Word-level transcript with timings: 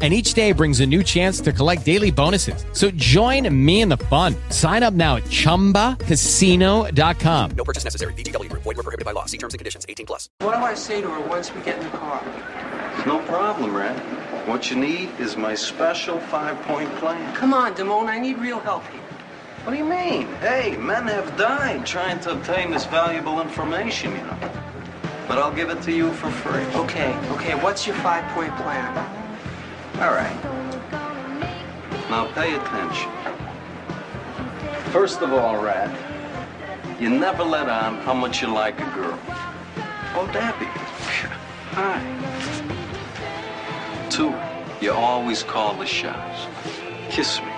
And 0.00 0.14
each 0.14 0.34
day 0.34 0.52
brings 0.52 0.78
a 0.78 0.86
new 0.86 1.02
chance 1.02 1.40
to 1.40 1.52
collect 1.52 1.84
daily 1.84 2.12
bonuses. 2.12 2.64
So 2.72 2.92
join 2.92 3.52
me 3.52 3.80
in 3.80 3.88
the 3.88 3.96
fun. 3.96 4.36
Sign 4.50 4.84
up 4.84 4.94
now 4.94 5.16
at 5.16 5.24
chumbacasino.com. 5.24 7.50
No 7.56 7.64
purchase 7.64 7.82
necessary. 7.82 8.12
VGW 8.12 8.48
Group. 8.48 8.62
Void 8.62 8.76
were 8.76 8.84
prohibited 8.84 9.04
by 9.04 9.10
law. 9.10 9.24
See 9.24 9.38
terms 9.38 9.54
and 9.54 9.58
conditions. 9.58 9.84
18 9.88 10.06
plus. 10.06 10.28
What 10.38 10.52
do 10.52 10.58
I 10.58 10.74
say 10.74 11.00
to 11.00 11.10
her 11.10 11.20
once 11.28 11.52
we 11.52 11.62
get 11.62 11.78
in 11.78 11.84
the 11.84 11.98
car? 11.98 12.22
No 13.06 13.18
problem, 13.26 13.74
Red. 13.74 13.96
What 14.48 14.70
you 14.70 14.76
need 14.76 15.10
is 15.18 15.36
my 15.36 15.54
special 15.54 16.18
five-point 16.20 16.94
plan. 16.96 17.34
Come 17.34 17.52
on, 17.52 17.74
Damone, 17.74 18.08
I 18.08 18.18
need 18.18 18.38
real 18.38 18.60
help 18.60 18.86
here. 18.88 19.00
What 19.64 19.72
do 19.72 19.78
you 19.78 19.84
mean? 19.84 20.26
Hey, 20.40 20.76
men 20.78 21.06
have 21.08 21.36
died 21.36 21.84
trying 21.84 22.20
to 22.20 22.32
obtain 22.32 22.70
this 22.70 22.86
valuable 22.86 23.40
information, 23.40 24.12
you 24.12 24.18
know. 24.18 24.38
But 25.26 25.38
I'll 25.38 25.52
give 25.52 25.68
it 25.68 25.82
to 25.82 25.92
you 25.92 26.12
for 26.12 26.30
free. 26.30 26.64
Okay, 26.80 27.14
okay, 27.32 27.54
what's 27.56 27.86
your 27.86 27.96
five-point 27.96 28.56
plan? 28.56 28.94
All 30.00 30.12
right. 30.12 30.44
Now 32.08 32.30
pay 32.32 32.54
attention. 32.54 33.10
First 34.92 35.22
of 35.22 35.32
all, 35.32 35.60
Rat, 35.60 35.90
you 37.00 37.10
never 37.10 37.42
let 37.42 37.68
on 37.68 37.96
how 38.02 38.14
much 38.14 38.40
you 38.40 38.46
like 38.46 38.78
a 38.80 38.84
girl. 38.94 39.18
Oh, 40.14 40.30
Debbie. 40.32 40.66
Hi. 41.74 41.98
Two, 44.08 44.32
you 44.80 44.92
always 44.92 45.42
call 45.42 45.74
the 45.74 45.84
shots. 45.84 46.46
Kiss 47.10 47.40
me. 47.40 47.52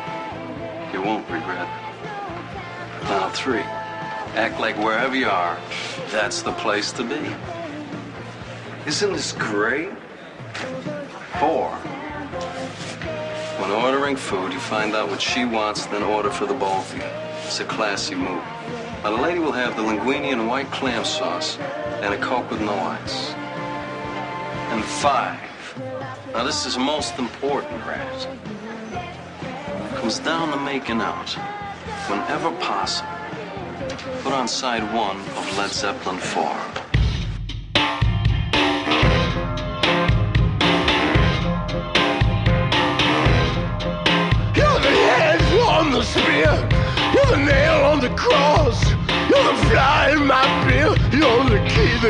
You 0.94 1.02
won't 1.02 1.28
regret 1.28 1.68
it. 1.68 3.04
Now, 3.04 3.28
three, 3.28 3.66
act 4.34 4.58
like 4.58 4.78
wherever 4.78 5.14
you 5.14 5.28
are, 5.28 5.58
that's 6.08 6.40
the 6.40 6.52
place 6.52 6.90
to 6.92 7.04
be. 7.04 7.20
Isn't 8.86 9.12
this 9.12 9.32
great? 9.32 9.90
Four, 11.38 11.78
when 13.60 13.70
ordering 13.70 14.16
food, 14.16 14.52
you 14.52 14.58
find 14.58 14.94
out 14.94 15.10
what 15.10 15.20
she 15.20 15.44
wants, 15.44 15.84
then 15.86 16.02
order 16.02 16.30
for 16.30 16.46
the 16.46 16.54
both 16.54 16.92
of 16.92 16.98
you. 16.98 17.04
It's 17.44 17.60
a 17.60 17.64
classy 17.64 18.14
move. 18.14 18.42
Now, 19.02 19.16
the 19.16 19.22
lady 19.22 19.38
will 19.38 19.52
have 19.52 19.76
the 19.76 19.82
linguine 19.82 20.32
and 20.32 20.48
white 20.48 20.70
clam 20.70 21.04
sauce 21.04 21.58
and 22.00 22.14
a 22.14 22.18
Coke 22.18 22.50
with 22.50 22.60
no 22.60 22.74
ice. 22.74 23.30
And 24.72 24.82
five. 24.82 25.40
Now, 26.32 26.44
this 26.44 26.64
is 26.64 26.78
most 26.78 27.18
important, 27.18 27.84
Raz. 27.84 28.26
Comes 29.96 30.18
down 30.20 30.52
to 30.52 30.56
making 30.58 31.00
out. 31.02 31.30
Whenever 32.08 32.50
possible, 32.60 33.10
put 34.22 34.32
on 34.32 34.48
side 34.48 34.82
one 34.94 35.18
of 35.20 35.58
Led 35.58 35.70
Zeppelin 35.70 36.18
4. 36.18 36.89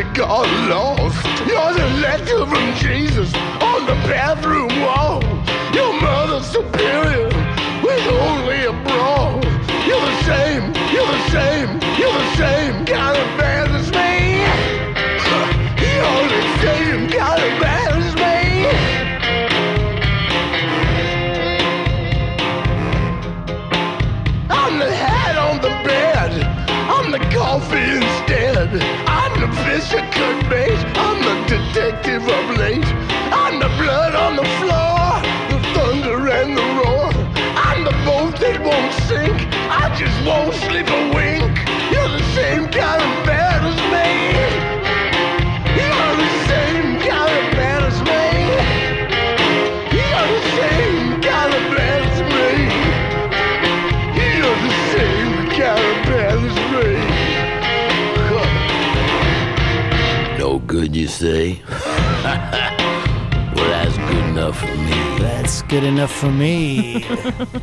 That 0.03 0.17
got 0.17 0.49
lost. 0.69 1.25
You're 1.47 1.75
the 1.75 1.89
letter 2.01 2.47
from 2.47 2.75
Jesus 2.77 3.33
on 3.61 3.85
the 3.87 3.99
bathroom 4.09 4.73
wall. 4.81 5.21
Your 5.75 5.93
mother 6.01 6.43
superior 6.43 7.29
with 7.85 8.07
only 8.09 8.65
a 8.65 8.73
bra. 8.85 9.35
You're 9.87 10.01
the 10.01 10.23
same. 10.25 10.65
You're 10.93 11.07
the 11.07 11.25
same. 11.31 11.71
You're 11.99 12.13
the 12.13 12.37
same 12.37 12.87
kind 12.87 13.17
of 13.17 13.40
detective 32.11 32.29
of 32.29 32.59
late. 32.59 32.85
I'm 33.33 33.59
the 33.61 33.69
blood 33.79 34.15
on 34.15 34.37
the 34.37 34.45
floor, 34.59 35.23
the 35.51 35.59
thunder 35.75 36.29
and 36.29 36.57
the 36.57 36.63
roar. 36.63 37.11
I'm 37.57 37.85
the 37.85 37.93
boat 38.05 38.39
that 38.41 38.61
won't 38.63 38.93
sink. 39.07 39.39
I 39.71 39.95
just 39.97 40.17
won't 40.27 40.55
sleep 40.55 40.89
a 40.89 41.15
wink. 41.15 41.57
You're 41.93 42.09
the 42.09 42.25
same 42.35 42.67
kind 42.69 43.03
of 43.03 43.27
bad 43.27 43.63
as 43.65 43.77
me. 43.93 44.09
You're 45.77 46.17
the 46.17 46.31
same 46.49 46.71
good 65.71 65.85
enough 65.85 66.11
for 66.11 66.33
me. 66.33 67.05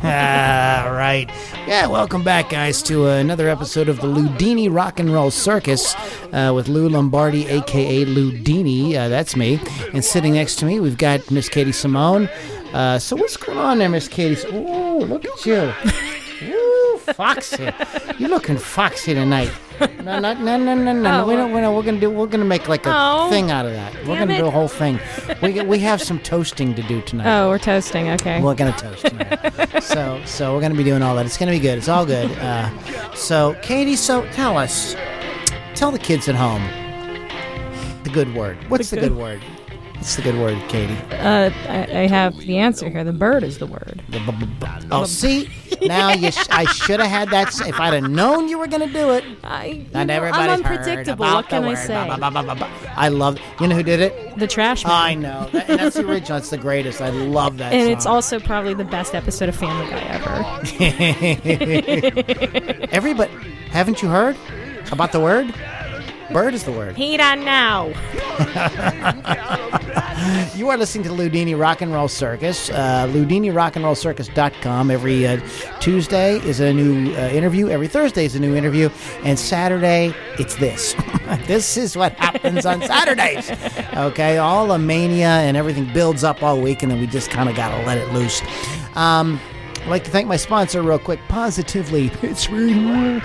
ah, 0.02 0.88
right. 0.90 1.30
Yeah, 1.66 1.86
welcome 1.88 2.24
back, 2.24 2.48
guys, 2.48 2.82
to 2.84 3.06
another 3.06 3.50
episode 3.50 3.90
of 3.90 4.00
the 4.00 4.06
Ludini 4.06 4.74
Rock 4.74 4.98
and 4.98 5.12
Roll 5.12 5.30
Circus 5.30 5.94
uh, 6.32 6.52
with 6.54 6.68
Lou 6.68 6.88
Lombardi, 6.88 7.46
aka 7.48 8.06
Ludini. 8.06 8.94
Uh, 8.94 9.08
that's 9.08 9.36
me. 9.36 9.60
And 9.92 10.02
sitting 10.02 10.32
next 10.32 10.56
to 10.60 10.64
me, 10.64 10.80
we've 10.80 10.96
got 10.96 11.30
Miss 11.30 11.50
Katie 11.50 11.70
Simone. 11.70 12.28
Uh, 12.72 12.98
so 12.98 13.14
what's 13.14 13.36
going 13.36 13.58
on 13.58 13.76
there, 13.76 13.90
Miss 13.90 14.08
Katie? 14.08 14.40
Ooh, 14.54 15.00
look 15.00 15.26
at 15.26 15.44
you. 15.44 15.70
Ooh, 16.48 16.98
foxy. 17.12 17.70
You're 18.18 18.30
looking 18.30 18.56
foxy 18.56 19.12
tonight. 19.12 19.52
No, 20.02 20.18
no, 20.18 20.32
no, 20.34 20.56
no, 20.56 20.74
no, 20.74 20.92
no. 20.92 21.22
Oh, 21.22 21.26
we 21.26 21.36
don't, 21.36 21.52
we 21.52 21.60
don't, 21.60 21.74
we're 21.76 21.82
gonna 21.82 22.00
do. 22.00 22.10
We're 22.10 22.26
gonna 22.26 22.44
make 22.44 22.68
like 22.68 22.86
a 22.86 22.92
Oh. 22.94 23.28
thing 23.30 23.50
out 23.50 23.66
of 23.66 23.72
that. 23.72 23.94
We're 24.06 24.18
gonna 24.18 24.36
do 24.38 24.46
a 24.46 24.50
whole 24.50 24.68
thing. 24.68 24.98
We 25.42 25.60
we 25.62 25.78
have 25.80 26.00
some 26.02 26.18
toasting 26.20 26.74
to 26.74 26.82
do 26.82 27.00
tonight. 27.02 27.26
Oh, 27.28 27.48
we're 27.48 27.58
toasting. 27.58 28.08
Okay. 28.10 28.40
We're 28.40 28.54
gonna 28.54 28.72
toast 28.76 29.06
tonight. 29.06 29.82
so 29.82 30.20
so 30.24 30.54
we're 30.54 30.60
gonna 30.62 30.74
be 30.74 30.84
doing 30.84 31.02
all 31.02 31.14
that. 31.16 31.26
It's 31.26 31.36
gonna 31.36 31.50
be 31.52 31.58
good. 31.60 31.78
It's 31.78 31.88
all 31.88 32.06
good. 32.06 32.30
Uh, 32.38 32.70
so 33.14 33.54
Katie, 33.62 33.96
so 33.96 34.24
tell 34.32 34.56
us, 34.56 34.96
tell 35.74 35.90
the 35.90 35.98
kids 35.98 36.28
at 36.28 36.34
home 36.34 36.62
the 38.04 38.10
good 38.10 38.34
word. 38.34 38.56
What's 38.70 38.90
the, 38.90 38.96
The 38.96 39.02
good, 39.02 39.08
good- 39.10 39.18
word? 39.18 39.42
What's 39.98 40.14
the 40.16 40.22
good 40.22 40.36
word, 40.36 40.56
Katie? 40.68 40.96
Uh, 41.10 41.50
I, 41.68 41.78
I 42.02 42.06
have 42.06 42.36
the 42.38 42.56
answer 42.58 42.88
here. 42.88 43.02
The 43.04 43.12
bird 43.12 43.42
is 43.42 43.58
the 43.58 43.66
word. 43.66 44.00
The 44.08 44.20
Oh, 44.92 45.04
see, 45.04 45.50
now 45.82 46.12
you 46.12 46.30
sh- 46.30 46.46
I 46.50 46.64
should 46.66 47.00
have 47.00 47.10
had 47.10 47.30
that. 47.30 47.48
s- 47.48 47.60
If 47.66 47.78
I'd 47.80 47.92
have 47.94 48.08
known 48.08 48.48
you 48.48 48.58
were 48.58 48.68
gonna 48.68 48.86
do 48.86 49.10
it. 49.10 49.24
I, 49.42 49.84
Not 49.92 50.08
I'm 50.08 50.22
heard 50.22 50.50
unpredictable. 50.50 51.24
about 51.24 51.34
What 51.34 51.48
can 51.48 51.62
the 51.62 51.68
I 51.68 51.72
word. 51.72 51.78
say? 51.86 51.94
I 52.96 53.08
love. 53.08 53.38
You 53.60 53.66
know 53.66 53.74
who 53.76 53.82
did 53.82 54.00
it? 54.00 54.38
The 54.38 54.46
trash 54.46 54.84
man. 54.84 54.92
I 54.94 55.14
know. 55.14 55.48
That- 55.52 55.66
that's 55.66 55.96
the 55.96 56.06
original. 56.08 56.38
It's 56.38 56.50
the 56.50 56.58
greatest. 56.58 57.00
I 57.02 57.10
love 57.10 57.58
that. 57.58 57.72
and 57.72 57.82
song. 57.86 57.92
it's 57.92 58.06
also 58.06 58.38
probably 58.40 58.74
the 58.74 58.84
best 58.84 59.14
episode 59.16 59.48
of 59.48 59.56
Family 59.56 59.90
Guy 59.90 59.98
ever. 59.98 60.44
Everybody, 62.92 63.32
haven't 63.70 64.00
you 64.00 64.08
heard 64.08 64.36
about 64.92 65.10
the 65.12 65.20
word? 65.20 65.52
Bird 66.32 66.54
is 66.54 66.64
the 66.64 66.72
word. 66.72 66.96
Heat 66.96 67.20
on 67.20 67.44
now. 67.44 67.92
You 70.54 70.68
are 70.68 70.76
listening 70.76 71.04
to 71.04 71.10
Ludini 71.10 71.58
Rock 71.58 71.80
and 71.80 71.92
Roll 71.92 72.08
Circus. 72.08 72.70
Uh, 72.70 73.06
LudiniRockandRollCircus.com. 73.12 74.90
Every 74.90 75.26
uh, 75.26 75.40
Tuesday 75.78 76.38
is 76.40 76.58
a 76.60 76.72
new 76.72 77.12
uh, 77.14 77.28
interview. 77.28 77.68
Every 77.68 77.86
Thursday 77.86 78.24
is 78.24 78.34
a 78.34 78.40
new 78.40 78.56
interview. 78.56 78.90
And 79.22 79.38
Saturday, 79.38 80.12
it's 80.38 80.56
this. 80.56 80.94
this 81.46 81.76
is 81.76 81.96
what 81.96 82.12
happens 82.14 82.66
on 82.66 82.82
Saturdays. 82.82 83.52
Okay, 83.94 84.38
all 84.38 84.66
the 84.66 84.78
mania 84.78 85.28
and 85.28 85.56
everything 85.56 85.90
builds 85.92 86.24
up 86.24 86.42
all 86.42 86.60
week, 86.60 86.82
and 86.82 86.90
then 86.90 86.98
we 87.00 87.06
just 87.06 87.30
kind 87.30 87.48
of 87.48 87.54
got 87.54 87.70
to 87.78 87.86
let 87.86 87.96
it 87.96 88.12
loose. 88.12 88.42
Um, 88.96 89.40
I'd 89.88 89.92
like 89.92 90.04
to 90.04 90.10
thank 90.10 90.28
my 90.28 90.36
sponsor 90.36 90.82
real 90.82 90.98
quick. 90.98 91.18
Positively, 91.28 92.10
Pittsburgh 92.10 92.76
Live. 92.76 93.22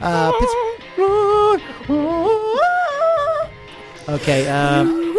Uh, 0.00 0.32
Pittsburgh. 0.38 1.60
Okay. 4.08 4.48
Um, 4.48 5.16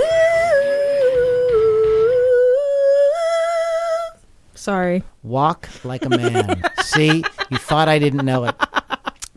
Sorry. 4.56 5.04
walk 5.24 5.68
like 5.83 6.06
a 6.06 6.09
man. 6.09 6.63
See, 6.83 7.21
you 7.50 7.57
thought 7.57 7.89
I 7.89 8.00
didn't 8.00 8.24
know 8.24 8.45
it. 8.45 8.56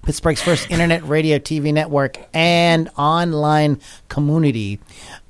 Pittsburgh's 0.04 0.40
first 0.40 0.70
internet 0.70 1.02
radio 1.02 1.40
TV 1.40 1.74
network 1.74 2.16
and 2.32 2.88
online 2.96 3.80
community. 4.08 4.78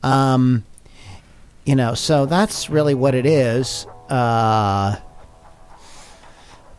Um, 0.02 0.66
you 1.66 1.74
know, 1.74 1.94
so 1.94 2.26
that's 2.26 2.70
really 2.70 2.94
what 2.94 3.14
it 3.14 3.26
is. 3.26 3.86
Uh, 4.08 4.96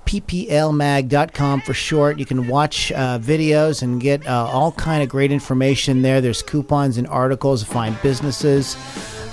pplmag.com 0.05 1.61
for 1.61 1.73
short. 1.73 2.17
You 2.17 2.25
can 2.25 2.47
watch 2.47 2.93
uh, 2.93 3.19
videos 3.19 3.83
and 3.83 3.99
get 3.99 4.25
uh, 4.25 4.45
all 4.45 4.71
kind 4.71 5.03
of 5.03 5.09
great 5.09 5.31
information 5.31 6.01
there. 6.01 6.21
There's 6.21 6.41
coupons 6.41 6.97
and 6.97 7.05
articles, 7.07 7.63
to 7.63 7.69
find 7.69 8.01
businesses. 8.01 8.77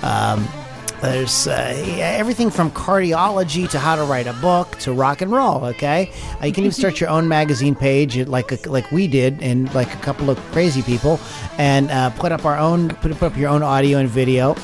Um, 0.02 0.46
there's 1.00 1.46
uh, 1.46 1.74
everything 2.00 2.50
from 2.50 2.70
cardiology 2.72 3.68
to 3.70 3.78
how 3.78 3.94
to 3.94 4.02
write 4.04 4.26
a 4.26 4.32
book 4.34 4.76
to 4.78 4.92
rock 4.92 5.20
and 5.20 5.30
roll. 5.30 5.64
Okay, 5.66 6.10
uh, 6.42 6.46
you 6.46 6.52
can 6.52 6.64
even 6.64 6.72
start 6.72 6.98
your 6.98 7.10
own 7.10 7.28
magazine 7.28 7.76
page, 7.76 8.16
like 8.26 8.50
a, 8.50 8.68
like 8.68 8.90
we 8.90 9.06
did, 9.06 9.40
and 9.40 9.72
like 9.72 9.94
a 9.94 9.98
couple 9.98 10.30
of 10.30 10.38
crazy 10.50 10.82
people, 10.82 11.20
and 11.58 11.90
uh, 11.92 12.10
put 12.10 12.32
up 12.32 12.44
our 12.44 12.58
own 12.58 12.88
put, 12.88 13.12
put 13.12 13.22
up 13.22 13.36
your 13.36 13.50
own 13.50 13.62
audio 13.62 13.98
and 13.98 14.08
video 14.08 14.56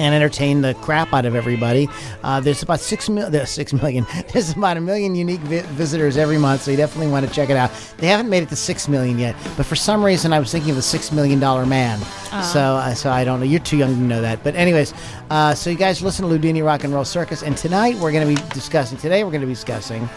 and 0.00 0.14
entertain 0.14 0.62
the 0.62 0.74
crap 0.74 1.12
out 1.12 1.26
of 1.26 1.36
everybody. 1.36 1.88
Uh, 2.24 2.40
there's 2.40 2.62
about 2.62 2.80
six 2.80 3.08
mil- 3.08 3.30
there's 3.34 3.50
six 3.50 3.72
million. 3.72 4.06
There's 4.32 4.50
about 4.50 4.76
a 4.76 4.80
million 4.80 5.14
unique 5.14 5.40
vi- 5.40 5.60
visitors 5.74 6.16
every 6.16 6.38
month, 6.38 6.62
so 6.62 6.70
you 6.72 6.76
definitely 6.76 7.12
want 7.12 7.28
to 7.28 7.32
check 7.32 7.50
it 7.50 7.56
out. 7.56 7.70
They 7.98 8.06
haven't 8.08 8.28
made 8.28 8.42
it 8.42 8.48
to 8.48 8.56
six 8.56 8.88
million 8.88 9.18
yet, 9.18 9.36
but 9.56 9.66
for 9.66 9.76
some 9.76 10.02
reason 10.02 10.32
I 10.32 10.38
was 10.40 10.50
thinking 10.50 10.70
of 10.70 10.76
the 10.76 10.82
six 10.82 11.12
million 11.12 11.38
dollar 11.38 11.66
man. 11.66 12.00
So, 12.44 12.60
uh, 12.60 12.94
so 12.94 13.10
I 13.10 13.24
don't 13.24 13.40
know. 13.40 13.46
You're 13.46 13.60
too 13.60 13.76
young 13.76 13.94
to 13.94 14.00
know 14.00 14.22
that. 14.22 14.42
But 14.42 14.54
anyways, 14.54 14.94
uh, 15.30 15.54
so 15.54 15.68
you 15.68 15.76
guys 15.76 16.00
listen 16.00 16.28
to 16.28 16.38
Ludini 16.38 16.64
Rock 16.64 16.84
and 16.84 16.94
Roll 16.94 17.04
Circus, 17.04 17.42
and 17.42 17.56
tonight 17.56 17.96
we're 17.96 18.12
going 18.12 18.34
to 18.36 18.42
be 18.42 18.48
discussing. 18.54 18.98
Today 18.98 19.24
we're 19.24 19.30
going 19.30 19.40
to 19.42 19.46
be 19.46 19.52
discussing 19.54 20.08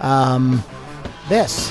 um, 0.00 0.62
this. 1.28 1.70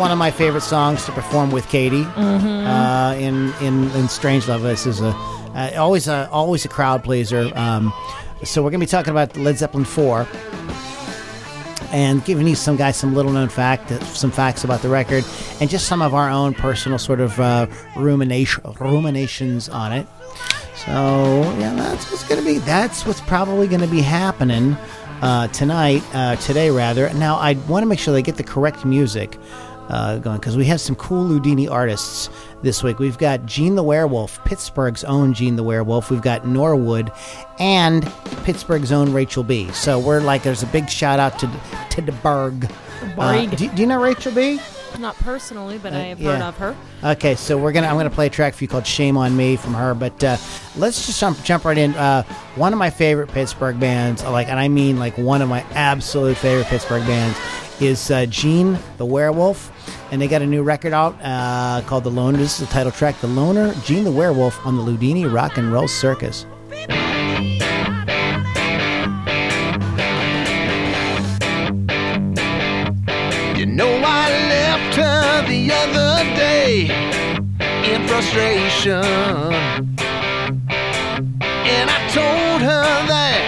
One 0.00 0.10
of 0.10 0.16
my 0.16 0.30
favorite 0.30 0.62
songs 0.62 1.04
to 1.04 1.12
perform 1.12 1.50
with 1.50 1.68
Katie 1.68 2.06
uh, 2.16 3.14
in 3.18 3.52
in 3.60 3.90
in 3.90 4.08
Strange 4.08 4.48
Love. 4.48 4.62
This 4.62 4.86
is 4.86 5.02
a 5.02 5.08
uh, 5.54 5.72
always 5.76 6.08
a 6.08 6.26
always 6.30 6.64
a 6.64 6.68
crowd 6.68 7.04
pleaser. 7.04 7.52
Um, 7.54 7.92
so 8.42 8.62
we're 8.62 8.70
gonna 8.70 8.80
be 8.80 8.86
talking 8.86 9.10
about 9.10 9.36
Led 9.36 9.58
Zeppelin 9.58 9.84
four 9.84 10.26
and 11.92 12.24
giving 12.24 12.48
you 12.48 12.54
some 12.54 12.76
guys 12.76 12.96
some 12.96 13.14
little 13.14 13.30
known 13.30 13.50
fact, 13.50 13.90
some 14.06 14.30
facts 14.30 14.64
about 14.64 14.80
the 14.80 14.88
record, 14.88 15.22
and 15.60 15.68
just 15.68 15.86
some 15.86 16.00
of 16.00 16.14
our 16.14 16.30
own 16.30 16.54
personal 16.54 16.98
sort 16.98 17.20
of 17.20 17.38
uh, 17.38 17.66
rumination 17.94 18.62
ruminations 18.80 19.68
on 19.68 19.92
it. 19.92 20.06
So 20.76 21.42
yeah, 21.58 21.74
that's 21.74 22.10
what's 22.10 22.26
gonna 22.26 22.40
be. 22.40 22.56
That's 22.56 23.04
what's 23.04 23.20
probably 23.20 23.68
gonna 23.68 23.86
be 23.86 24.00
happening 24.00 24.78
uh, 25.20 25.48
tonight, 25.48 26.02
uh, 26.14 26.36
today 26.36 26.70
rather. 26.70 27.12
Now 27.12 27.36
I 27.36 27.52
want 27.68 27.82
to 27.82 27.86
make 27.86 27.98
sure 27.98 28.14
they 28.14 28.22
get 28.22 28.36
the 28.36 28.44
correct 28.44 28.86
music 28.86 29.36
uh, 29.90 30.18
going 30.18 30.38
because 30.38 30.56
we 30.56 30.64
have 30.66 30.80
some 30.80 30.96
cool 30.96 31.28
Ludini 31.28 31.70
artists 31.70 32.30
this 32.62 32.82
week. 32.82 32.98
We've 32.98 33.18
got 33.18 33.44
Gene 33.46 33.74
the 33.74 33.82
Werewolf, 33.82 34.42
Pittsburgh's 34.44 35.04
own 35.04 35.34
Gene 35.34 35.56
the 35.56 35.62
Werewolf. 35.62 36.10
We've 36.10 36.22
got 36.22 36.46
Norwood 36.46 37.12
and 37.58 38.10
Pittsburgh's 38.44 38.92
own 38.92 39.12
Rachel 39.12 39.42
B. 39.42 39.70
So 39.72 39.98
we're 39.98 40.20
like, 40.20 40.42
there's 40.42 40.62
a 40.62 40.68
big 40.68 40.88
shout 40.88 41.18
out 41.18 41.38
to 41.40 41.50
to 41.90 42.00
the 42.00 42.12
Burgh. 42.12 42.70
Uh, 43.18 43.46
do, 43.46 43.68
do 43.68 43.80
you 43.80 43.86
know 43.86 44.00
Rachel 44.00 44.32
B? 44.32 44.60
Not 44.98 45.16
personally, 45.16 45.78
but 45.78 45.92
I 45.92 46.00
have 46.00 46.20
yeah. 46.20 46.32
heard 46.32 46.42
of 46.42 46.58
her. 46.58 46.76
Okay, 47.02 47.34
so 47.34 47.56
we're 47.56 47.72
gonna 47.72 47.86
I'm 47.86 47.96
gonna 47.96 48.10
play 48.10 48.26
a 48.26 48.30
track 48.30 48.54
for 48.54 48.64
you 48.64 48.68
called 48.68 48.86
"Shame 48.86 49.16
on 49.16 49.36
Me" 49.36 49.56
from 49.56 49.74
her. 49.74 49.94
But 49.94 50.22
uh, 50.22 50.36
let's 50.76 51.06
just 51.06 51.20
jump 51.20 51.42
jump 51.42 51.64
right 51.64 51.78
in. 51.78 51.94
Uh, 51.94 52.22
one 52.56 52.72
of 52.72 52.78
my 52.78 52.90
favorite 52.90 53.28
Pittsburgh 53.28 53.78
bands, 53.78 54.22
like, 54.24 54.48
and 54.48 54.58
I 54.58 54.68
mean 54.68 54.98
like 54.98 55.16
one 55.16 55.42
of 55.42 55.48
my 55.48 55.62
absolute 55.72 56.36
favorite 56.36 56.66
Pittsburgh 56.66 57.06
bands, 57.06 57.38
is 57.80 58.10
uh, 58.10 58.26
Gene 58.26 58.78
the 58.98 59.06
Werewolf, 59.06 59.72
and 60.12 60.20
they 60.20 60.28
got 60.28 60.42
a 60.42 60.46
new 60.46 60.62
record 60.62 60.92
out 60.92 61.16
uh, 61.22 61.82
called 61.86 62.04
"The 62.04 62.10
Loner." 62.10 62.38
This 62.38 62.60
is 62.60 62.66
the 62.66 62.72
title 62.72 62.92
track, 62.92 63.20
"The 63.20 63.26
Loner." 63.26 63.74
Gene 63.84 64.04
the 64.04 64.12
Werewolf 64.12 64.64
on 64.66 64.76
the 64.76 64.82
Ludini 64.82 65.32
Rock 65.32 65.56
and 65.58 65.72
Roll 65.72 65.88
Circus. 65.88 66.46
You 73.58 73.66
know 73.66 74.00
I 74.02 74.30
left 74.48 74.96
her 74.96 75.46
the 75.46 75.70
other 75.72 76.24
day 76.36 77.10
in 77.92 78.06
frustration. 78.06 79.04
And 81.62 81.90
I 81.90 81.98
told 82.08 82.62
her 82.62 83.06
that 83.06 83.39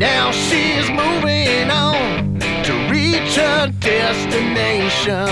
Now 0.00 0.30
she's 0.30 0.88
moving 0.88 1.70
on 1.70 2.38
to 2.64 2.72
reach 2.90 3.36
her 3.36 3.70
destination. 3.80 5.26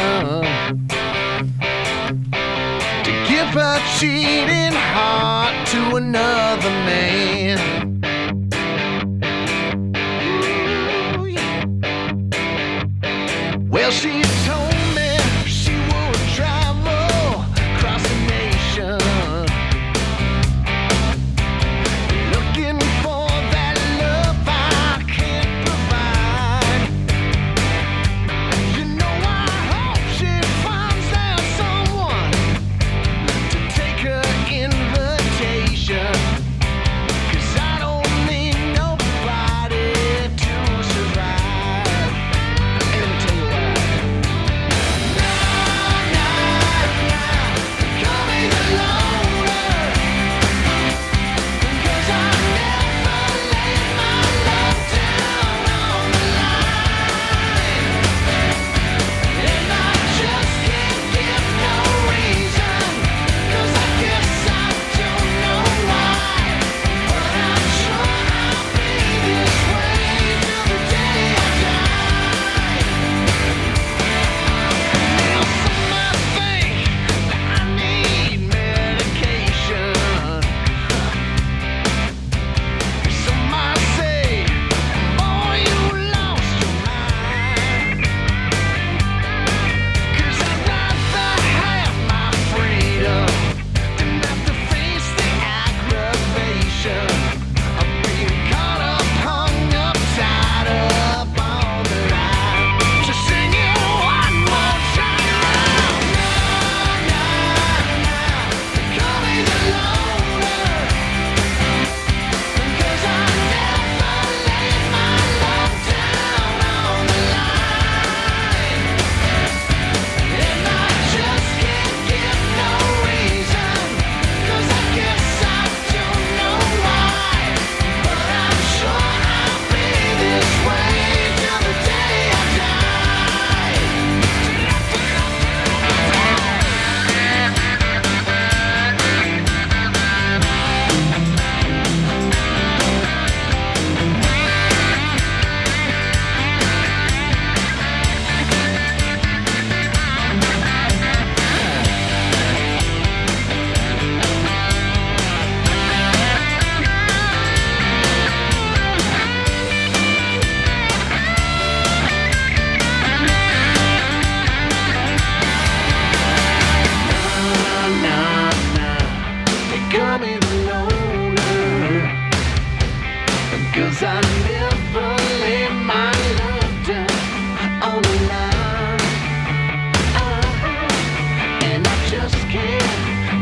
To 3.06 3.12
give 3.26 3.48
her 3.56 3.80
cheating 3.98 4.74
heart 4.74 5.66
to 5.68 5.96
another 5.96 6.68
man. 6.84 7.97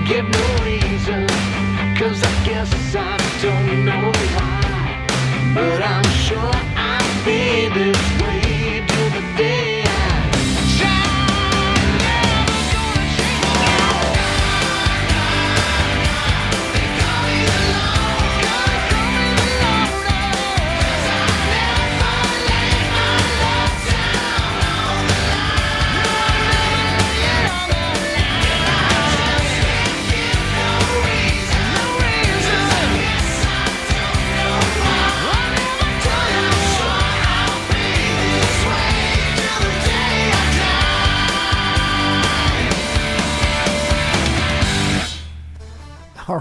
Give 0.08 0.28
no 0.28 0.64
reason. 0.64 1.26
Cause 1.98 2.22
I 2.22 2.44
guess 2.44 2.94
I 2.94 3.16
don't 3.42 3.84
know 3.84 4.12
why. 4.34 5.06
But 5.54 5.82
I'm 5.82 6.04
sure 6.26 6.65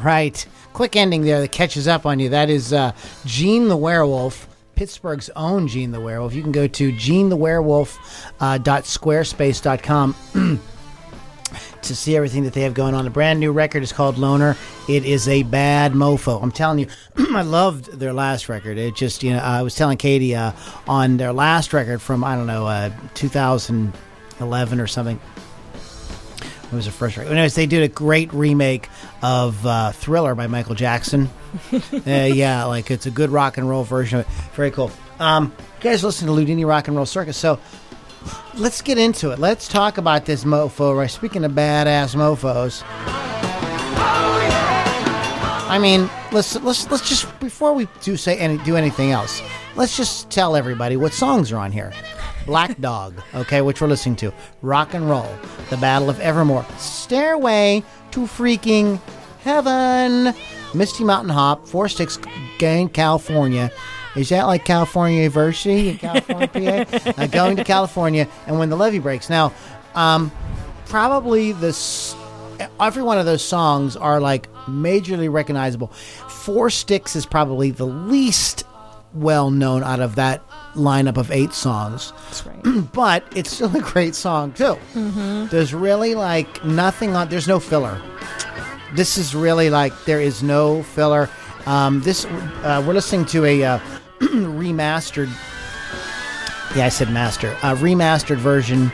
right. 0.06 0.46
Quick 0.74 0.96
ending 0.96 1.24
there 1.24 1.42
that 1.42 1.52
catches 1.52 1.88
up 1.88 2.06
on 2.06 2.20
you. 2.20 2.30
That 2.30 2.50
is 2.50 2.72
uh, 2.72 2.94
Gene 3.26 3.68
the 3.68 3.78
Werewolf, 3.78 4.48
Pittsburgh's 4.76 5.30
own 5.36 5.68
Gene 5.68 5.92
the 5.92 6.00
Werewolf. 6.00 6.34
You 6.34 6.44
can 6.44 6.52
go 6.52 6.68
to 6.68 6.92
genethewerewolf 6.92 7.98
uh, 8.40 8.58
to 11.82 11.96
see 11.96 12.16
everything 12.16 12.44
that 12.44 12.54
they 12.54 12.62
have 12.62 12.74
going 12.74 12.94
on. 12.94 13.08
A 13.08 13.10
brand 13.10 13.40
new 13.40 13.52
record 13.52 13.84
is 13.84 13.92
called 13.92 14.18
Loner. 14.18 14.56
It 14.88 15.06
is 15.06 15.28
a 15.28 15.44
bad 15.44 15.94
mofo. 15.94 16.42
I'm 16.42 16.52
telling 16.52 16.80
you, 16.80 16.88
I 17.18 17.42
loved 17.42 18.00
their 18.00 18.14
last 18.14 18.50
record. 18.50 18.78
It 18.78 18.96
just, 18.96 19.24
you 19.24 19.34
know, 19.34 19.40
I 19.40 19.62
was 19.62 19.76
telling 19.76 19.98
Katie 19.98 20.36
uh, 20.36 20.52
on 20.88 21.18
their 21.18 21.34
last 21.34 21.74
record 21.74 22.02
from, 22.02 22.24
I 22.24 22.36
don't 22.36 22.48
know, 22.48 22.68
uh, 22.68 22.92
2011 23.14 24.80
or 24.80 24.88
something. 24.88 25.20
It 26.72 26.76
was 26.76 26.88
a 26.88 26.92
first 26.92 27.18
record. 27.18 27.32
Anyways, 27.32 27.56
they 27.56 27.68
did 27.68 27.84
a 27.84 27.88
great 27.88 28.34
remake 28.34 28.90
of 29.22 29.66
uh, 29.66 29.92
Thriller 29.92 30.36
by 30.36 30.48
Michael 30.48 30.76
Jackson. 30.76 31.30
uh, 31.72 32.10
yeah, 32.10 32.66
like 32.66 32.90
it's 32.92 33.06
a 33.06 33.12
good 33.12 33.30
rock 33.30 33.58
and 33.58 33.70
roll 33.70 33.84
version 33.84 34.20
of 34.20 34.26
it. 34.26 34.32
Very 34.54 34.72
cool. 34.72 34.92
Um, 35.20 35.54
you 35.78 35.84
guys 35.84 36.04
listen 36.04 36.28
to 36.28 36.34
Ludini 36.34 36.66
Rock 36.68 36.88
and 36.88 36.98
Roll 36.98 37.06
Circus. 37.06 37.38
So 37.38 37.60
let's 38.56 38.82
get 38.82 38.98
into 38.98 39.32
it. 39.32 39.40
Let's 39.40 39.68
talk 39.68 39.98
about 39.98 40.26
this 40.26 40.44
mofo. 40.44 40.98
Right? 40.98 41.10
Speaking 41.10 41.46
of 41.46 41.52
badass 41.52 42.16
mofos. 42.16 42.84
I 45.68 45.80
mean, 45.80 46.10
let's 46.32 46.56
let's 46.62 46.90
let's 46.90 47.08
just 47.08 47.40
before 47.40 47.74
we 47.74 47.88
do 48.02 48.18
say 48.18 48.38
any 48.38 48.58
do 48.60 48.76
anything 48.76 49.12
else, 49.12 49.42
let's 49.76 49.98
just 49.98 50.30
tell 50.30 50.56
everybody 50.56 50.96
what 50.96 51.12
songs 51.12 51.52
are 51.52 51.58
on 51.58 51.72
here. 51.72 51.92
Black 52.46 52.80
Dog, 52.80 53.22
okay, 53.34 53.62
which 53.62 53.82
we're 53.82 53.88
listening 53.88 54.16
to. 54.18 54.34
Rock 54.62 54.94
and 54.94 55.10
Roll, 55.10 55.30
The 55.70 55.78
Battle 55.78 56.10
of 56.10 56.20
Evermore, 56.20 56.66
Stairway 56.78 57.84
to 58.12 58.22
Freaking 58.22 59.00
Heaven, 59.42 60.34
Misty 60.74 61.04
Mountain 61.04 61.30
Hop, 61.30 61.68
Four 61.68 61.90
Sticks 61.90 62.20
Gang, 62.60 62.90
California. 62.90 63.72
Is 64.16 64.30
that 64.30 64.44
like 64.44 64.64
California 64.64 65.18
University 65.18 65.90
in 65.90 65.98
California, 65.98 66.86
PA? 66.86 67.12
Uh, 67.18 67.28
going 67.28 67.56
to 67.56 67.64
California, 67.64 68.28
and 68.48 68.60
when 68.60 68.70
the 68.70 68.76
levee 68.76 69.00
breaks. 69.00 69.30
Now, 69.30 69.54
um, 69.94 70.32
probably 70.86 71.52
this 71.52 72.16
every 72.80 73.04
one 73.04 73.18
of 73.18 73.26
those 73.26 73.44
songs 73.44 73.96
are 73.96 74.20
like 74.20 74.52
majorly 74.66 75.32
recognizable. 75.32 75.88
Four 75.88 76.70
Sticks 76.70 77.16
is 77.16 77.26
probably 77.26 77.72
the 77.72 77.86
least 77.86 78.64
well 79.16 79.50
known 79.50 79.84
out 79.84 80.00
of 80.00 80.16
that 80.16 80.48
lineup 80.74 81.18
of 81.18 81.32
eight 81.32 81.54
songs. 81.54 82.12
That's 82.26 82.46
right. 82.46 82.92
but 82.94 83.24
it's 83.36 83.52
still 83.52 83.76
a 83.76 83.82
great 83.82 84.16
song 84.16 84.52
too. 84.54 84.78
There's 85.50 85.74
really 85.74 86.16
like 86.16 86.64
nothing 86.64 87.16
on. 87.16 87.30
There's 87.30 87.48
no 87.48 87.60
filler. 87.60 88.02
This 88.94 89.18
is 89.18 89.34
really 89.34 89.70
like 89.70 89.94
there 90.06 90.22
is 90.22 90.44
no 90.44 90.84
filler. 90.84 91.30
Um, 91.66 92.02
this 92.02 92.26
uh, 92.26 92.84
we're 92.86 92.94
listening 92.94 93.26
to 93.28 93.46
a 93.46 93.64
uh, 93.64 93.80
remastered. 94.20 95.30
Yeah, 96.76 96.86
I 96.86 96.90
said 96.90 97.10
master. 97.10 97.52
A 97.64 97.76
remastered 97.76 98.38
version 98.38 98.92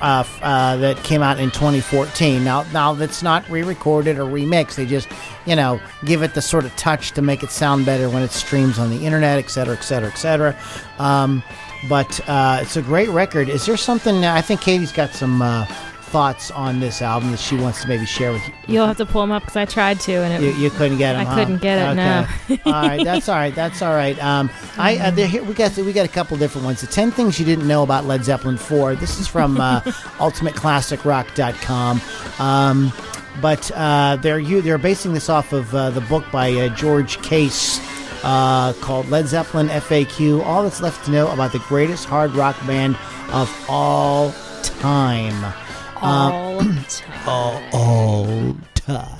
uh, 0.00 0.24
uh, 0.42 0.76
that 0.76 0.96
came 1.04 1.22
out 1.22 1.38
in 1.38 1.50
2014. 1.50 2.42
Now, 2.42 2.62
now 2.72 2.94
that's 2.94 3.22
not 3.22 3.48
re-recorded 3.50 4.18
or 4.18 4.24
remixed. 4.24 4.76
They 4.76 4.86
just, 4.86 5.08
you 5.46 5.56
know, 5.56 5.80
give 6.04 6.22
it 6.22 6.34
the 6.34 6.42
sort 6.42 6.64
of 6.64 6.74
touch 6.76 7.12
to 7.12 7.22
make 7.22 7.42
it 7.42 7.50
sound 7.50 7.86
better 7.86 8.08
when 8.08 8.22
it 8.22 8.30
streams 8.30 8.78
on 8.78 8.90
the 8.90 9.04
internet, 9.04 9.38
et 9.38 9.50
cetera, 9.50 9.74
et 9.76 9.82
cetera, 9.82 10.08
et 10.10 10.16
cetera. 10.16 10.56
Um, 10.98 11.42
but 11.88 12.20
uh, 12.28 12.58
it's 12.60 12.76
a 12.76 12.82
great 12.82 13.08
record. 13.08 13.48
Is 13.48 13.64
there 13.66 13.76
something? 13.76 14.24
I 14.24 14.42
think 14.42 14.60
Katie's 14.60 14.92
got 14.92 15.12
some 15.14 15.40
uh, 15.40 15.64
thoughts 16.10 16.50
on 16.50 16.80
this 16.80 17.00
album 17.00 17.30
that 17.30 17.38
she 17.38 17.56
wants 17.56 17.80
to 17.82 17.88
maybe 17.88 18.04
share 18.04 18.32
with 18.32 18.46
you. 18.46 18.52
You'll 18.66 18.86
have 18.86 18.96
to 18.98 19.06
pull 19.06 19.22
them 19.22 19.30
up 19.32 19.42
because 19.42 19.56
I 19.56 19.64
tried 19.64 20.00
to, 20.00 20.12
and 20.12 20.44
it, 20.44 20.54
You, 20.54 20.64
you 20.64 20.70
couldn't 20.70 20.98
get 20.98 21.12
them. 21.14 21.26
I 21.26 21.34
couldn't 21.34 21.62
get 21.62 21.78
it, 21.78 21.94
no. 21.94 22.26
all 22.66 22.72
right, 22.72 23.02
that's 23.02 23.28
all 23.28 23.36
right. 23.36 23.54
That's 23.54 23.80
all 23.80 23.94
right. 23.94 24.22
Um, 24.22 24.50
I 24.76 24.96
uh, 24.98 25.12
here, 25.12 25.42
we 25.42 25.54
got 25.54 25.76
we 25.76 25.92
got 25.92 26.04
a 26.04 26.10
couple 26.10 26.36
different 26.36 26.64
ones. 26.66 26.80
The 26.80 26.86
ten 26.88 27.10
things 27.10 27.38
you 27.38 27.46
didn't 27.46 27.66
know 27.66 27.82
about 27.82 28.04
Led 28.04 28.24
Zeppelin 28.24 28.58
four. 28.58 28.94
This 28.94 29.18
is 29.20 29.26
from 29.26 29.58
uh, 29.60 29.80
UltimateClassicRock.com. 30.18 32.00
Um, 32.38 32.92
but 33.40 33.70
uh, 33.74 34.16
they're 34.20 34.38
you 34.38 34.62
they're 34.62 34.78
basing 34.78 35.12
this 35.12 35.28
off 35.28 35.52
of 35.52 35.74
uh, 35.74 35.90
the 35.90 36.00
book 36.02 36.24
by 36.32 36.52
uh, 36.52 36.68
George 36.74 37.20
Case. 37.22 37.80
Uh, 38.22 38.74
called 38.82 39.08
Led 39.08 39.26
Zeppelin 39.28 39.68
FAQ. 39.68 40.44
All 40.44 40.62
that's 40.62 40.82
left 40.82 41.06
to 41.06 41.10
know 41.10 41.30
about 41.30 41.52
the 41.52 41.58
greatest 41.60 42.04
hard 42.04 42.32
rock 42.32 42.54
band 42.66 42.98
of 43.32 43.50
all 43.66 44.32
time. 44.62 45.54
all 46.02 46.60
time. 46.60 46.84
all, 47.26 47.62
all 47.72 48.56
time. 48.74 49.19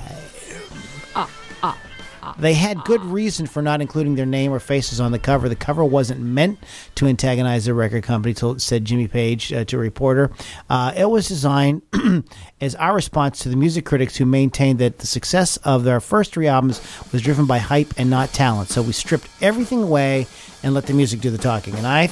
They 2.37 2.53
had 2.53 2.83
good 2.83 3.03
reason 3.03 3.45
for 3.45 3.61
not 3.61 3.81
including 3.81 4.15
their 4.15 4.25
name 4.25 4.51
or 4.51 4.59
faces 4.59 4.99
on 4.99 5.11
the 5.11 5.19
cover. 5.19 5.49
The 5.49 5.55
cover 5.55 5.83
wasn't 5.83 6.21
meant 6.21 6.59
to 6.95 7.07
antagonize 7.07 7.65
the 7.65 7.73
record 7.73 8.03
company, 8.03 8.33
told, 8.33 8.61
said 8.61 8.85
Jimmy 8.85 9.07
Page 9.07 9.51
uh, 9.53 9.65
to 9.65 9.77
a 9.77 9.79
reporter. 9.79 10.31
Uh, 10.69 10.93
it 10.95 11.09
was 11.09 11.27
designed 11.27 11.81
as 12.61 12.75
our 12.75 12.93
response 12.95 13.39
to 13.39 13.49
the 13.49 13.55
music 13.55 13.85
critics 13.85 14.17
who 14.17 14.25
maintained 14.25 14.79
that 14.79 14.99
the 14.99 15.07
success 15.07 15.57
of 15.57 15.83
their 15.83 15.99
first 15.99 16.33
three 16.33 16.47
albums 16.47 16.81
was 17.11 17.21
driven 17.21 17.45
by 17.45 17.57
hype 17.57 17.93
and 17.97 18.09
not 18.09 18.29
talent. 18.33 18.69
So 18.69 18.81
we 18.81 18.93
stripped 18.93 19.27
everything 19.41 19.83
away 19.83 20.27
and 20.63 20.73
let 20.73 20.85
the 20.85 20.93
music 20.93 21.21
do 21.21 21.29
the 21.29 21.37
talking. 21.37 21.75
And 21.75 21.87
I, 21.87 22.07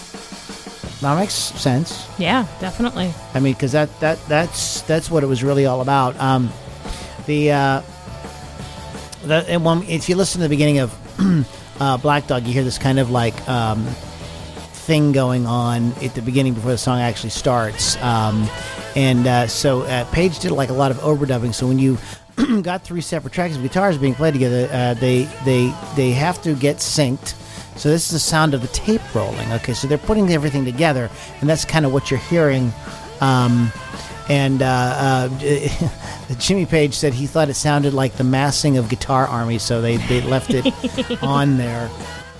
that 1.01 1.17
makes 1.17 1.33
sense. 1.33 2.07
Yeah, 2.17 2.45
definitely. 2.59 3.13
I 3.33 3.39
mean, 3.39 3.53
because 3.53 3.71
that, 3.71 3.99
that 3.99 4.19
that's 4.27 4.81
that's 4.81 5.09
what 5.09 5.23
it 5.23 5.27
was 5.27 5.43
really 5.43 5.65
all 5.65 5.81
about. 5.81 6.19
Um, 6.19 6.51
the 7.25 7.51
uh, 7.51 7.81
the 9.23 9.45
and 9.47 9.65
when, 9.65 9.83
if 9.83 10.09
you 10.09 10.15
listen 10.15 10.41
to 10.41 10.47
the 10.47 10.49
beginning 10.49 10.79
of 10.79 11.47
uh, 11.79 11.97
Black 11.97 12.27
Dog, 12.27 12.45
you 12.45 12.53
hear 12.53 12.63
this 12.63 12.77
kind 12.77 12.99
of 12.99 13.09
like 13.09 13.47
um, 13.49 13.85
thing 14.89 15.11
going 15.11 15.45
on 15.45 15.93
at 16.01 16.15
the 16.15 16.21
beginning 16.21 16.53
before 16.53 16.71
the 16.71 16.77
song 16.77 16.99
actually 16.99 17.29
starts. 17.29 17.95
Um, 17.97 18.49
and 18.95 19.27
uh, 19.27 19.47
so 19.47 19.81
uh, 19.81 20.05
Page 20.11 20.39
did 20.39 20.51
like 20.51 20.69
a 20.69 20.73
lot 20.73 20.91
of 20.91 20.97
overdubbing. 20.97 21.53
So 21.53 21.67
when 21.67 21.79
you 21.79 21.97
got 22.61 22.83
three 22.83 23.01
separate 23.01 23.33
tracks 23.33 23.55
of 23.55 23.61
guitars 23.61 23.97
being 23.97 24.15
played 24.15 24.33
together, 24.33 24.69
uh, 24.71 24.93
they 24.95 25.23
they 25.45 25.73
they 25.95 26.11
have 26.11 26.41
to 26.43 26.55
get 26.55 26.77
synced. 26.77 27.35
So 27.77 27.87
this 27.89 28.07
is 28.07 28.11
the 28.11 28.19
sound 28.19 28.53
of 28.53 28.61
the 28.61 28.67
tape 28.69 29.01
rolling. 29.15 29.51
Okay, 29.53 29.73
so 29.73 29.87
they're 29.87 29.97
putting 29.97 30.29
everything 30.31 30.65
together, 30.65 31.09
and 31.39 31.49
that's 31.49 31.65
kind 31.65 31.85
of 31.85 31.93
what 31.93 32.11
you're 32.11 32.19
hearing. 32.19 32.73
Um, 33.21 33.71
and 34.29 34.61
uh, 34.61 35.29
uh, 35.31 36.35
Jimmy 36.37 36.65
Page 36.65 36.93
said 36.93 37.13
he 37.13 37.25
thought 37.25 37.49
it 37.49 37.55
sounded 37.55 37.93
like 37.93 38.13
the 38.13 38.23
massing 38.23 38.77
of 38.77 38.87
guitar 38.87 39.27
armies, 39.27 39.63
so 39.63 39.81
they, 39.81 39.97
they 39.97 40.21
left 40.21 40.51
it 40.53 40.65
on 41.23 41.57
there. 41.57 41.89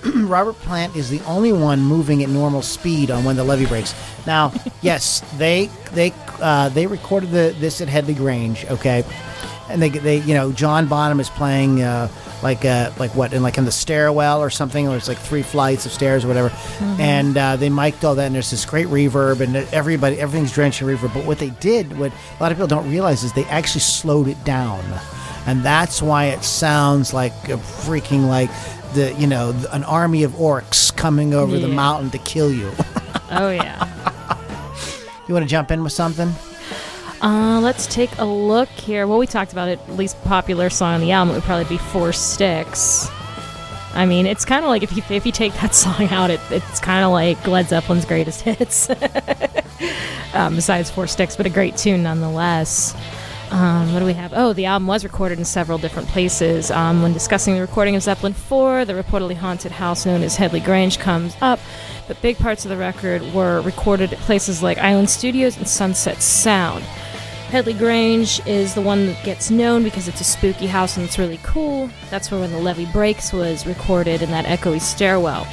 Robert 0.16 0.54
Plant 0.60 0.96
is 0.96 1.10
the 1.10 1.20
only 1.22 1.52
one 1.52 1.80
moving 1.80 2.22
at 2.22 2.28
normal 2.28 2.62
speed 2.62 3.10
on 3.10 3.24
when 3.24 3.36
the 3.36 3.44
levee 3.44 3.66
breaks. 3.66 3.94
Now, 4.26 4.52
yes, 4.82 5.20
they 5.36 5.68
they 5.92 6.14
uh, 6.40 6.68
they 6.70 6.86
recorded 6.86 7.30
the, 7.30 7.54
this 7.58 7.80
at 7.80 7.88
Headley 7.88 8.14
Grange, 8.14 8.64
okay, 8.66 9.04
and 9.68 9.82
they 9.82 9.90
they 9.90 10.18
you 10.18 10.34
know 10.34 10.52
John 10.52 10.86
Bonham 10.86 11.20
is 11.20 11.28
playing 11.28 11.82
uh, 11.82 12.08
like 12.42 12.64
uh, 12.64 12.90
like 12.98 13.14
what 13.14 13.32
in 13.32 13.42
like 13.42 13.58
in 13.58 13.64
the 13.64 13.72
stairwell 13.72 14.40
or 14.42 14.50
something, 14.50 14.88
or 14.88 14.96
it's 14.96 15.08
like 15.08 15.18
three 15.18 15.42
flights 15.42 15.86
of 15.86 15.92
stairs 15.92 16.24
or 16.24 16.28
whatever, 16.28 16.52
and 16.98 17.36
uh, 17.36 17.56
they 17.56 17.68
mic'd 17.68 18.04
all 18.04 18.14
that, 18.14 18.26
and 18.26 18.34
there's 18.34 18.50
this 18.50 18.64
great 18.64 18.86
reverb, 18.86 19.40
and 19.40 19.56
everybody 19.72 20.18
everything's 20.20 20.52
drenched 20.52 20.80
in 20.82 20.88
reverb. 20.88 21.12
But 21.12 21.26
what 21.26 21.38
they 21.38 21.50
did, 21.50 21.98
what 21.98 22.12
a 22.12 22.42
lot 22.42 22.52
of 22.52 22.58
people 22.58 22.68
don't 22.68 22.90
realize, 22.90 23.22
is 23.24 23.32
they 23.32 23.44
actually 23.44 23.82
slowed 23.82 24.28
it 24.28 24.42
down. 24.44 24.82
and 25.46 25.62
that's 25.62 26.00
why 26.02 26.26
it 26.26 26.42
sounds 26.44 27.12
like 27.14 27.32
a 27.48 27.56
freaking 27.56 28.28
like 28.28 28.50
the 28.94 29.14
you 29.18 29.26
know 29.26 29.54
an 29.72 29.84
army 29.84 30.22
of 30.22 30.32
orcs 30.32 30.94
coming 30.96 31.34
over 31.34 31.58
the 31.58 31.68
mountain 31.68 32.10
to 32.10 32.18
kill 32.18 32.52
you. 32.52 32.70
Oh 33.30 33.50
yeah. 33.54 33.86
you 35.28 35.34
want 35.34 35.44
to 35.44 35.48
jump 35.50 35.70
in 35.70 35.82
with 35.84 35.92
something? 35.92 36.32
Uh, 37.22 37.60
let's 37.62 37.86
take 37.86 38.10
a 38.18 38.24
look 38.24 38.68
here. 38.70 39.06
Well, 39.06 39.18
we 39.18 39.26
talked 39.26 39.52
about 39.52 39.68
it. 39.68 39.78
Least 39.90 40.22
popular 40.24 40.70
song 40.70 40.94
on 40.94 41.00
the 41.00 41.12
album 41.12 41.34
would 41.34 41.44
probably 41.44 41.66
be 41.66 41.76
Four 41.76 42.12
Sticks. 42.12 43.08
I 43.92 44.06
mean, 44.06 44.24
it's 44.26 44.44
kind 44.44 44.64
of 44.64 44.68
like 44.68 44.82
if 44.82 44.96
you 44.96 45.02
if 45.10 45.26
you 45.26 45.32
take 45.32 45.52
that 45.54 45.74
song 45.74 46.08
out, 46.08 46.30
it, 46.30 46.40
it's 46.50 46.80
kind 46.80 47.04
of 47.04 47.12
like 47.12 47.46
Led 47.46 47.68
Zeppelin's 47.68 48.04
greatest 48.06 48.40
hits. 48.42 48.88
um, 50.32 50.54
besides 50.54 50.90
Four 50.90 51.06
Sticks, 51.06 51.36
but 51.36 51.44
a 51.46 51.50
great 51.50 51.76
tune 51.76 52.02
nonetheless. 52.02 52.94
Um, 53.50 53.92
what 53.92 53.98
do 53.98 54.04
we 54.06 54.12
have? 54.12 54.32
Oh, 54.32 54.52
the 54.52 54.66
album 54.66 54.86
was 54.86 55.02
recorded 55.02 55.38
in 55.38 55.44
several 55.44 55.76
different 55.76 56.08
places. 56.08 56.70
Um, 56.70 57.02
when 57.02 57.12
discussing 57.12 57.54
the 57.56 57.60
recording 57.60 57.96
of 57.96 58.02
Zeppelin 58.02 58.32
4, 58.32 58.84
the 58.84 58.92
reportedly 58.92 59.34
haunted 59.34 59.72
house 59.72 60.06
known 60.06 60.22
as 60.22 60.36
Headley 60.36 60.60
Grange 60.60 61.00
comes 61.00 61.36
up, 61.40 61.58
but 62.06 62.22
big 62.22 62.38
parts 62.38 62.64
of 62.64 62.68
the 62.68 62.76
record 62.76 63.22
were 63.34 63.60
recorded 63.62 64.12
at 64.12 64.20
places 64.20 64.62
like 64.62 64.78
Island 64.78 65.10
Studios 65.10 65.56
and 65.56 65.66
Sunset 65.66 66.22
Sound. 66.22 66.84
Headley 67.50 67.72
Grange 67.74 68.40
is 68.46 68.74
the 68.74 68.80
one 68.80 69.06
that 69.06 69.24
gets 69.24 69.50
known 69.50 69.82
because 69.82 70.06
it's 70.06 70.20
a 70.20 70.24
spooky 70.24 70.68
house 70.68 70.96
and 70.96 71.04
it's 71.04 71.18
really 71.18 71.40
cool. 71.42 71.90
That's 72.08 72.30
where 72.30 72.38
When 72.38 72.52
the 72.52 72.60
Levee 72.60 72.86
Breaks 72.92 73.32
was 73.32 73.66
recorded 73.66 74.22
in 74.22 74.30
that 74.30 74.44
echoey 74.44 74.80
stairwell. 74.80 75.48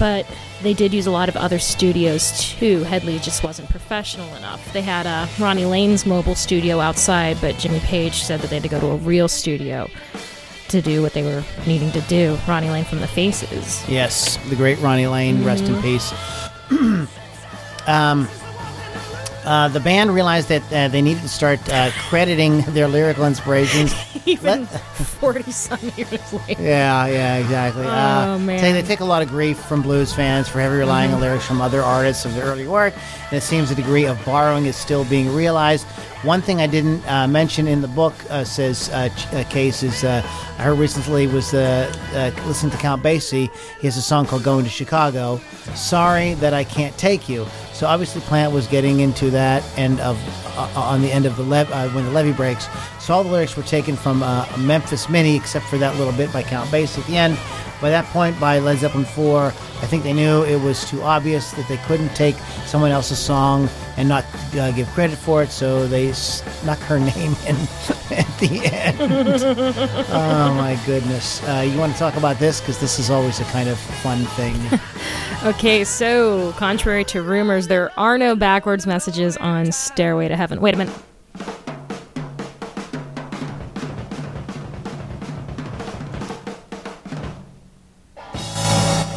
But 0.00 0.26
they 0.62 0.74
did 0.74 0.92
use 0.92 1.06
a 1.06 1.12
lot 1.12 1.28
of 1.28 1.36
other 1.36 1.60
studios 1.60 2.40
too. 2.40 2.82
Headley 2.82 3.20
just 3.20 3.44
wasn't 3.44 3.70
professional 3.70 4.34
enough. 4.34 4.72
They 4.72 4.82
had 4.82 5.06
uh, 5.06 5.28
Ronnie 5.38 5.64
Lane's 5.64 6.06
mobile 6.06 6.34
studio 6.34 6.80
outside, 6.80 7.38
but 7.40 7.56
Jimmy 7.56 7.78
Page 7.80 8.22
said 8.24 8.40
that 8.40 8.50
they 8.50 8.56
had 8.56 8.64
to 8.64 8.68
go 8.68 8.80
to 8.80 8.88
a 8.88 8.96
real 8.96 9.28
studio 9.28 9.88
to 10.70 10.82
do 10.82 11.02
what 11.02 11.12
they 11.12 11.22
were 11.22 11.44
needing 11.68 11.92
to 11.92 12.00
do. 12.02 12.36
Ronnie 12.48 12.70
Lane 12.70 12.84
from 12.84 12.98
the 12.98 13.06
Faces. 13.06 13.88
Yes, 13.88 14.38
the 14.48 14.56
great 14.56 14.80
Ronnie 14.80 15.06
Lane, 15.06 15.44
rest 15.44 15.64
in 15.64 15.80
peace. 15.82 16.12
um, 17.86 18.28
uh, 19.44 19.68
the 19.68 19.80
band 19.80 20.14
realized 20.14 20.48
that 20.48 20.62
uh, 20.72 20.88
they 20.88 21.02
needed 21.02 21.22
to 21.22 21.28
start 21.28 21.58
uh, 21.72 21.90
crediting 22.08 22.60
their 22.72 22.88
lyrical 22.88 23.26
inspirations. 23.26 23.94
Even 24.26 24.66
40 24.66 25.50
some 25.50 25.80
years 25.96 26.32
later. 26.32 26.62
Yeah, 26.62 27.06
yeah, 27.06 27.36
exactly. 27.38 27.84
Oh, 27.84 27.88
uh, 27.88 28.38
man. 28.38 28.58
Say 28.60 28.72
they 28.72 28.82
take 28.82 29.00
a 29.00 29.04
lot 29.04 29.20
of 29.22 29.28
grief 29.28 29.58
from 29.64 29.82
blues 29.82 30.12
fans 30.12 30.48
for 30.48 30.60
heavy 30.60 30.76
relying 30.76 31.12
on 31.12 31.20
lyrics 31.20 31.44
from 31.44 31.60
other 31.60 31.82
artists 31.82 32.24
of 32.24 32.34
their 32.34 32.44
early 32.44 32.68
work, 32.68 32.94
and 33.30 33.32
it 33.38 33.42
seems 33.42 33.70
a 33.70 33.74
degree 33.74 34.04
of 34.04 34.22
borrowing 34.24 34.66
is 34.66 34.76
still 34.76 35.04
being 35.06 35.34
realized. 35.34 35.86
One 36.22 36.40
thing 36.40 36.60
I 36.60 36.68
didn't 36.68 37.04
uh, 37.10 37.26
mention 37.26 37.66
in 37.66 37.82
the 37.82 37.88
book 37.88 38.14
uh, 38.30 38.44
says 38.44 38.90
uh, 38.90 39.08
Ch- 39.08 39.26
uh, 39.32 39.44
Case 39.44 39.82
is 39.82 40.04
uh, 40.04 40.22
I 40.58 40.62
heard 40.62 40.78
recently 40.78 41.26
was 41.26 41.52
uh, 41.52 41.92
uh, 42.14 42.30
listening 42.46 42.70
to 42.70 42.78
Count 42.78 43.02
Basie. 43.02 43.50
He 43.80 43.88
has 43.88 43.96
a 43.96 44.02
song 44.02 44.26
called 44.26 44.44
"Going 44.44 44.62
to 44.64 44.70
Chicago." 44.70 45.40
Sorry 45.74 46.34
that 46.34 46.54
I 46.54 46.62
can't 46.62 46.96
take 46.96 47.28
you. 47.28 47.44
So 47.82 47.88
obviously 47.88 48.20
Plant 48.20 48.52
was 48.52 48.68
getting 48.68 49.00
into 49.00 49.28
that 49.30 49.64
end 49.76 49.98
of 49.98 50.16
uh, 50.56 50.72
on 50.76 51.02
the 51.02 51.10
end 51.10 51.26
of 51.26 51.36
the 51.36 51.42
uh, 51.42 51.88
when 51.88 52.04
the 52.04 52.12
levee 52.12 52.30
breaks. 52.30 52.68
So 53.00 53.12
all 53.12 53.24
the 53.24 53.30
lyrics 53.32 53.56
were 53.56 53.64
taken 53.64 53.96
from 53.96 54.22
uh, 54.22 54.46
Memphis 54.56 55.08
Mini, 55.08 55.34
except 55.34 55.64
for 55.64 55.78
that 55.78 55.96
little 55.96 56.12
bit 56.12 56.32
by 56.32 56.44
Count 56.44 56.70
Basie 56.70 57.00
at 57.00 57.06
the 57.08 57.16
end. 57.16 57.36
By 57.82 57.90
that 57.90 58.04
point, 58.06 58.38
by 58.38 58.60
Led 58.60 58.78
Zeppelin 58.78 59.04
4, 59.04 59.46
I 59.46 59.50
think 59.86 60.04
they 60.04 60.12
knew 60.12 60.44
it 60.44 60.60
was 60.60 60.88
too 60.88 61.02
obvious 61.02 61.50
that 61.52 61.66
they 61.66 61.78
couldn't 61.78 62.14
take 62.14 62.36
someone 62.64 62.92
else's 62.92 63.18
song 63.18 63.68
and 63.96 64.08
not 64.08 64.24
uh, 64.54 64.70
give 64.70 64.86
credit 64.90 65.18
for 65.18 65.42
it, 65.42 65.50
so 65.50 65.88
they 65.88 66.12
snuck 66.12 66.78
her 66.78 67.00
name 67.16 67.34
in 67.46 67.56
at 68.16 68.38
the 68.38 68.60
end. 68.72 68.98
oh 70.10 70.54
my 70.54 70.78
goodness! 70.86 71.42
Uh, 71.42 71.68
you 71.68 71.76
want 71.76 71.92
to 71.92 71.98
talk 71.98 72.14
about 72.14 72.38
this 72.38 72.60
because 72.60 72.78
this 72.78 73.00
is 73.00 73.10
always 73.10 73.40
a 73.40 73.44
kind 73.46 73.68
of 73.68 73.78
fun 73.78 74.24
thing. 74.36 74.56
Okay, 75.44 75.82
so 75.82 76.52
contrary 76.52 77.02
to 77.06 77.20
rumors, 77.20 77.66
there 77.66 77.90
are 77.98 78.16
no 78.16 78.36
backwards 78.36 78.86
messages 78.86 79.36
on 79.38 79.72
Stairway 79.72 80.28
to 80.28 80.36
Heaven. 80.36 80.60
Wait 80.60 80.72
a 80.72 80.76
minute. 80.76 80.94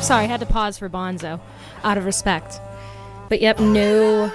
Sorry, 0.06 0.26
I 0.26 0.28
had 0.28 0.40
to 0.42 0.46
pause 0.46 0.78
for 0.78 0.88
Bonzo 0.88 1.40
out 1.84 1.98
of 1.98 2.06
respect. 2.06 2.62
But 3.28 3.42
yep, 3.42 3.60
no. 3.60 4.32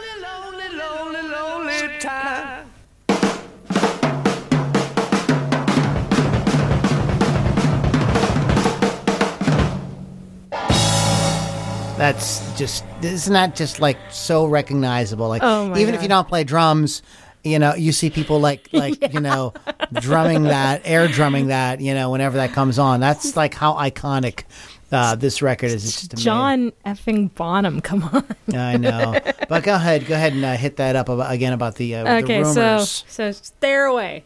That's 11.97 12.59
just 12.59 12.85
isn't 13.01 13.33
that 13.33 13.55
just 13.55 13.79
like 13.79 13.97
so 14.11 14.47
recognizable? 14.47 15.29
Like 15.29 15.43
Oh 15.45 15.77
even 15.77 15.95
if 15.95 16.03
you 16.03 16.09
don't 16.09 16.27
play 16.27 16.43
drums, 16.43 17.01
you 17.45 17.61
know, 17.61 17.77
you 17.77 17.93
see 17.93 18.11
people 18.11 18.41
like 18.41 18.69
like 18.73 19.13
you 19.13 19.21
know 19.21 19.55
drumming 19.93 20.43
that, 20.45 20.83
air 20.85 21.07
drumming 21.07 21.47
that, 21.47 21.81
you 21.81 21.95
know, 21.95 22.11
whenever 22.11 22.39
that 22.39 22.55
comes 22.55 22.81
on. 22.81 22.99
That's 22.99 23.37
like 23.37 23.55
how 23.55 23.75
iconic 23.75 24.43
uh, 24.93 25.15
this 25.15 25.43
record 25.43 25.71
is. 25.71 25.85
Just 25.85 26.13
amazing. 26.13 26.25
John 26.25 26.73
effing 26.85 27.35
Bonham, 27.35 27.81
come 27.81 28.03
on. 28.05 28.25
I 28.55 28.77
know, 28.77 29.19
but 29.49 29.63
go 29.63 29.75
ahead, 29.75 30.07
go 30.07 30.15
ahead 30.15 30.33
and 30.33 30.45
uh, 30.45 30.57
hit 30.57 30.77
that 30.77 30.97
up 30.97 31.09
about, 31.09 31.33
again 31.33 31.53
about 31.53 31.77
the, 31.77 31.97
uh, 31.97 32.19
Okay, 32.23 32.43
the 32.43 32.53
so 32.53 32.63
rumors. 32.63 33.05
so 33.09 33.33
Stairway. 33.33 34.25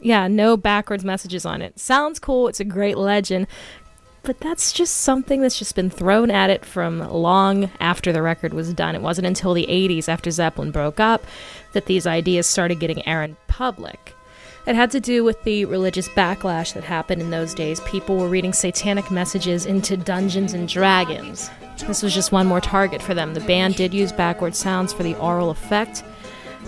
Yeah, 0.00 0.28
no 0.28 0.56
backwards 0.56 1.04
messages 1.04 1.46
on 1.46 1.62
it. 1.62 1.78
Sounds 1.80 2.18
cool. 2.18 2.48
It's 2.48 2.60
a 2.60 2.64
great 2.64 2.98
legend. 2.98 3.46
But 4.22 4.40
that's 4.40 4.72
just 4.72 4.96
something 4.98 5.40
that's 5.40 5.56
just 5.56 5.76
been 5.76 5.88
thrown 5.88 6.32
at 6.32 6.50
it 6.50 6.64
from 6.64 6.98
long 6.98 7.70
after 7.78 8.12
the 8.12 8.22
record 8.22 8.52
was 8.52 8.72
done. 8.72 8.96
It 8.96 9.00
wasn't 9.00 9.28
until 9.28 9.54
the 9.54 9.66
80s, 9.68 10.08
after 10.08 10.32
Zeppelin 10.32 10.72
broke 10.72 10.98
up, 10.98 11.24
that 11.74 11.86
these 11.86 12.08
ideas 12.08 12.48
started 12.48 12.80
getting 12.80 13.06
air 13.06 13.22
in 13.22 13.36
public. 13.46 14.15
It 14.66 14.74
had 14.74 14.90
to 14.90 15.00
do 15.00 15.22
with 15.22 15.44
the 15.44 15.64
religious 15.64 16.08
backlash 16.08 16.74
that 16.74 16.82
happened 16.82 17.22
in 17.22 17.30
those 17.30 17.54
days. 17.54 17.78
People 17.82 18.16
were 18.16 18.26
reading 18.28 18.52
satanic 18.52 19.12
messages 19.12 19.64
into 19.64 19.96
Dungeons 19.96 20.54
and 20.54 20.68
Dragons. 20.68 21.48
This 21.86 22.02
was 22.02 22.12
just 22.12 22.32
one 22.32 22.48
more 22.48 22.60
target 22.60 23.00
for 23.00 23.14
them. 23.14 23.34
The 23.34 23.40
band 23.40 23.76
did 23.76 23.94
use 23.94 24.10
backward 24.10 24.56
sounds 24.56 24.92
for 24.92 25.04
the 25.04 25.14
aural 25.20 25.50
effect, 25.50 26.02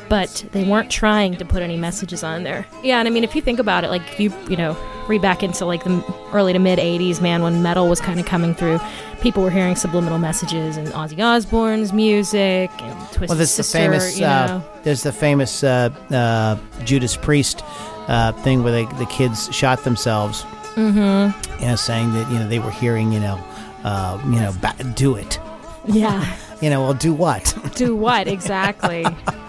but 0.09 0.44
they 0.53 0.64
weren't 0.64 0.90
trying 0.90 1.37
to 1.37 1.44
put 1.44 1.62
any 1.62 1.77
messages 1.77 2.23
on 2.23 2.42
there. 2.44 2.66
Yeah, 2.83 2.99
and 2.99 3.09
I 3.09 3.11
mean, 3.11 3.25
if 3.25 3.35
you 3.35 3.42
think 3.42 3.59
about 3.59 3.85
it, 3.85 3.88
like 3.90 4.03
if 4.12 4.21
you 4.21 4.33
you 4.49 4.57
know 4.57 4.77
read 5.09 5.23
back 5.23 5.42
into 5.42 5.64
like 5.64 5.85
the 5.85 6.03
early 6.33 6.53
to 6.53 6.59
mid 6.59 6.79
'80s, 6.79 7.21
man, 7.21 7.42
when 7.42 7.62
metal 7.62 7.88
was 7.88 8.01
kind 8.01 8.18
of 8.21 8.27
coming 8.27 8.55
through, 8.55 8.79
people 9.21 9.42
were 9.42 9.51
hearing 9.51 9.77
subliminal 9.77 10.18
messages 10.18 10.77
in 10.77 10.87
Ozzy 10.87 11.23
Osbourne's 11.23 11.92
music 11.92 12.71
and 12.83 12.99
Twisted 13.12 13.29
Well, 13.29 13.37
there's 13.38 13.57
the 13.57 13.64
famous 13.64 14.16
you 14.16 14.23
know. 14.27 14.29
uh, 14.29 14.62
there's 14.83 15.03
the 15.03 15.12
famous 15.12 15.62
uh, 15.64 15.90
uh, 16.11 16.57
Judas 16.85 17.16
Priest 17.16 17.62
uh, 18.09 18.33
thing 18.42 18.62
where 18.62 18.73
they, 18.73 18.85
the 18.97 19.07
kids 19.07 19.55
shot 19.55 19.85
themselves. 19.85 20.42
Mm-hmm. 20.75 21.61
You 21.62 21.66
know, 21.68 21.77
saying 21.77 22.12
that 22.12 22.31
you 22.31 22.38
know 22.38 22.49
they 22.49 22.61
were 22.61 22.71
hearing 22.71 23.12
you 23.12 23.21
know 23.21 23.42
uh, 23.85 24.21
you 24.25 24.38
know 24.40 24.55
ba- 24.61 24.77
do 24.94 25.16
it. 25.16 25.38
yeah, 25.87 26.25
You 26.61 26.71
know, 26.71 26.83
well, 26.83 26.94
do 26.94 27.12
what? 27.14 27.57
do 27.77 27.94
what 27.94 28.27
exactly? 28.37 29.05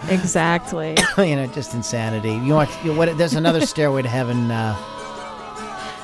exactly. 0.08 0.96
you 1.18 1.36
know, 1.36 1.46
just 1.48 1.74
insanity. 1.74 2.32
You 2.34 2.54
want 2.54 2.70
you, 2.84 2.94
what? 2.94 3.16
There's 3.18 3.34
another 3.34 3.60
Stairway 3.66 4.02
to 4.02 4.08
Heaven. 4.08 4.50
Uh, 4.50 4.76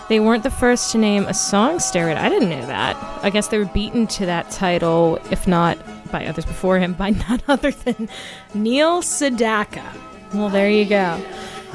They 0.08 0.20
weren't 0.20 0.42
the 0.42 0.50
first 0.50 0.92
to 0.92 0.98
name 0.98 1.24
a 1.26 1.34
song 1.34 1.78
Stairway. 1.78 2.14
I 2.14 2.28
didn't 2.28 2.50
know 2.50 2.66
that. 2.66 2.96
I 3.22 3.30
guess 3.30 3.48
they 3.48 3.58
were 3.58 3.64
beaten 3.66 4.06
to 4.08 4.26
that 4.26 4.50
title, 4.50 5.18
if 5.30 5.46
not 5.46 5.78
by 6.10 6.26
others 6.26 6.44
before 6.44 6.78
him, 6.78 6.92
by 6.94 7.10
none 7.28 7.42
other 7.48 7.70
than 7.70 8.08
Neil 8.54 9.00
Sedaka. 9.02 9.84
Well, 10.34 10.48
there 10.48 10.68
you 10.70 10.84
go. 10.86 11.20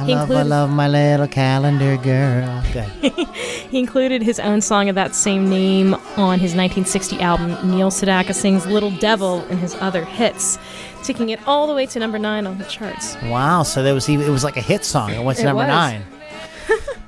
I 0.02 0.06
He 0.06 0.14
love, 0.16 0.32
I 0.32 0.42
love 0.44 0.70
my 0.72 0.88
little 0.88 1.28
calendar 1.28 1.98
girl. 1.98 2.62
He 3.72 3.80
included 3.80 4.22
his 4.22 4.38
own 4.40 4.60
song 4.60 4.90
of 4.90 4.96
that 4.96 5.16
same 5.16 5.50
name 5.50 5.94
on 6.18 6.40
his 6.40 6.54
1960 6.56 7.22
album. 7.22 7.52
Neil 7.72 7.90
Sedaka 7.90 8.34
sings 8.36 8.66
Little 8.66 8.92
Devil 8.92 9.40
and 9.50 9.58
his 9.60 9.76
other 9.76 10.04
hits, 10.04 10.60
taking 11.04 11.30
it 11.30 11.40
all 11.48 11.68
the 11.68 11.74
way 11.74 11.86
to 11.86 11.98
number 12.00 12.20
nine 12.20 12.46
on 12.48 12.58
the 12.58 12.66
charts. 12.66 13.16
Wow, 13.24 13.64
so 13.64 13.82
there 13.82 13.94
was 13.94 14.10
even, 14.10 14.26
it 14.28 14.30
was 14.30 14.44
like 14.44 14.58
a 14.58 14.62
hit 14.62 14.84
song. 14.84 15.12
It 15.12 15.24
went 15.24 15.38
to 15.38 15.44
It 15.44 15.48
number 15.48 15.64
was. 15.64 15.68
nine. 15.70 16.04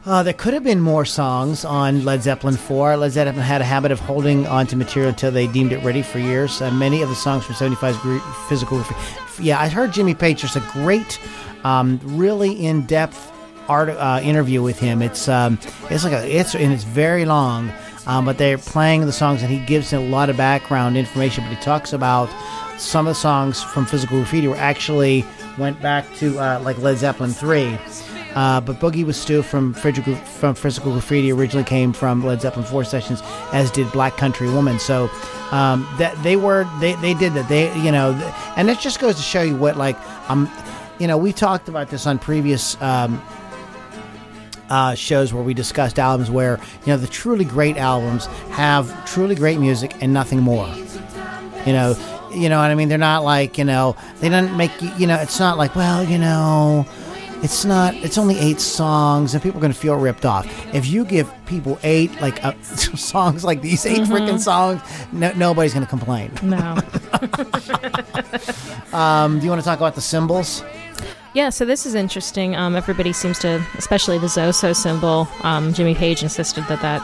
Uh, 0.06 0.21
there 0.21 0.34
could 0.34 0.53
have 0.53 0.65
been 0.65 0.82
more 0.82 1.06
songs 1.06 1.63
on 1.63 2.03
Led 2.03 2.21
Zeppelin 2.23 2.58
4. 2.58 2.97
Led 2.97 3.12
Zeppelin 3.13 3.38
had 3.38 3.62
a 3.62 3.63
habit 3.63 3.89
of 3.89 4.01
holding 4.01 4.45
on 4.47 4.67
to 4.67 4.75
material 4.75 5.08
until 5.08 5.32
they 5.32 5.47
deemed 5.47 5.71
it 5.71 5.82
ready 5.82 6.01
for 6.01 6.19
years. 6.19 6.62
Uh, 6.62 6.69
many 6.71 7.01
of 7.01 7.08
the 7.08 7.15
songs 7.15 7.45
from 7.45 7.56
75's 7.56 7.97
gr- 7.99 8.17
physical. 8.49 8.84
Yeah, 9.39 9.62
I 9.62 9.69
heard 9.69 9.93
Jimmy 9.93 10.13
Page. 10.13 10.41
There's 10.41 10.58
a 10.58 10.69
great, 10.73 11.21
um, 11.63 11.99
really 12.04 12.65
in 12.65 12.86
depth 12.86 13.32
art 13.67 13.89
uh, 13.89 14.19
interview 14.23 14.62
with 14.62 14.80
him. 14.80 15.02
It's 15.02 15.28
um, 15.28 15.60
it's 15.89 16.04
like 16.04 16.13
a 16.13 16.28
it's 16.28 16.56
and 16.56 16.73
it's 16.73 16.84
very 16.84 17.26
long, 17.26 17.71
um, 18.08 18.26
but 18.26 18.38
they're 18.38 18.58
playing 18.58 19.06
the 19.06 19.12
songs 19.12 19.41
and 19.41 19.52
he 19.52 19.60
gives 19.65 19.93
a 19.93 19.99
lot 19.99 20.30
of 20.30 20.38
background 20.38 20.97
information. 20.97 21.43
But 21.43 21.56
he 21.56 21.63
talks 21.63 21.93
about 21.93 22.30
some 22.78 23.08
of 23.08 23.12
the 23.12 23.19
songs 23.19 23.62
from 23.62 23.86
Physical 23.86 24.17
Graffiti 24.17 24.47
were 24.47 24.56
actually 24.56 25.26
went 25.58 25.82
back 25.82 26.12
to 26.15 26.38
uh, 26.39 26.60
like 26.62 26.78
Led 26.80 26.97
Zeppelin 26.97 27.32
three. 27.32 27.78
Uh, 28.36 28.60
but 28.60 28.80
Boogie 28.80 29.06
with 29.06 29.15
Stu 29.15 29.43
from 29.43 29.73
from 29.73 30.56
Physical 30.56 30.91
Graffiti 30.91 31.32
originally 31.32 31.63
came 31.63 31.93
from 31.93 32.26
Led 32.26 32.41
Zeppelin 32.41 32.65
4 32.65 32.84
sessions, 32.84 33.21
as 33.52 33.69
did 33.69 33.91
Black 33.91 34.17
Country 34.17 34.49
Woman. 34.49 34.80
So 34.80 35.08
um, 35.52 35.88
that 35.99 36.15
they 36.23 36.36
were 36.36 36.67
they, 36.80 36.95
they 36.95 37.13
did 37.13 37.34
that. 37.36 37.47
They 37.47 37.76
you 37.80 37.91
know, 37.91 38.13
and 38.58 38.71
it 38.71 38.80
just 38.80 38.99
goes 38.99 39.17
to 39.17 39.21
show 39.21 39.43
you 39.43 39.56
what 39.56 39.78
like 39.78 39.97
um, 40.32 40.49
you 40.99 41.08
know, 41.08 41.17
we 41.17 41.34
talked 41.34 41.67
about 41.69 41.89
this 41.89 42.06
on 42.08 42.19
previous. 42.19 42.79
Um, 42.82 43.21
uh, 44.69 44.95
shows 44.95 45.34
where 45.34 45.43
we 45.43 45.53
discussed 45.53 45.99
albums 45.99 46.32
where 46.32 46.60
you 46.86 46.88
know 46.88 46.97
the 46.97 47.06
truly 47.06 47.45
great 47.45 47.77
albums 47.77 48.25
have 48.49 49.06
truly 49.06 49.36
great 49.36 49.60
music 49.60 49.93
and 50.01 50.13
nothing 50.13 50.39
more. 50.39 50.67
You 51.65 51.73
know, 51.73 51.95
you 52.34 52.49
know 52.49 52.58
what 52.58 52.71
I 52.71 52.75
mean. 52.75 52.89
They're 52.89 52.97
not 52.97 53.23
like 53.23 53.58
you 53.58 53.65
know 53.65 53.95
they 54.19 54.29
don't 54.29 54.58
make 54.58 54.82
you 54.82 54.89
you 54.97 55.06
know 55.06 55.17
it's 55.17 55.39
not 55.39 55.58
like 55.58 55.75
well 55.75 56.03
you 56.03 56.17
know 56.17 56.88
it's 57.43 57.65
not 57.65 57.93
it's 57.95 58.17
only 58.17 58.39
eight 58.39 58.60
songs 58.62 59.34
and 59.34 59.43
people 59.43 59.60
are 59.60 59.62
going 59.62 59.73
to 59.73 59.77
feel 59.77 59.95
ripped 59.95 60.25
off 60.25 60.47
if 60.73 60.88
you 60.88 61.03
give 61.03 61.32
people 61.45 61.77
eight 61.84 62.10
like 62.21 62.43
uh, 62.43 62.53
songs 62.62 63.43
like 63.43 63.62
these 63.62 63.86
8 63.86 64.08
freaking 64.08 64.39
songs 64.39 64.82
no, 65.12 65.32
nobody's 65.34 65.73
going 65.73 65.86
to 65.86 65.89
complain 65.89 66.32
No. 66.41 66.77
um, 68.97 69.39
do 69.39 69.43
you 69.43 69.49
want 69.49 69.62
to 69.62 69.65
talk 69.65 69.77
about 69.77 69.95
the 69.95 70.01
symbols 70.01 70.63
Yeah, 71.34 71.50
so 71.50 71.65
this 71.65 71.88
is 71.88 71.96
interesting. 71.96 72.56
Um, 72.56 72.76
everybody 72.76 73.12
seems 73.12 73.39
to, 73.39 73.65
especially 73.76 74.19
the 74.19 74.28
Zoso 74.28 74.76
symbol. 74.76 75.28
Um, 75.41 75.74
Jimmy 75.74 75.96
Page 75.96 76.22
insisted 76.22 76.63
that 76.65 76.82
that 76.84 77.02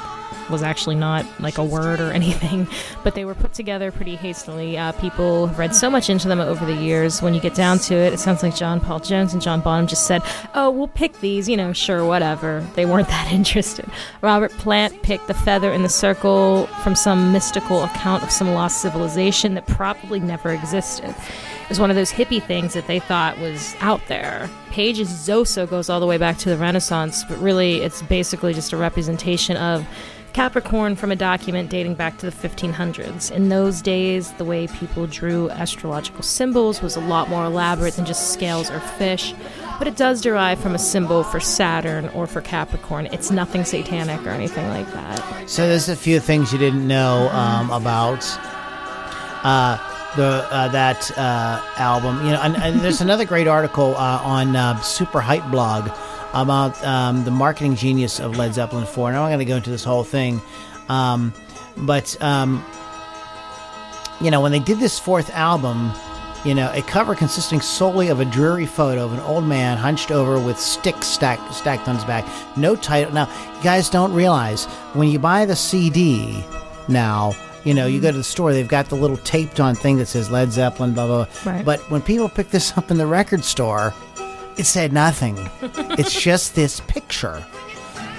was 0.52 0.62
actually 0.62 0.96
not 0.96 1.26
like 1.40 1.58
a 1.58 1.64
word 1.64 2.00
or 2.00 2.12
anything, 2.12 2.68
but 3.04 3.16
they 3.16 3.26
were 3.26 3.34
put 3.34 3.54
together 3.54 3.92
pretty 3.92 4.16
hastily. 4.16 4.78
Uh, 4.78 4.92
people 4.94 5.48
have 5.48 5.58
read 5.58 5.76
so 5.76 5.90
much 5.90 6.12
into 6.12 6.28
them 6.28 6.40
over 6.40 6.64
the 6.64 6.76
years. 6.76 7.24
When 7.24 7.34
you 7.34 7.42
get 7.42 7.56
down 7.56 7.80
to 7.80 7.96
it, 7.96 8.14
it 8.14 8.20
sounds 8.20 8.44
like 8.44 8.56
John 8.56 8.80
Paul 8.80 9.00
Jones 9.00 9.34
and 9.34 9.42
John 9.42 9.62
Bonham 9.62 9.88
just 9.88 10.06
said, 10.06 10.22
"Oh, 10.54 10.70
we'll 10.70 10.88
pick 10.88 11.20
these, 11.22 11.50
you 11.50 11.58
know, 11.58 11.74
sure, 11.74 12.06
whatever." 12.06 12.66
They 12.76 12.86
weren't 12.86 13.08
that 13.08 13.32
interested. 13.32 13.86
Robert 14.22 14.52
Plant 14.54 15.02
picked 15.02 15.28
the 15.28 15.34
feather 15.34 15.72
in 15.72 15.82
the 15.82 15.90
circle 15.90 16.68
from 16.84 16.96
some 16.96 17.32
mystical 17.32 17.84
account 17.84 18.24
of 18.24 18.32
some 18.32 18.54
lost 18.54 18.82
civilization 18.82 19.56
that 19.56 19.66
probably 19.68 20.20
never 20.20 20.52
existed. 20.52 21.16
Was 21.70 21.80
one 21.80 21.92
of 21.92 21.96
those 21.96 22.12
hippie 22.12 22.42
things 22.42 22.74
that 22.74 22.88
they 22.88 23.00
thought 23.00 23.38
was 23.38 23.76
out 23.80 24.02
there. 24.08 24.50
Page's 24.72 25.10
Zoso 25.10 25.70
goes 25.70 25.90
all 25.90 26.00
the 26.00 26.08
way 26.08 26.18
back 26.18 26.38
to 26.40 26.50
the 26.50 26.58
Renaissance, 26.58 27.24
but 27.24 27.38
really 27.38 27.82
it's 27.82 28.02
basically 28.02 28.54
just 28.54 28.74
a 28.74 28.78
representation 28.78 29.56
of 29.56 29.88
Capricorn 30.34 30.96
from 30.96 31.12
a 31.12 31.16
document 31.16 31.70
dating 31.70 31.96
back 31.96 32.18
to 32.20 32.30
the 32.30 32.32
1500s. 32.32 33.32
In 33.32 33.50
those 33.50 33.82
days, 33.82 34.32
the 34.34 34.46
way 34.46 34.68
people 34.68 35.08
drew 35.08 35.50
astrological 35.50 36.24
symbols 36.24 36.82
was 36.82 36.96
a 36.96 37.02
lot 37.02 37.30
more 37.30 37.46
elaborate 37.46 37.96
than 37.96 38.06
just 38.06 38.32
scales 38.34 38.70
or 38.70 38.80
fish, 38.80 39.34
but 39.78 39.88
it 39.88 39.96
does 39.96 40.22
derive 40.22 40.60
from 40.60 40.76
a 40.76 40.80
symbol 40.80 41.24
for 41.24 41.40
Saturn 41.40 42.10
or 42.10 42.28
for 42.28 42.42
Capricorn. 42.42 43.08
It's 43.08 43.32
nothing 43.32 43.64
satanic 43.64 44.26
or 44.26 44.30
anything 44.30 44.68
like 44.70 44.92
that. 44.94 45.50
So 45.50 45.68
there's 45.68 45.90
a 45.90 45.96
few 45.96 46.20
things 46.20 46.54
you 46.54 46.60
didn't 46.60 46.88
know 46.88 47.30
um, 47.32 47.72
about 47.72 48.26
uh, 49.44 49.78
the 50.16 50.48
uh, 50.52 50.68
that 50.70 51.12
uh, 51.18 51.64
album. 51.78 52.26
You 52.26 52.32
know, 52.32 52.42
and, 52.42 52.56
and 52.58 52.80
there's 52.82 53.02
another 53.02 53.26
great 53.26 53.48
article 53.48 53.96
uh, 53.96 54.22
on 54.24 54.56
uh, 54.56 54.80
Super 54.82 55.22
Hype 55.22 55.50
blog 55.52 55.90
about 56.34 56.82
um, 56.84 57.24
the 57.24 57.32
marketing 57.32 57.76
genius 57.76 58.20
of 58.20 58.38
Led 58.38 58.54
Zeppelin 58.54 58.86
4. 58.86 59.12
Now 59.12 59.24
I'm 59.24 59.24
not 59.24 59.28
going 59.30 59.40
to 59.40 59.46
go 59.46 59.56
into 59.58 59.70
this 59.70 59.84
whole 59.84 60.04
thing, 60.04 60.42
um, 60.88 61.34
but 61.78 62.22
um, 62.22 62.64
you 64.22 64.32
know, 64.32 64.42
when 64.42 64.52
they 64.52 64.60
did 64.60 64.80
this 64.80 65.00
fourth 65.00 65.30
album. 65.32 65.92
You 66.46 66.56
know, 66.56 66.72
a 66.74 66.82
cover 66.82 67.16
consisting 67.16 67.60
solely 67.60 68.08
of 68.08 68.22
a 68.22 68.26
dreary 68.26 68.66
photo 68.66 69.04
of 69.04 69.12
an 69.12 69.20
old 69.20 69.44
man 69.44 69.76
hunched 69.76 70.10
over 70.10 70.40
with 70.40 70.58
sticks 70.58 71.06
stacked, 71.06 71.54
stacked 71.54 71.90
on 71.90 71.96
his 71.96 72.06
back. 72.06 72.26
No 72.56 72.78
title. 72.78 73.12
Now, 73.12 73.28
you 73.58 73.62
guys 73.62 73.90
don't 73.90 74.14
realize 74.14 74.64
when 74.94 75.10
you 75.10 75.20
buy 75.20 75.44
the 75.44 75.58
CD 75.58 76.42
now, 76.88 77.34
you 77.64 77.74
know, 77.74 77.86
you 77.86 78.02
go 78.02 78.12
to 78.12 78.18
the 78.18 78.24
store, 78.24 78.54
they've 78.54 78.68
got 78.68 78.90
the 78.90 78.96
little 78.96 79.18
taped 79.18 79.60
on 79.60 79.76
thing 79.76 79.98
that 79.98 80.08
says 80.08 80.30
Led 80.30 80.52
Zeppelin, 80.52 80.94
blah, 80.94 81.08
blah, 81.08 81.26
blah. 81.26 81.54
Right. 81.54 81.66
But 81.66 81.80
when 81.90 82.02
people 82.02 82.30
pick 82.30 82.50
this 82.50 82.78
up 82.78 82.92
in 82.92 82.98
the 82.98 83.08
record 83.08 83.44
store, 83.44 83.94
it 84.58 84.66
said 84.66 84.94
nothing. 84.94 85.38
it's 85.62 86.20
just 86.20 86.56
this 86.56 86.80
picture. 86.82 87.46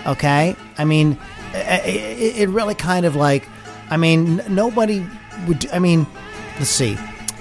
Okay? 0.07 0.57
I 0.79 0.85
mean, 0.85 1.19
it, 1.53 2.37
it 2.39 2.49
really 2.49 2.75
kind 2.75 3.07
of 3.07 3.17
like, 3.17 3.49
I 3.91 3.97
mean, 3.97 4.43
nobody 4.49 5.07
would, 5.47 5.69
I 5.71 5.79
mean, 5.79 6.07
let's 6.59 6.71
see. 6.71 6.97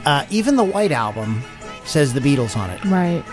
Uh, 0.06 0.26
even 0.30 0.56
the 0.56 0.64
White 0.64 0.92
Album 0.92 1.44
says 1.86 2.14
the 2.14 2.20
Beatles 2.20 2.58
on 2.58 2.70
it. 2.70 2.84
Right. 2.86 3.24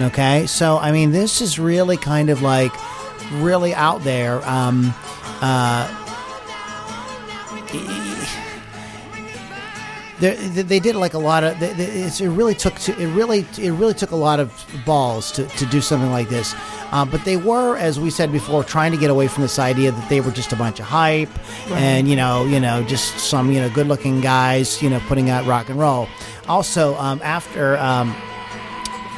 Okay, 0.00 0.46
so 0.46 0.78
I 0.78 0.90
mean, 0.90 1.12
this 1.12 1.40
is 1.40 1.58
really 1.58 1.96
kind 1.96 2.30
of 2.30 2.42
like 2.42 2.72
really 3.34 3.74
out 3.74 4.02
there. 4.02 4.42
Um, 4.48 4.94
uh, 5.40 6.01
they, 10.20 10.34
they 10.62 10.78
did 10.80 10.94
like 10.94 11.14
a 11.14 11.18
lot 11.18 11.42
of. 11.42 11.58
they- 11.58 11.70
it 11.72 12.20
really 12.20 12.54
took 12.54 12.74
to, 12.80 12.92
it 13.00 13.08
really 13.14 13.40
it 13.58 13.72
really 13.72 13.94
took 13.94 14.10
a 14.12 14.16
lot 14.16 14.38
of 14.40 14.52
balls 14.86 15.32
to, 15.32 15.46
to 15.46 15.66
do 15.66 15.80
something 15.80 16.10
like 16.10 16.28
this. 16.28 16.54
Uh, 16.92 17.04
but 17.04 17.24
they 17.24 17.36
were, 17.38 17.76
as 17.76 17.98
we 17.98 18.10
said 18.10 18.30
before, 18.30 18.62
trying 18.62 18.92
to 18.92 18.98
get 18.98 19.10
away 19.10 19.26
from 19.26 19.42
this 19.42 19.58
idea 19.58 19.90
that 19.90 20.08
they 20.08 20.20
were 20.20 20.30
just 20.30 20.52
a 20.52 20.56
bunch 20.56 20.78
of 20.78 20.84
hype 20.86 21.30
and 21.70 22.06
you 22.08 22.14
know 22.16 22.44
you 22.44 22.60
know 22.60 22.82
just 22.84 23.18
some 23.18 23.50
you 23.50 23.58
know 23.60 23.70
good 23.70 23.88
looking 23.88 24.20
guys 24.20 24.82
you 24.82 24.90
know 24.90 25.00
putting 25.08 25.30
out 25.30 25.44
rock 25.46 25.68
and 25.70 25.78
roll. 25.80 26.06
Also, 26.48 26.94
um, 26.96 27.20
after. 27.22 27.76
Um, 27.78 28.14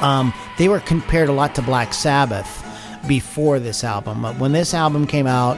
um, 0.00 0.34
they 0.58 0.68
were 0.68 0.80
compared 0.80 1.28
a 1.28 1.32
lot 1.32 1.54
to 1.54 1.62
Black 1.62 1.94
Sabbath 1.94 2.62
before 3.08 3.58
this 3.58 3.84
album. 3.84 4.22
But 4.22 4.38
when 4.38 4.52
this 4.52 4.74
album 4.74 5.06
came 5.06 5.26
out, 5.26 5.56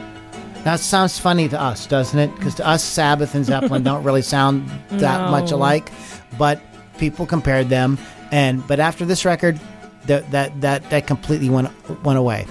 now 0.65 0.73
it 0.73 0.79
sounds 0.79 1.17
funny 1.19 1.47
to 1.49 1.59
us, 1.61 1.87
doesn't 1.87 2.19
it? 2.19 2.33
Because 2.35 2.55
to 2.55 2.67
us, 2.67 2.83
Sabbath 2.83 3.35
and 3.35 3.45
Zeppelin 3.45 3.83
don't 3.83 4.03
really 4.03 4.21
sound 4.21 4.67
that 4.91 5.25
No. 5.25 5.31
much 5.31 5.51
alike. 5.51 5.89
But 6.37 6.61
people 6.97 7.25
compared 7.25 7.69
them, 7.69 7.97
and 8.31 8.65
but 8.67 8.79
after 8.79 9.05
this 9.05 9.23
record, 9.25 9.59
that 10.05 10.29
that 10.31 10.59
that 10.61 10.89
that 10.89 11.07
completely 11.07 11.49
went 11.49 11.69
went 12.03 12.19
away. 12.19 12.45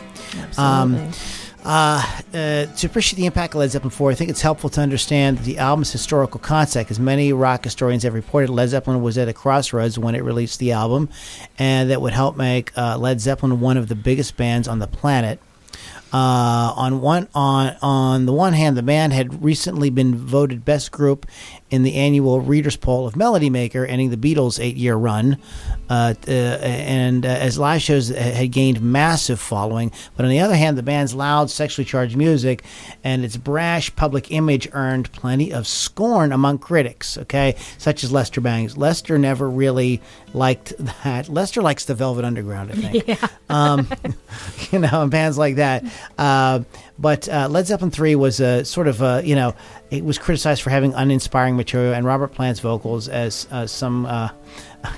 Um, 0.59 0.95
Absolutely. 0.97 1.13
uh, 1.65 2.21
uh, 2.35 2.67
to 2.67 2.87
appreciate 2.87 3.17
the 3.17 3.27
impact 3.27 3.55
of 3.55 3.61
Led 3.61 3.71
Zeppelin 3.71 3.91
4, 3.91 4.11
I 4.11 4.15
think 4.15 4.31
it's 4.31 4.41
helpful 4.43 4.69
to 4.71 4.81
understand 4.81 5.39
the 5.41 5.59
album's 5.59 5.91
historical 5.93 6.39
context, 6.41 6.91
as 6.91 6.99
many 7.01 7.33
rock 7.33 7.65
historians 7.65 8.03
have 8.03 8.13
reported 8.15 8.51
Led 8.51 8.69
Zeppelin 8.69 9.03
was 9.03 9.19
at 9.19 9.29
a 9.29 9.33
crossroads 9.33 9.99
when 9.99 10.15
it 10.15 10.23
released 10.25 10.59
the 10.59 10.73
album, 10.73 11.09
and 11.59 11.91
that 11.91 12.01
would 12.03 12.13
help 12.13 12.37
make 12.37 12.77
uh, 12.77 12.99
Led 12.99 13.21
Zeppelin 13.21 13.61
one 13.61 13.77
of 13.77 13.89
the 13.89 13.95
biggest 13.95 14.37
bands 14.37 14.69
on 14.69 14.79
the 14.79 14.87
planet. 14.87 15.39
Uh, 16.13 16.73
on 16.77 17.01
one 17.01 17.29
on 17.35 17.77
on 17.83 18.27
the 18.27 18.33
one 18.33 18.53
hand, 18.53 18.77
the 18.77 18.83
band 18.83 19.13
had 19.13 19.43
recently 19.43 19.91
been 19.91 20.15
voted 20.15 20.65
best 20.65 20.93
group 20.93 21.27
in 21.77 21.83
the 21.83 21.95
annual 21.95 22.41
Readers' 22.41 22.75
Poll 22.75 23.07
of 23.07 23.17
Melody 23.17 23.51
Maker, 23.51 23.85
ending 23.85 24.11
the 24.11 24.17
Beatles' 24.17 24.59
eight-year 24.59 24.97
run. 24.97 25.37
Uh, 25.89 26.15
uh, 26.27 26.31
and 26.31 27.25
uh, 27.25 27.29
as 27.29 27.59
live 27.59 27.81
shows 27.81 28.09
had 28.09 28.51
gained 28.51 28.81
massive 28.81 29.39
following, 29.39 29.93
but 30.17 30.25
on 30.25 30.31
the 30.31 30.41
other 30.41 30.57
hand, 30.57 30.77
the 30.77 30.83
band's 30.83 31.15
loud, 31.15 31.49
sexually 31.49 31.85
charged 31.85 32.17
music 32.17 32.65
and 33.05 33.25
its 33.25 33.37
brash 33.37 33.95
public 33.95 34.33
image 34.33 34.67
earned 34.73 35.13
plenty 35.13 35.53
of 35.53 35.65
scorn 35.65 36.33
among 36.33 36.59
critics. 36.59 37.17
Okay, 37.19 37.55
such 37.79 38.03
as 38.03 38.11
Lester 38.11 38.41
Bangs. 38.41 38.77
Lester 38.77 39.17
never 39.17 39.49
really 39.49 40.01
liked 40.35 40.73
that. 40.79 41.29
Lester 41.29 41.63
likes 41.63 41.85
the 41.85 41.95
Velvet 41.95 42.25
Underground, 42.25 42.73
I 42.73 42.75
think 42.75 43.23
um, 43.49 43.87
you 44.73 44.81
know, 44.81 45.03
and 45.03 45.11
bands 45.11 45.39
like 45.39 45.57
that. 45.57 45.85
Uh, 46.97 47.03
but 47.03 47.29
uh, 47.29 47.49
Led 47.51 47.67
Zeppelin 47.67 47.91
three 47.91 48.15
was 48.15 48.41
a 48.41 48.65
sort 48.65 48.89
of 48.89 49.03
a, 49.03 49.23
you 49.25 49.35
know, 49.35 49.55
it 49.91 50.05
was 50.05 50.19
criticized 50.19 50.63
for 50.63 50.71
having 50.71 50.95
uninspiring 50.95 51.57
material, 51.57 51.95
and 51.95 52.07
Robert 52.07 52.33
Plant's 52.33 52.61
vocals 52.61 53.09
as 53.09 53.47
uh, 53.51 53.67
some. 53.67 54.07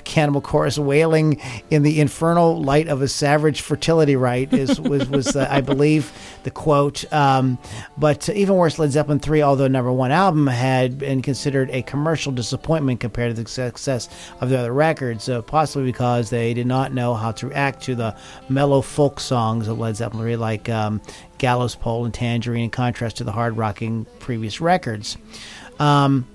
Cannibal 0.03 0.41
chorus 0.41 0.77
wailing 0.77 1.41
in 1.69 1.83
the 1.83 1.99
infernal 1.99 2.61
light 2.61 2.87
of 2.87 3.01
a 3.01 3.07
savage 3.07 3.61
fertility 3.61 4.15
rite 4.15 4.53
is 4.53 4.79
was 4.79 5.09
was 5.09 5.35
uh, 5.35 5.47
I 5.49 5.61
believe 5.61 6.11
the 6.43 6.51
quote. 6.51 7.11
Um, 7.13 7.57
but 7.97 8.29
even 8.29 8.55
worse, 8.55 8.79
Led 8.79 8.91
Zeppelin 8.91 9.19
three, 9.19 9.41
although 9.41 9.67
number 9.67 9.91
one 9.91 10.11
album, 10.11 10.47
had 10.47 10.97
been 10.97 11.21
considered 11.21 11.69
a 11.71 11.81
commercial 11.81 12.31
disappointment 12.31 12.99
compared 12.99 13.35
to 13.35 13.43
the 13.43 13.49
success 13.49 14.09
of 14.41 14.49
the 14.49 14.57
other 14.57 14.73
records, 14.73 15.29
uh, 15.29 15.41
possibly 15.41 15.85
because 15.85 16.29
they 16.29 16.53
did 16.53 16.67
not 16.67 16.93
know 16.93 17.13
how 17.13 17.31
to 17.31 17.47
react 17.47 17.83
to 17.83 17.95
the 17.95 18.15
mellow 18.47 18.81
folk 18.81 19.19
songs 19.19 19.67
of 19.67 19.79
Led 19.79 19.95
Zeppelin, 19.95 20.23
three, 20.23 20.35
like 20.35 20.69
um, 20.69 21.01
Gallows 21.37 21.75
Pole 21.75 22.05
and 22.05 22.13
Tangerine, 22.13 22.65
in 22.65 22.69
contrast 22.69 23.17
to 23.17 23.23
the 23.23 23.31
hard 23.31 23.57
rocking 23.57 24.05
previous 24.19 24.61
records. 24.61 25.17
Um, 25.79 26.27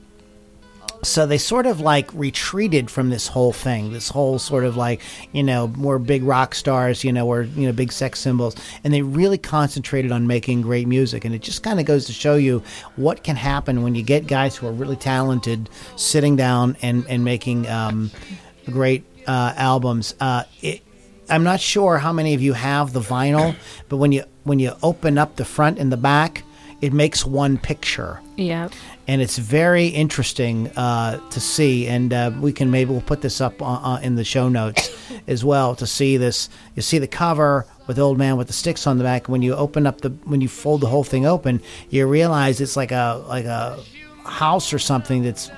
so 1.05 1.27
they 1.27 1.39
sort 1.39 1.67
of 1.67 1.81
like 1.81 2.13
retreated 2.13 2.91
from 2.91 3.11
this 3.11 3.29
whole 3.29 3.53
thing 3.53 3.93
this 3.93 4.09
whole 4.09 4.39
sort 4.39 4.65
of 4.65 4.77
like 4.77 5.01
you 5.33 5.43
know 5.43 5.69
more 5.69 5.99
big 5.99 6.25
rock 6.25 6.55
stars 6.55 7.05
you 7.05 7.13
know 7.13 7.27
or 7.27 7.43
you 7.43 7.67
know 7.67 7.73
big 7.73 7.93
sex 7.93 8.19
symbols. 8.21 8.57
And 8.83 8.93
they 8.93 9.03
really 9.03 9.39
concentrated 9.39 10.11
on 10.13 10.27
making 10.27 10.63
great 10.63 10.89
music. 10.89 11.25
And 11.25 11.35
it 11.35 11.43
just 11.43 11.63
kind 11.63 11.79
of 11.79 11.87
goes 11.87 12.07
to 12.07 12.13
show 12.13 12.37
you 12.37 12.63
what 12.97 13.23
can 13.23 13.37
happen 13.37 13.83
when 13.83 13.95
you 13.95 14.03
get 14.03 14.27
guys 14.27 14.57
who 14.57 14.67
are 14.67 14.73
really 14.73 14.97
talented 14.97 15.69
sitting 15.97 16.37
down 16.37 16.77
and 16.83 17.05
and 17.09 17.25
making 17.25 17.69
um, 17.69 18.11
great 18.67 19.05
uh, 19.27 19.53
albums. 19.57 20.15
Uh, 20.21 20.45
it, 20.61 20.83
I'm 21.29 21.45
not 21.45 21.61
sure 21.61 21.99
how 21.99 22.13
many 22.13 22.35
of 22.35 22.43
you 22.43 22.53
have 22.53 22.93
the 22.93 23.01
vinyl, 23.01 23.55
but 23.89 23.97
when 23.97 24.13
you 24.13 24.25
when 24.45 24.59
you 24.59 24.73
open 24.83 25.19
up 25.19 25.37
the 25.37 25.45
front 25.45 25.79
and 25.79 25.91
the 25.91 25.97
back, 25.97 26.43
it 26.81 26.93
makes 26.93 27.25
one 27.25 27.57
picture 27.59 28.21
Yeah. 28.37 28.69
and 29.09 29.23
it's 29.23 29.39
very 29.39 29.87
interesting 29.89 30.69
uh, 30.77 31.19
to 31.31 31.41
see. 31.41 31.87
And 31.87 32.13
uh, 32.13 32.33
we 32.41 32.53
can 32.53 32.71
maybe 32.71 32.91
we'll 32.91 33.01
put 33.01 33.21
this 33.23 33.41
up 33.41 33.61
uh, 33.63 33.65
uh, 33.83 34.01
in 34.03 34.17
the 34.17 34.25
show 34.25 34.49
notes 34.49 34.91
as 35.27 35.45
well 35.45 35.75
to 35.77 35.87
see 35.87 36.17
this. 36.17 36.49
You 36.75 36.83
see 36.83 36.99
the 36.99 37.07
cover 37.07 37.67
with 37.87 37.97
the 37.97 38.03
old 38.03 38.19
man 38.19 38.37
with 38.37 38.47
the 38.49 38.53
sticks 38.53 38.87
on 38.87 38.99
the 38.99 39.05
back. 39.05 39.29
When 39.29 39.43
you 39.43 39.55
open 39.55 39.87
up 39.87 40.01
the 40.01 40.11
when 40.25 40.41
you 40.41 40.49
fold 40.49 40.81
the 40.81 40.87
whole 40.89 41.05
thing 41.05 41.25
open, 41.27 41.61
you 41.91 42.07
realize 42.07 42.61
it's 42.61 42.77
like 42.77 42.93
a 42.93 43.23
like 43.29 43.45
a 43.47 43.79
house 44.25 44.73
or 44.73 44.79
something 44.79 45.23
that's 45.23 45.51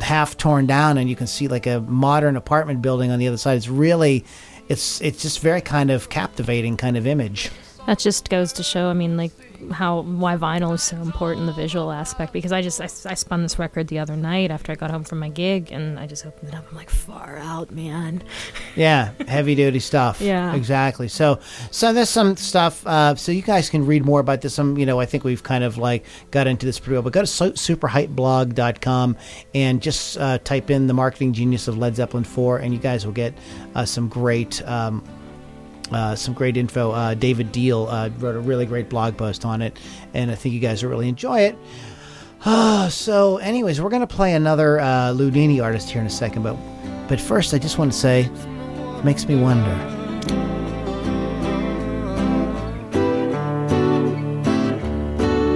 half 0.00 0.36
torn 0.36 0.66
down, 0.66 0.98
and 0.98 1.08
you 1.08 1.16
can 1.16 1.26
see 1.26 1.48
like 1.48 1.66
a 1.66 1.80
modern 1.80 2.36
apartment 2.36 2.82
building 2.82 3.10
on 3.10 3.18
the 3.18 3.28
other 3.28 3.36
side. 3.36 3.56
It's 3.56 3.68
really 3.68 4.24
it's 4.68 5.00
it's 5.00 5.22
just 5.22 5.40
very 5.40 5.60
kind 5.60 5.90
of 5.90 6.08
captivating 6.08 6.76
kind 6.76 6.96
of 6.96 7.06
image. 7.06 7.50
That 7.86 7.98
just 8.00 8.28
goes 8.28 8.52
to 8.54 8.64
show, 8.64 8.88
I 8.88 8.94
mean, 8.94 9.16
like 9.16 9.30
how 9.72 10.00
why 10.02 10.36
vinyl 10.36 10.74
is 10.74 10.82
so 10.82 10.96
important, 10.98 11.46
the 11.46 11.52
visual 11.52 11.90
aspect. 11.92 12.32
Because 12.32 12.52
I 12.52 12.62
just 12.62 12.80
I, 12.80 12.84
I 13.10 13.14
spun 13.14 13.42
this 13.42 13.58
record 13.58 13.88
the 13.88 13.98
other 13.98 14.16
night 14.16 14.50
after 14.50 14.72
I 14.72 14.74
got 14.74 14.90
home 14.90 15.04
from 15.04 15.18
my 15.18 15.28
gig, 15.28 15.72
and 15.72 15.98
I 15.98 16.06
just 16.06 16.24
opened 16.26 16.48
it 16.50 16.54
up. 16.54 16.66
I'm 16.70 16.76
like, 16.76 16.90
far 16.90 17.38
out, 17.38 17.70
man. 17.70 18.22
Yeah, 18.76 19.12
heavy 19.26 19.54
duty 19.54 19.80
stuff. 19.80 20.20
Yeah. 20.20 20.54
exactly. 20.54 21.08
So, 21.08 21.40
so 21.70 21.94
there's 21.94 22.10
some 22.10 22.36
stuff. 22.36 22.86
Uh, 22.86 23.14
so 23.14 23.32
you 23.32 23.40
guys 23.40 23.70
can 23.70 23.86
read 23.86 24.04
more 24.04 24.20
about 24.20 24.42
this. 24.42 24.52
Some, 24.52 24.76
you 24.76 24.84
know, 24.84 25.00
I 25.00 25.06
think 25.06 25.24
we've 25.24 25.42
kind 25.42 25.64
of 25.64 25.78
like 25.78 26.04
got 26.30 26.46
into 26.46 26.66
this 26.66 26.78
pretty 26.78 26.92
well. 26.92 27.00
But 27.02 27.14
go 27.14 27.22
to 27.22 27.26
su- 27.26 27.52
superhypeblog.com 27.52 29.16
and 29.54 29.82
just 29.82 30.18
uh, 30.18 30.38
type 30.38 30.70
in 30.70 30.86
the 30.88 30.94
marketing 30.94 31.32
genius 31.32 31.68
of 31.68 31.78
Led 31.78 31.96
Zeppelin 31.96 32.24
4, 32.24 32.58
and 32.58 32.74
you 32.74 32.78
guys 32.78 33.06
will 33.06 33.14
get 33.14 33.32
uh, 33.74 33.86
some 33.86 34.08
great. 34.08 34.62
Um, 34.68 35.02
uh, 35.92 36.14
some 36.14 36.34
great 36.34 36.56
info. 36.56 36.90
Uh, 36.92 37.14
David 37.14 37.52
Deal 37.52 37.86
uh, 37.88 38.08
wrote 38.18 38.36
a 38.36 38.40
really 38.40 38.66
great 38.66 38.88
blog 38.88 39.16
post 39.16 39.44
on 39.44 39.62
it, 39.62 39.78
and 40.14 40.30
I 40.30 40.34
think 40.34 40.54
you 40.54 40.60
guys 40.60 40.82
will 40.82 40.90
really 40.90 41.08
enjoy 41.08 41.40
it. 41.40 41.56
Uh, 42.44 42.88
so, 42.90 43.38
anyways, 43.38 43.80
we're 43.80 43.90
gonna 43.90 44.06
play 44.06 44.34
another 44.34 44.78
uh, 44.80 45.12
Ludini 45.12 45.62
artist 45.62 45.90
here 45.90 46.00
in 46.00 46.06
a 46.06 46.10
second, 46.10 46.42
but 46.42 46.56
but 47.08 47.20
first, 47.20 47.54
I 47.54 47.58
just 47.58 47.78
want 47.78 47.92
to 47.92 47.98
say, 47.98 48.22
it 48.22 49.04
makes 49.04 49.26
me 49.28 49.36
wonder. 49.40 49.92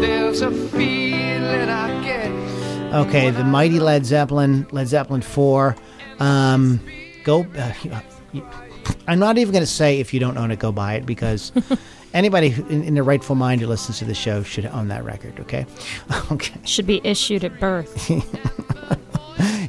There's 0.00 0.40
a 0.42 0.50
feeling 0.50 1.68
I 1.68 2.02
get. 2.04 2.94
Okay, 3.06 3.30
the 3.30 3.44
mighty 3.44 3.80
Led 3.80 4.06
Zeppelin, 4.06 4.66
Led 4.70 4.88
Zeppelin 4.88 5.22
four. 5.22 5.76
Um, 6.18 6.80
go. 7.24 7.44
Uh, 7.56 7.72
you- 8.32 8.46
I'm 9.10 9.18
not 9.18 9.38
even 9.38 9.52
going 9.52 9.62
to 9.62 9.66
say 9.70 9.98
if 9.98 10.14
you 10.14 10.20
don't 10.20 10.38
own 10.38 10.52
it, 10.52 10.60
go 10.60 10.70
buy 10.70 10.94
it 10.94 11.04
because 11.04 11.50
anybody 12.14 12.48
who, 12.50 12.64
in, 12.68 12.84
in 12.84 12.94
their 12.94 13.02
rightful 13.02 13.34
mind 13.34 13.60
who 13.60 13.66
listens 13.66 13.98
to 13.98 14.04
the 14.04 14.14
show 14.14 14.44
should 14.44 14.66
own 14.66 14.86
that 14.88 15.04
record. 15.04 15.40
Okay, 15.40 15.66
okay. 16.32 16.54
Should 16.64 16.86
be 16.86 17.00
issued 17.02 17.44
at 17.44 17.58
birth. 17.58 18.10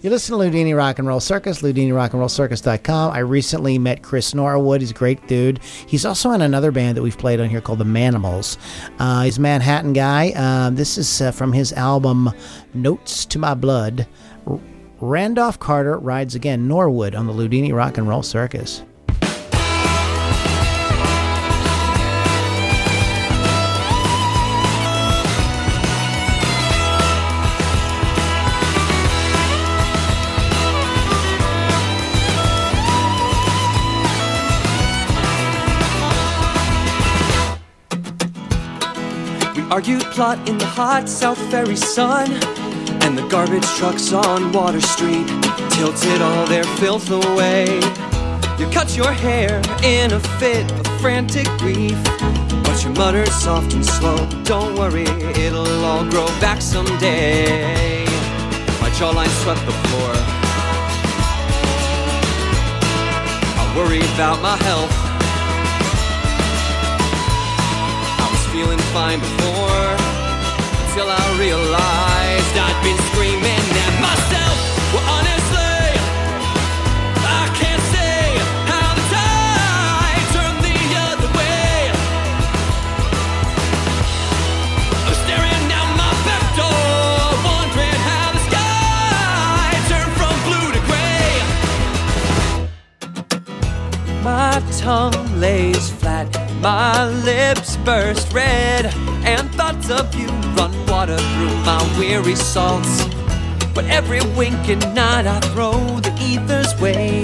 You 0.01 0.10
listen 0.10 0.38
to 0.38 0.43
Ludini 0.43 0.75
Rock 0.75 0.97
and 0.97 1.08
Roll 1.08 1.19
Circus, 1.19 1.62
LudiniRockandRollCircus.com. 1.62 3.12
I 3.12 3.19
recently 3.19 3.77
met 3.77 4.01
Chris 4.01 4.34
Norwood. 4.34 4.82
He's 4.82 4.89
a 4.89 4.95
great 4.95 5.27
dude. 5.27 5.60
He's 5.88 6.06
also 6.06 6.32
in 6.32 6.41
another 6.41 6.71
band 6.71 6.97
that 6.97 7.04
we've 7.04 7.17
played 7.17 7.39
on 7.39 7.49
here 7.49 7.62
called 7.62 7.77
the 7.77 7.86
Manimals. 7.86 8.58
Uh, 8.97 9.21
he's 9.21 9.38
a 9.38 9.41
Manhattan 9.41 9.93
guy. 9.93 10.32
Um, 10.32 10.75
this 10.75 10.97
is 10.97 11.21
uh, 11.21 11.32
from 11.32 11.54
his 11.54 11.71
album 11.73 12.32
Notes 12.73 13.25
to 13.27 13.38
My 13.39 13.54
Blood. 13.54 14.08
R- 14.47 14.60
Randolph 14.99 15.60
Carter 15.60 15.99
rides 15.99 16.34
again 16.34 16.67
Norwood 16.67 17.13
on 17.15 17.27
the 17.27 17.34
Ludini 17.34 17.71
Rock 17.71 17.99
and 17.99 18.10
Roll 18.10 18.23
Circus. 18.23 18.82
Argued 39.71 40.01
plot 40.12 40.38
in 40.49 40.57
the 40.57 40.65
hot 40.65 41.07
South 41.07 41.39
Ferry 41.49 41.77
sun, 41.77 42.29
and 43.03 43.17
the 43.17 43.25
garbage 43.29 43.65
trucks 43.77 44.12
on 44.12 44.51
Water 44.51 44.81
Street 44.81 45.25
tilted 45.69 46.21
all 46.21 46.45
their 46.45 46.65
filth 46.75 47.10
away. 47.10 47.79
You 48.60 48.67
cut 48.69 48.97
your 48.97 49.13
hair 49.13 49.62
in 49.81 50.12
a 50.12 50.19
fit 50.39 50.69
of 50.73 50.88
frantic 50.99 51.47
grief, 51.57 51.97
but 52.65 52.84
you 52.84 52.89
muttered 52.91 53.29
soft 53.29 53.73
and 53.73 53.86
slow, 53.86 54.17
Don't 54.43 54.77
worry, 54.77 55.07
it'll 55.39 55.86
all 55.86 56.03
grow 56.10 56.27
back 56.41 56.62
someday. 56.62 58.03
My 58.81 58.89
jawline 58.99 59.31
swept 59.41 59.65
the 59.65 59.71
floor. 59.88 60.12
I 63.57 63.73
worry 63.77 64.01
about 64.15 64.41
my 64.41 64.57
health. 64.57 65.11
Feeling 68.52 68.84
fine 68.92 69.20
before 69.20 69.96
until 70.84 71.08
I 71.10 71.24
realized 71.40 72.54
I'd 72.68 72.80
been 72.84 73.00
screaming 73.10 73.66
at 73.86 73.94
myself. 74.04 74.58
Well, 74.92 75.08
honestly, 75.18 75.88
I 77.24 77.48
can't 77.56 77.84
say 77.96 78.20
how 78.72 78.90
the 78.98 79.06
tide 79.16 80.26
turned 80.36 80.60
the 80.68 80.80
other 81.08 81.30
way. 81.40 81.96
I'm 85.08 85.16
staring 85.24 85.66
out 85.80 85.90
my 86.04 86.12
back 86.28 86.46
door, 86.60 87.24
wondering 87.48 87.98
how 88.10 88.28
the 88.36 88.42
sky 88.52 89.72
turned 89.92 90.14
from 90.20 90.36
blue 90.48 90.68
to 90.76 90.82
gray. 90.90 91.32
My 94.28 94.60
tongue 94.84 95.20
lays 95.40 95.86
flat, 95.90 96.28
my 96.62 97.08
lips 97.24 97.61
burst 97.86 98.32
red, 98.34 98.86
and 99.26 99.50
thoughts 99.56 99.89
of 99.89 100.13
you 100.15 100.28
run 100.56 100.74
water 100.88 101.17
through 101.17 101.56
my 101.65 101.96
weary 101.98 102.36
salts. 102.36 103.06
But 103.74 103.86
every 103.86 104.22
winking 104.36 104.80
night 104.94 105.26
I 105.26 105.39
throw 105.54 105.72
the 106.00 106.13
ether's 106.20 106.74
way 106.82 107.22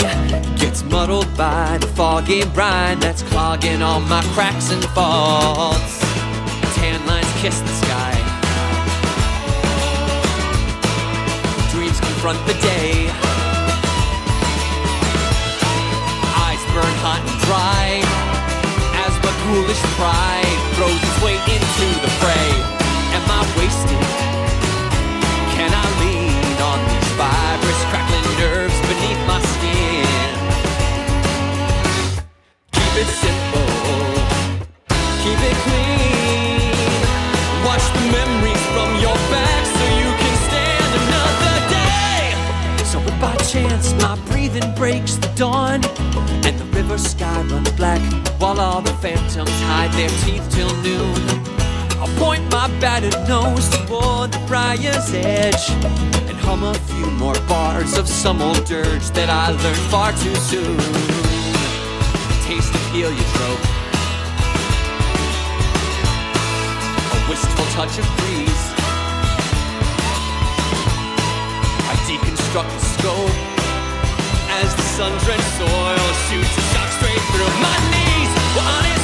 gets 0.57 0.83
muddled 0.83 1.27
by 1.37 1.77
the 1.79 1.87
foggy 1.87 2.45
brine 2.45 2.99
that's 2.99 3.21
clogging 3.23 3.81
all 3.81 3.99
my 3.99 4.21
cracks 4.33 4.71
and 4.71 4.83
faults. 4.95 5.99
Tan 6.75 7.05
lines 7.05 7.31
kiss 7.41 7.59
the 7.59 7.75
sky. 7.83 8.13
Dreams 11.71 11.99
confront 11.99 12.39
the 12.47 12.53
day. 12.61 13.09
eyes 16.47 16.63
burn 16.73 16.95
hot 17.03 17.21
and 17.27 17.39
dry 17.45 18.01
as 19.05 19.13
my 19.23 19.33
ghoulish 19.43 19.83
pride 19.97 20.46
the 22.01 22.09
fray. 22.21 22.49
Am 23.17 23.25
I 23.29 23.41
wasted? 23.57 24.05
Can 25.55 25.71
I 25.73 25.85
lean 26.01 26.57
on 26.61 26.79
these 26.89 27.09
fibrous, 27.17 27.81
crackling 27.89 28.27
nerves 28.37 28.79
beneath 28.89 29.21
my 29.25 29.39
skin? 29.53 30.05
Keep 32.75 32.93
it 33.01 33.09
simple, 33.25 33.73
keep 35.23 35.41
it 35.49 35.57
clean. 35.65 37.01
Watch 37.65 37.85
the 37.97 38.03
memories 38.17 38.63
from 38.75 38.89
your 39.01 39.17
back 39.33 39.63
so 39.77 39.83
you 40.01 40.09
can 40.21 40.35
stand 40.47 40.91
another 41.03 41.55
day. 41.77 42.21
So 42.85 42.97
if 42.99 43.15
by 43.19 43.35
chance 43.53 43.93
my 44.01 44.15
breathing 44.29 44.73
breaks 44.75 45.15
the 45.15 45.29
dawn 45.35 45.83
and 46.45 46.55
the 46.59 46.65
river 46.77 46.97
sky 46.97 47.41
runs 47.43 47.71
black 47.71 48.01
while 48.39 48.59
all 48.59 48.81
the 48.81 48.93
phantoms 49.01 49.49
hide 49.61 49.91
their 49.93 50.09
teeth 50.23 50.47
till 50.51 50.73
noon, 50.83 51.56
I'll 51.99 52.15
point 52.19 52.43
my 52.51 52.67
battered 52.79 53.17
nose 53.27 53.67
toward 53.69 54.31
the 54.31 54.39
briar's 54.45 55.11
edge 55.13 55.71
and 56.29 56.37
hum 56.37 56.63
a 56.63 56.73
few 56.73 57.07
more 57.11 57.33
bars 57.47 57.97
of 57.97 58.07
some 58.07 58.39
old 58.39 58.65
dirge 58.65 59.09
that 59.17 59.29
I 59.29 59.49
learned 59.49 59.83
far 59.89 60.11
too 60.11 60.35
soon. 60.35 60.77
Taste 62.45 62.69
of 62.69 62.83
heliotrope, 62.93 63.63
a 67.11 67.19
wistful 67.27 67.65
touch 67.73 67.97
of 67.97 68.05
breeze. 68.21 68.63
I 71.89 71.93
deconstruct 72.05 72.69
the 72.77 72.83
scope 72.93 73.37
as 74.61 74.69
the 74.75 74.85
sun-drenched 74.95 75.51
soil 75.57 76.07
shoots 76.29 76.55
a 76.57 76.63
shock 76.71 76.89
straight 77.01 77.23
through 77.33 77.53
my 77.57 77.77
knees. 77.89 78.31
Well, 78.55 78.96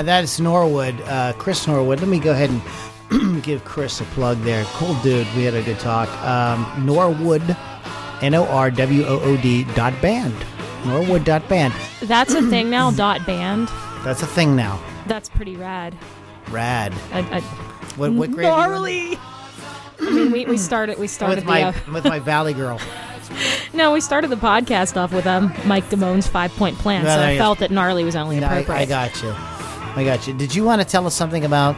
uh, 0.00 0.02
that 0.02 0.24
is 0.24 0.40
Norwood, 0.40 1.00
uh, 1.02 1.32
Chris 1.38 1.66
Norwood. 1.66 2.00
Let 2.00 2.08
me 2.08 2.18
go 2.18 2.32
ahead 2.32 2.50
and 3.10 3.42
give 3.44 3.64
Chris 3.64 4.00
a 4.00 4.04
plug 4.04 4.38
there. 4.42 4.64
Cool 4.66 4.94
dude. 5.02 5.26
We 5.36 5.44
had 5.44 5.54
a 5.54 5.62
good 5.62 5.78
talk. 5.78 6.08
Um, 6.24 6.84
Norwood, 6.84 7.42
N 8.22 8.34
O 8.34 8.44
R 8.46 8.70
W 8.70 9.04
O 9.04 9.20
O 9.20 9.36
D 9.38 9.64
dot 9.74 9.94
band. 10.02 10.34
Norwood 10.84 11.24
dot 11.24 11.48
band. 11.48 11.74
That's 12.02 12.34
a 12.34 12.42
thing 12.42 12.70
now. 12.70 12.90
Dot 12.96 13.26
band. 13.26 13.68
That's 14.04 14.22
a 14.22 14.26
thing 14.26 14.54
now. 14.54 14.80
That's 15.06 15.28
pretty 15.28 15.56
rad. 15.56 15.96
Rad. 16.50 16.92
I, 17.12 17.20
I, 17.20 17.40
What, 17.96 18.12
what 18.12 18.30
grade? 18.30 18.46
are 18.46 18.60
you 18.60 18.64
in? 18.66 18.70
gnarly. 18.70 19.18
I 19.98 20.10
mean, 20.10 20.30
we, 20.30 20.44
we 20.44 20.56
started 20.58 20.98
we 20.98 21.08
started 21.08 21.36
With 21.36 21.44
the 21.44 21.50
my 21.50 21.62
uh, 21.64 21.72
with 21.92 22.04
my 22.04 22.18
Valley 22.20 22.52
girl. 22.54 22.80
no 23.72 23.92
we 23.92 24.00
started 24.00 24.28
the 24.28 24.36
podcast 24.36 24.96
off 24.96 25.12
with 25.12 25.26
um 25.26 25.52
Mike 25.64 25.88
Damone's 25.90 26.28
five 26.28 26.52
point 26.52 26.76
plan, 26.78 27.02
No, 27.04 27.10
so 27.10 27.16
no, 27.20 27.26
I 27.26 27.36
felt 27.36 27.58
that 27.58 27.70
gnarly 27.72 28.04
was 28.04 28.14
only 28.14 28.36
I, 28.42 28.58
appropriate. 28.58 28.82
I 28.82 28.84
got 28.84 29.22
you. 29.22 29.55
I 29.96 30.04
got 30.04 30.26
you. 30.26 30.34
Did 30.34 30.54
you 30.54 30.62
want 30.62 30.82
to 30.82 30.86
tell 30.86 31.06
us 31.06 31.14
something 31.14 31.44
about? 31.44 31.74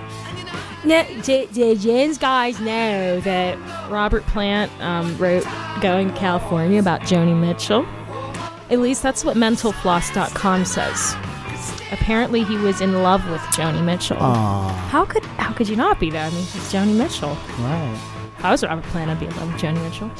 Now, 0.85 1.04
did, 1.22 1.52
did 1.52 2.18
guys 2.18 2.61
know 2.61 3.20
that 3.20 3.90
Robert 3.90 4.24
Plant 4.26 4.72
um, 4.81 5.16
wrote 5.18 5.44
Going 5.81 6.09
to 6.09 6.14
California 6.14 6.81
about 6.81 7.02
Joni 7.02 7.38
Mitchell? 7.38 7.87
At 8.70 8.81
least 8.81 9.02
that's 9.02 9.24
what 9.24 9.37
mentalfloss.com 9.37 10.64
says. 10.64 11.14
Apparently 11.90 12.44
he 12.44 12.57
was 12.57 12.81
in 12.81 13.02
love 13.02 13.28
with 13.31 13.40
Joni 13.42 13.83
Mitchell. 13.85 14.18
How 14.18 15.04
could 15.04 15.24
how 15.24 15.52
could 15.52 15.68
you 15.68 15.76
not 15.76 15.98
be 15.98 16.11
though? 16.11 16.18
I 16.18 16.31
mean 16.31 16.44
she's 16.44 16.72
Joni 16.72 16.96
Mitchell. 16.96 17.37
Right. 17.61 17.98
If 18.38 18.44
I 18.44 18.50
was 18.50 18.62
Robert 18.62 18.85
Plant, 18.87 19.11
I'd 19.11 19.20
be 19.20 19.26
in 19.26 19.37
love 19.37 19.52
with 19.52 19.62
Joni 19.62 19.83
Mitchell. 19.83 20.11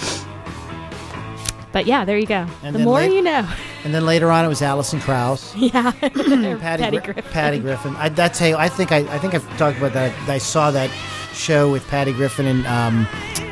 But 1.73 1.87
yeah, 1.87 2.05
there 2.05 2.17
you 2.19 2.27
go. 2.27 2.47
And 2.63 2.75
the 2.75 2.79
more 2.81 2.95
late- 3.01 3.13
you 3.13 3.23
know. 3.23 3.47
And 3.85 3.93
then 3.95 4.07
later 4.07 4.31
on, 4.31 4.45
it 4.45 4.49
was 4.49 4.63
Alison 4.63 5.01
Krauss. 5.01 5.55
Yeah. 5.57 5.91
Patty, 6.01 6.57
Patty 6.83 6.99
Griffin. 6.99 7.25
Patty 7.31 7.59
Griffin. 7.59 7.95
I, 7.97 8.09
that's 8.09 8.39
how 8.39 8.53
I 8.57 8.69
think 8.69 8.91
I, 8.93 8.99
I 9.15 9.19
think 9.19 9.35
I've 9.35 9.47
talked 9.59 9.77
about 9.79 9.93
that. 9.93 10.13
I 10.29 10.39
saw 10.39 10.71
that 10.71 10.91
show 11.35 11.71
with 11.71 11.87
Patty 11.89 12.13
Griffin 12.13 12.47
and 12.47 12.67
um, 12.67 13.07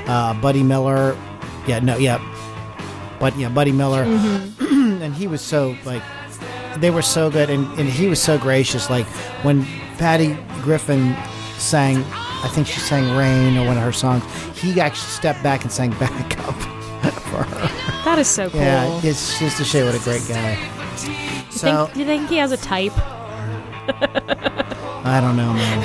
uh, 0.09 0.35
Buddy 0.41 0.63
Miller. 0.63 1.17
Yeah, 1.67 1.81
no, 1.81 1.97
yeah, 1.99 2.19
but 3.21 3.37
yeah, 3.37 3.49
Buddy 3.49 3.73
Miller, 3.73 4.05
Mm-hmm. 4.05 5.03
and 5.03 5.15
he 5.15 5.27
was 5.27 5.41
so 5.43 5.77
like 5.85 6.03
they 6.79 6.91
were 6.91 7.03
so 7.03 7.31
good, 7.31 7.51
and, 7.51 7.67
and 7.79 7.89
he 7.89 8.07
was 8.07 8.21
so 8.23 8.39
gracious. 8.39 8.89
Like 8.89 9.07
when 9.45 9.65
Patty 9.99 10.37
Griffin 10.63 11.15
sang, 11.59 11.99
I 12.45 12.49
think 12.55 12.67
she 12.67 12.81
sang 12.81 13.17
"Rain" 13.17 13.57
or 13.59 13.67
one 13.67 13.77
of 13.77 13.83
her 13.83 13.93
songs. 13.93 14.23
He 14.59 14.81
actually 14.81 15.09
stepped 15.11 15.43
back 15.43 15.63
and 15.63 15.73
sang 15.73 15.91
backup 16.01 16.55
for 17.25 17.43
her. 17.45 17.76
Is 18.17 18.29
so 18.29 18.49
cool. 18.51 18.61
Yeah, 18.61 19.01
it's 19.03 19.39
just 19.39 19.59
to 19.59 19.65
show 19.65 19.79
you 19.79 19.85
what 19.85 19.95
a 19.95 19.99
great 20.05 20.27
guy. 20.27 20.53
you 21.05 21.51
So 21.53 21.85
think, 21.87 21.95
do 21.95 22.01
you 22.01 22.07
think 22.07 22.29
he 22.31 22.37
has 22.39 22.51
a 22.53 22.57
type? 22.57 22.93
I 23.89 25.21
don't 25.21 25.37
know, 25.37 25.53
man. 25.53 25.81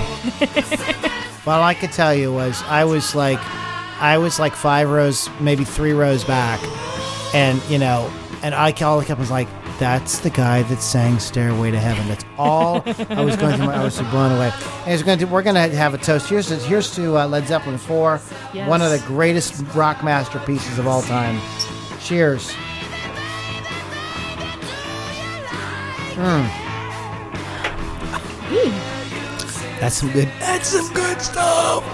well, 1.46 1.58
all 1.60 1.64
I 1.64 1.74
could 1.74 1.92
tell 1.92 2.14
you 2.16 2.32
was 2.34 2.62
I 2.64 2.86
was 2.86 3.14
like, 3.16 3.40
I 4.02 4.18
was 4.18 4.40
like 4.40 4.54
five 4.54 4.90
rows, 4.90 5.30
maybe 5.40 5.64
three 5.64 5.92
rows 5.94 6.24
back, 6.24 6.60
and 7.36 7.62
you 7.70 7.78
know, 7.78 8.12
and 8.42 8.56
I 8.56 8.72
all 8.82 9.00
I 9.00 9.04
kept 9.06 9.20
was 9.20 9.30
like, 9.30 9.48
that's 9.78 10.20
the 10.20 10.30
guy 10.30 10.64
that 10.64 10.82
sang 10.82 11.20
"Stairway 11.20 11.72
to 11.72 11.80
Heaven." 11.80 12.08
That's 12.08 12.26
all 12.38 12.82
I 13.10 13.22
was 13.22 13.36
going 13.36 13.58
through. 13.58 13.68
My, 13.68 13.76
I 13.76 13.84
was 13.84 14.00
blown 14.00 14.32
away. 14.32 14.52
And 14.86 14.94
it's 14.94 15.04
going 15.04 15.20
to, 15.20 15.26
we're 15.26 15.44
going 15.44 15.56
to 15.56 15.76
have 15.76 15.94
a 15.94 15.98
toast. 15.98 16.30
Here's 16.30 16.48
to, 16.48 16.56
here's 16.58 16.96
to 16.96 17.18
uh, 17.20 17.28
Led 17.28 17.48
Zeppelin 17.48 17.78
four, 17.78 18.20
Yes. 18.54 18.68
one 18.70 18.82
of 18.82 18.90
the 18.92 19.00
greatest 19.08 19.62
rock 19.76 20.04
masterpieces 20.04 20.80
of 20.80 20.88
all 20.88 21.02
time. 21.04 21.40
Cheers. 22.12 22.52
That's 29.80 29.96
some 29.96 30.12
good. 30.12 30.28
That's 30.38 30.68
some 30.68 30.94
good 30.94 31.22
stuff. 31.22 31.86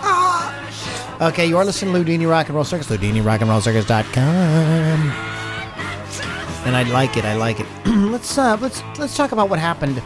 Ah. 0.00 1.18
Okay, 1.22 1.46
you're 1.46 1.64
listening 1.64 1.92
to 1.92 1.98
Ludini 1.98 2.30
Rock 2.30 2.46
and 2.46 2.54
Roll 2.54 2.62
Circus. 2.64 2.86
Ludini 2.86 3.26
Rock 3.26 3.40
and 3.40 3.50
Roll 3.50 3.60
Circus.com. 3.60 4.22
And 6.66 6.76
I 6.76 6.84
like 6.92 7.16
it. 7.16 7.24
I 7.24 7.34
like 7.34 7.58
it. 7.58 7.66
let's 7.86 8.38
uh, 8.38 8.56
let's 8.60 8.80
let's 8.96 9.16
talk 9.16 9.32
about 9.32 9.50
what 9.50 9.58
happened 9.58 10.00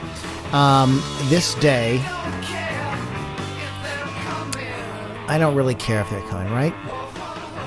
um, 0.54 1.02
this 1.24 1.54
day. 1.56 2.00
I 5.28 5.36
don't 5.38 5.54
really 5.54 5.74
care 5.74 6.00
if 6.00 6.08
they're 6.08 6.22
coming, 6.22 6.50
right? 6.50 6.72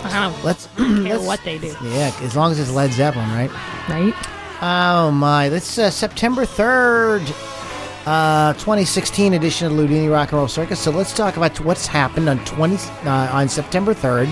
I 0.04 0.30
don't 0.30 0.44
Let's 0.44 0.68
care 0.78 0.88
let's- 0.88 1.26
what 1.26 1.42
they 1.44 1.58
do, 1.58 1.76
Yeah, 1.84 2.12
as 2.22 2.36
long 2.36 2.52
as 2.52 2.60
it's 2.60 2.72
Led 2.72 2.92
Zeppelin, 2.92 3.30
right? 3.32 3.52
right? 3.90 4.14
Oh 4.64 5.10
my! 5.12 5.50
This 5.50 5.80
uh, 5.80 5.90
September 5.90 6.46
third, 6.46 7.22
uh, 8.06 8.54
2016 8.54 9.34
edition 9.34 9.68
of 9.68 9.74
Ludini 9.74 10.12
Rock 10.12 10.30
and 10.32 10.38
Roll 10.38 10.48
Circus. 10.48 10.80
So 10.80 10.92
let's 10.92 11.14
talk 11.14 11.36
about 11.38 11.60
what's 11.62 11.88
happened 11.88 12.30
on 12.30 12.44
20 12.46 12.76
uh, 13.06 13.30
on 13.32 13.50
September 13.50 13.94
third 13.96 14.30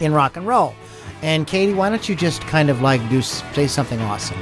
in 0.00 0.12
rock 0.12 0.36
and 0.36 0.46
roll. 0.46 0.74
And 1.22 1.46
Katie, 1.46 1.74
why 1.74 1.90
don't 1.90 2.08
you 2.08 2.14
just 2.16 2.40
kind 2.42 2.70
of 2.70 2.80
like 2.80 3.06
do 3.08 3.22
say 3.22 3.66
something 3.68 4.00
awesome? 4.02 4.38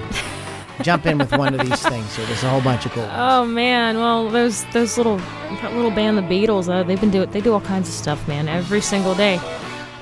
Jump 0.83 1.07
in 1.07 1.17
with 1.19 1.33
one 1.33 1.55
of 1.59 1.61
these 1.67 1.81
things. 1.83 2.11
So 2.13 2.25
there's 2.27 2.43
a 2.43 2.49
whole 2.51 2.61
bunch 2.63 2.85
of 2.87 2.93
cool. 2.93 3.03
ones. 3.03 3.15
Oh 3.17 3.45
man, 3.47 3.97
well 3.97 4.29
those 4.31 4.65
those 4.73 4.97
little 4.97 5.17
that 5.19 5.75
little 5.75 5.91
band, 5.91 6.17
the 6.19 6.23
Beatles, 6.23 6.69
uh, 6.73 6.83
they've 6.83 7.01
been 7.01 7.11
doing 7.11 7.31
they 7.31 7.41
do 7.43 7.53
all 7.53 7.61
kinds 7.63 7.89
of 7.89 7.95
stuff, 7.95 8.27
man, 8.29 8.49
every 8.49 8.81
single 8.81 9.15
day. 9.15 9.39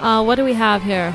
Uh, 0.04 0.22
what 0.22 0.34
do 0.36 0.44
we 0.44 0.52
have 0.52 0.82
here? 0.82 1.14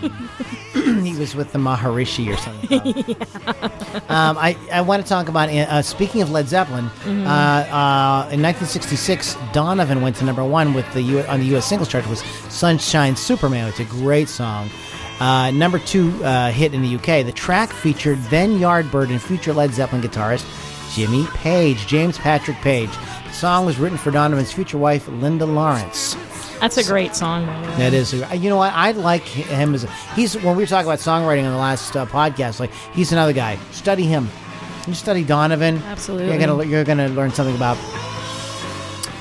he 1.04 1.16
was 1.16 1.34
with 1.34 1.52
the 1.52 1.58
Maharishi 1.58 2.32
or 2.32 2.36
something. 2.36 3.16
um, 4.08 4.36
I, 4.38 4.56
I 4.72 4.80
want 4.80 5.02
to 5.02 5.08
talk 5.08 5.28
about, 5.28 5.48
uh, 5.48 5.82
speaking 5.82 6.22
of 6.22 6.30
Led 6.30 6.48
Zeppelin, 6.48 6.86
Mm-hmm. 7.00 7.26
uh, 7.26 7.30
uh, 7.30 8.28
in 8.32 8.42
1966, 8.42 9.36
Donovan 9.52 10.00
went 10.02 10.16
to 10.16 10.24
number 10.24 10.44
one 10.44 10.74
with 10.74 10.90
the 10.92 11.02
U- 11.02 11.20
on 11.22 11.40
the 11.40 11.46
U.S. 11.46 11.66
singles 11.66 11.88
chart 11.88 12.06
was 12.08 12.20
Sunshine 12.48 13.16
Superman. 13.16 13.68
It's 13.68 13.80
a 13.80 13.84
great 13.84 14.28
song. 14.28 14.68
Uh, 15.18 15.50
number 15.50 15.78
two 15.78 16.12
uh, 16.24 16.50
hit 16.50 16.72
in 16.74 16.82
the 16.82 16.94
UK. 16.96 17.24
The 17.26 17.32
track 17.32 17.70
featured 17.70 18.18
then 18.24 18.58
Yardbird 18.58 19.10
and 19.10 19.20
future 19.20 19.52
Led 19.52 19.72
Zeppelin 19.72 20.02
guitarist 20.02 20.46
Jimmy 20.94 21.26
Page, 21.34 21.86
James 21.86 22.16
Patrick 22.18 22.56
Page. 22.58 22.90
The 23.26 23.32
song 23.32 23.66
was 23.66 23.78
written 23.78 23.98
for 23.98 24.10
Donovan's 24.10 24.52
future 24.52 24.78
wife, 24.78 25.06
Linda 25.08 25.46
Lawrence. 25.46 26.16
That's 26.60 26.76
a 26.76 26.84
great 26.84 27.16
song, 27.16 27.46
by 27.46 27.62
the 27.62 27.68
way. 27.68 27.76
That 27.76 27.94
is, 27.94 28.12
you 28.12 28.50
know 28.50 28.58
what? 28.58 28.72
I 28.74 28.92
like 28.92 29.22
him 29.22 29.74
as 29.74 29.84
a, 29.84 29.90
he's 30.14 30.34
when 30.36 30.56
we 30.56 30.62
were 30.62 30.66
talking 30.66 30.86
about 30.86 30.98
songwriting 30.98 31.44
on 31.44 31.52
the 31.52 31.58
last 31.58 31.96
uh, 31.96 32.04
podcast. 32.06 32.60
Like 32.60 32.72
he's 32.92 33.12
another 33.12 33.32
guy. 33.32 33.56
Study 33.72 34.04
him. 34.04 34.28
You 34.86 34.94
study 34.94 35.24
Donovan. 35.24 35.78
Absolutely. 35.78 36.28
You're 36.28 36.38
gonna 36.38 36.64
you're 36.64 36.84
gonna 36.84 37.08
learn 37.08 37.30
something 37.32 37.56
about. 37.56 37.78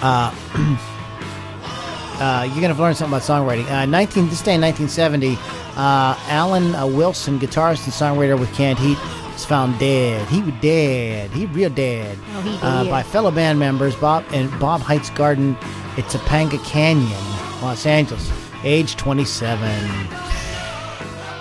Uh, 0.02 0.34
uh, 2.20 2.50
you're 2.52 2.62
gonna 2.62 2.80
learn 2.80 2.96
something 2.96 3.14
about 3.16 3.22
songwriting. 3.24 3.70
Uh, 3.70 3.86
19 3.86 4.30
this 4.30 4.42
day 4.42 4.56
in 4.56 4.62
1970, 4.62 5.38
uh, 5.76 6.16
Alan 6.28 6.76
uh, 6.76 6.86
Wilson, 6.86 7.40
guitarist 7.40 7.84
and 7.86 7.94
songwriter 7.94 8.40
with 8.40 8.54
Canned 8.54 8.80
Heat, 8.80 8.98
was 9.40 9.46
found 9.46 9.80
dead. 9.80 10.28
He 10.28 10.42
was 10.42 10.54
dead. 10.60 11.32
He 11.32 11.46
real 11.46 11.70
dead. 11.70 12.18
Oh, 12.36 12.42
he 12.42 12.60
uh, 12.62 12.84
by 12.90 13.02
fellow 13.04 13.32
band 13.32 13.58
members 13.58 13.96
Bob 13.96 14.26
and 14.34 14.52
Bob 14.60 14.82
Hite's 14.82 15.10
Garden 15.12 15.56
at 15.98 16.04
Topanga 16.06 16.62
Canyon, 16.66 17.10
Los 17.62 17.86
Angeles, 17.86 18.30
age 18.66 18.98
27. 18.98 19.58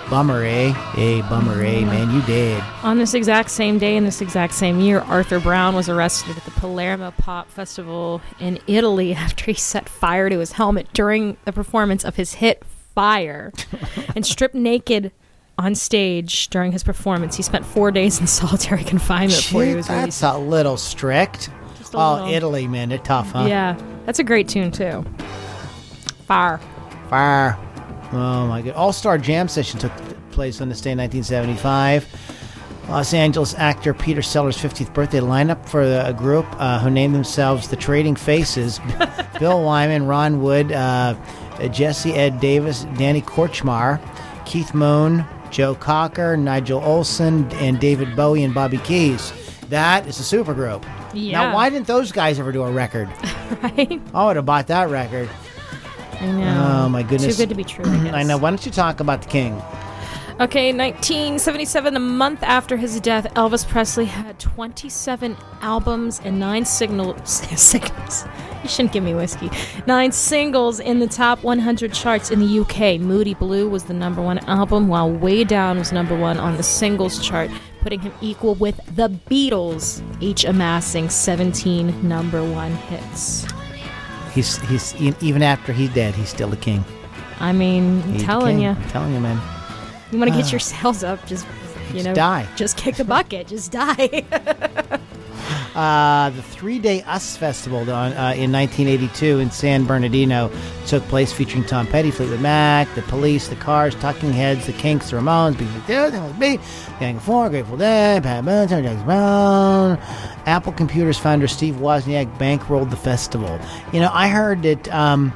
Bummer, 0.09 0.43
eh? 0.45 0.71
Hey, 0.93 1.21
bummer, 1.23 1.61
eh? 1.61 1.81
Man, 1.81 2.09
you 2.11 2.21
dead. 2.21 2.63
On 2.83 2.97
this 2.97 3.13
exact 3.13 3.51
same 3.51 3.77
day 3.77 3.97
in 3.97 4.05
this 4.05 4.21
exact 4.21 4.53
same 4.53 4.79
year, 4.79 5.01
Arthur 5.01 5.41
Brown 5.41 5.75
was 5.75 5.89
arrested 5.89 6.37
at 6.37 6.45
the 6.45 6.51
Palermo 6.51 7.11
Pop 7.11 7.49
Festival 7.49 8.21
in 8.39 8.59
Italy 8.65 9.13
after 9.25 9.43
he 9.43 9.55
set 9.55 9.89
fire 9.89 10.29
to 10.29 10.39
his 10.39 10.53
helmet 10.53 10.87
during 10.93 11.35
the 11.43 11.51
performance 11.51 12.05
of 12.05 12.15
his 12.15 12.35
hit 12.35 12.63
Fire 12.95 13.51
and 14.15 14.25
stripped 14.25 14.55
naked 14.55 15.11
on 15.59 15.75
stage 15.75 16.47
during 16.47 16.71
his 16.71 16.83
performance. 16.83 17.35
He 17.35 17.43
spent 17.43 17.65
four 17.65 17.91
days 17.91 18.19
in 18.19 18.27
solitary 18.41 18.83
confinement 18.83 19.37
before 19.37 19.63
he 19.63 19.71
Gee, 19.71 19.75
was 19.75 19.87
that's 19.87 20.21
released. 20.21 20.23
a 20.23 20.37
little 20.37 20.77
strict. 20.77 21.49
Just 21.77 21.93
a 21.93 21.97
oh, 21.97 22.13
little. 22.15 22.29
Italy, 22.29 22.67
man, 22.67 22.89
they're 22.89 22.97
tough, 22.97 23.31
huh? 23.31 23.45
Yeah, 23.47 23.79
that's 24.05 24.19
a 24.19 24.23
great 24.23 24.47
tune 24.47 24.71
too. 24.71 25.05
Fire. 26.25 26.59
Fire. 27.09 27.57
Oh 28.11 28.47
my 28.47 28.61
god. 28.61 28.75
All 28.75 28.93
Star 28.93 29.17
Jam 29.17 29.47
session 29.47 29.79
took 29.79 29.91
place 30.31 30.61
on 30.61 30.69
this 30.69 30.81
day 30.81 30.91
in 30.91 30.97
1975. 30.97 32.07
Los 32.87 33.13
Angeles 33.13 33.53
actor 33.55 33.93
Peter 33.93 34.21
Sellers' 34.23 34.57
50th 34.57 34.91
birthday 34.95 35.19
lineup 35.19 35.67
for 35.69 35.85
the, 35.85 36.07
a 36.07 36.13
group 36.13 36.47
uh, 36.53 36.79
who 36.79 36.89
named 36.89 37.13
themselves 37.13 37.67
the 37.67 37.75
Trading 37.75 38.15
Faces. 38.15 38.79
Bill 39.39 39.63
Wyman, 39.63 40.07
Ron 40.07 40.41
Wood, 40.41 40.71
uh, 40.71 41.13
Jesse 41.71 42.13
Ed 42.13 42.39
Davis, 42.39 42.85
Danny 42.97 43.21
Kortchmar, 43.21 44.01
Keith 44.45 44.73
Moon, 44.73 45.23
Joe 45.51 45.75
Cocker, 45.75 46.37
Nigel 46.37 46.81
Olsson, 46.81 47.51
and 47.55 47.79
David 47.79 48.15
Bowie 48.15 48.43
and 48.43 48.53
Bobby 48.53 48.77
Keys. 48.79 49.33
That 49.69 50.07
is 50.07 50.19
a 50.19 50.23
supergroup. 50.37 50.83
Yeah. 51.13 51.41
Now, 51.43 51.55
why 51.55 51.69
didn't 51.69 51.87
those 51.87 52.11
guys 52.11 52.39
ever 52.39 52.51
do 52.51 52.63
a 52.63 52.71
record? 52.71 53.07
right? 53.63 54.01
I 54.13 54.25
would 54.25 54.35
have 54.35 54.45
bought 54.45 54.67
that 54.67 54.89
record. 54.89 55.29
I 56.19 56.25
know. 56.31 56.83
Oh 56.83 56.89
my 56.89 57.03
goodness! 57.03 57.37
Too 57.37 57.43
good 57.43 57.49
to 57.49 57.55
be 57.55 57.63
true. 57.63 57.85
I, 57.85 57.97
guess. 58.03 58.13
I 58.13 58.23
know. 58.23 58.37
Why 58.37 58.49
don't 58.49 58.65
you 58.65 58.71
talk 58.71 58.99
about 58.99 59.21
the 59.21 59.29
King? 59.29 59.61
Okay, 60.41 60.71
1977, 60.71 61.97
a 61.97 61.99
month 61.99 62.43
after 62.43 62.77
his 62.77 63.01
death, 63.01 63.25
Elvis 63.33 63.67
Presley 63.67 64.05
had 64.05 64.39
27 64.39 65.35
albums 65.59 66.21
and 66.23 66.39
nine 66.39 66.63
signals. 66.63 67.29
signals. 67.61 68.23
You 68.63 68.69
shouldn't 68.69 68.93
give 68.93 69.03
me 69.03 69.13
whiskey. 69.13 69.49
Nine 69.85 70.13
singles 70.13 70.79
in 70.79 70.99
the 70.99 71.07
top 71.07 71.43
100 71.43 71.91
charts 71.91 72.31
in 72.31 72.39
the 72.39 72.59
UK. 72.61 73.01
Moody 73.01 73.33
Blue 73.33 73.67
was 73.67 73.83
the 73.83 73.93
number 73.93 74.21
one 74.21 74.37
album, 74.47 74.87
while 74.87 75.11
Way 75.11 75.43
Down 75.43 75.77
was 75.77 75.91
number 75.91 76.17
one 76.17 76.37
on 76.37 76.55
the 76.55 76.63
singles 76.63 77.19
chart, 77.19 77.51
putting 77.81 77.99
him 77.99 78.13
equal 78.21 78.55
with 78.55 78.79
the 78.95 79.09
Beatles, 79.09 80.01
each 80.21 80.45
amassing 80.45 81.09
17 81.09 82.07
number 82.07 82.41
one 82.49 82.71
hits. 82.71 83.45
He's 84.33 84.55
he's 84.69 84.95
even 85.21 85.43
after 85.43 85.73
he's 85.73 85.93
dead, 85.93 86.15
he's 86.15 86.29
still 86.29 86.47
the 86.47 86.55
king. 86.55 86.85
I 87.41 87.51
mean, 87.51 88.01
I'm 88.03 88.17
telling 88.19 88.61
you, 88.61 88.69
I'm 88.69 88.89
telling 88.89 89.13
you, 89.13 89.19
man. 89.19 89.58
You 90.11 90.19
want 90.19 90.31
to 90.31 90.37
get 90.37 90.51
your 90.51 90.59
sales 90.59 91.03
up, 91.03 91.25
just 91.25 91.45
you 91.89 91.93
Just 91.93 92.05
know, 92.05 92.13
die. 92.13 92.47
just 92.55 92.77
kick 92.77 92.95
the 92.95 93.05
bucket, 93.05 93.47
just 93.47 93.71
die. 93.71 94.25
Uh, 95.75 96.29
the 96.31 96.41
three-day 96.41 97.03
US 97.03 97.37
Festival 97.37 97.79
on, 97.79 98.11
uh, 98.13 98.33
in 98.35 98.51
1982 98.51 99.39
in 99.39 99.49
San 99.51 99.85
Bernardino 99.85 100.51
took 100.87 101.01
place, 101.03 101.31
featuring 101.31 101.63
Tom 101.63 101.87
Petty, 101.87 102.11
Fleetwood 102.11 102.41
Mac, 102.41 102.93
The 102.95 103.01
Police, 103.03 103.47
The 103.47 103.55
Cars, 103.55 103.95
Talking 103.95 104.33
Heads, 104.33 104.65
The 104.65 104.73
Kinks, 104.73 105.11
The 105.11 105.17
Ramones, 105.17 105.55
Beatles, 105.55 106.11
They 106.11 106.19
Must 106.19 106.39
Be, 106.39 106.59
Gang 106.99 107.17
of 107.17 107.23
Four, 107.23 107.49
Grateful 107.49 107.77
Dead, 107.77 108.23
Pat 108.23 108.43
Boone, 108.43 108.67
James 108.67 109.03
Brown. 109.03 109.97
Apple 110.47 110.73
Computers 110.73 111.17
founder 111.17 111.47
Steve 111.47 111.75
Wozniak 111.75 112.35
bankrolled 112.37 112.89
the 112.89 112.97
festival. 112.97 113.59
You 113.93 113.99
know, 114.01 114.09
I 114.11 114.27
heard 114.27 114.63
that 114.63 114.91
um, 114.93 115.31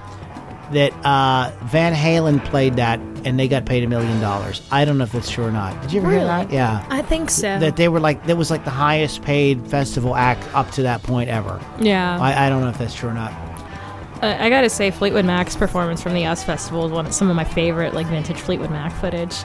that 0.74 0.94
uh, 1.06 1.52
Van 1.66 1.94
Halen 1.94 2.44
played 2.46 2.76
that 2.76 3.00
and 3.26 3.40
they 3.40 3.48
got 3.48 3.66
paid 3.66 3.84
a 3.84 3.88
million 3.88 4.20
dollars. 4.20 4.62
I 4.72 4.84
don't 4.86 4.98
know 4.98 5.06
if 5.06 5.12
that's 5.14 5.30
true 5.30 5.46
or 5.46 5.52
not. 5.52 5.82
Did 5.82 5.94
you 5.94 6.02
ever 6.02 6.10
hear 6.10 6.20
Really? 6.20 6.28
that? 6.30 6.52
Yeah. 6.52 6.86
I 6.90 7.02
think 7.02 7.30
so. 7.30 7.58
That 7.60 7.78
they 7.78 7.88
were 7.88 8.00
like 8.02 8.26
that 8.28 8.36
was 8.36 8.52
like 8.52 8.64
the 8.66 8.70
highest 8.72 9.22
paid 9.22 9.66
festival 9.68 10.16
act 10.16 10.44
up 10.54 10.70
to 10.72 10.84
that 10.84 11.02
point 11.04 11.30
ever. 11.30 11.62
yeah. 11.80 12.20
I, 12.20 12.46
I 12.48 12.50
don't 12.50 12.62
know 12.62 12.70
if 12.70 12.78
that's 12.78 12.94
true 12.96 13.10
or 13.10 13.14
not. 13.14 13.32
Uh, 14.22 14.38
I 14.40 14.50
gotta 14.50 14.70
say, 14.70 14.90
Fleetwood 14.92 15.26
Mac's 15.26 15.56
performance 15.56 16.02
from 16.02 16.14
the 16.14 16.26
US 16.28 16.44
Festival 16.44 16.86
is 16.86 16.92
one 16.92 17.06
of 17.06 17.14
some 17.14 17.30
of 17.30 17.36
my 17.36 17.44
favorite 17.44 17.94
like 17.94 18.08
vintage 18.08 18.40
Fleetwood 18.40 18.72
Mac 18.72 18.94
footage. 18.94 19.36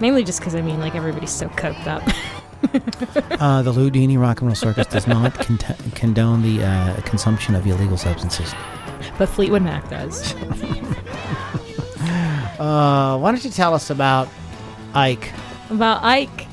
Mainly 0.00 0.24
just 0.24 0.40
because 0.40 0.54
I 0.56 0.60
mean, 0.60 0.80
like 0.80 0.94
everybody's 0.94 1.30
so 1.30 1.48
coked 1.50 1.86
up. 1.86 2.02
Uh, 2.74 3.60
the 3.62 3.72
Ludini 3.72 4.18
Rock 4.18 4.40
and 4.40 4.48
Roll 4.48 4.54
Circus 4.56 4.86
does 4.86 5.06
not 5.06 5.34
cont- 5.34 5.94
condone 5.94 6.40
the 6.42 6.64
uh, 6.64 7.00
consumption 7.02 7.54
of 7.54 7.66
illegal 7.66 7.96
substances. 7.98 8.52
But 9.18 9.28
Fleetwood 9.28 9.62
Mac 9.62 9.88
does. 9.90 10.34
Uh, 12.58 13.18
why 13.18 13.32
don't 13.32 13.44
you 13.44 13.50
tell 13.50 13.74
us 13.74 13.90
about 13.90 14.28
Ike? 14.94 15.32
About 15.70 16.02
Ike. 16.04 16.46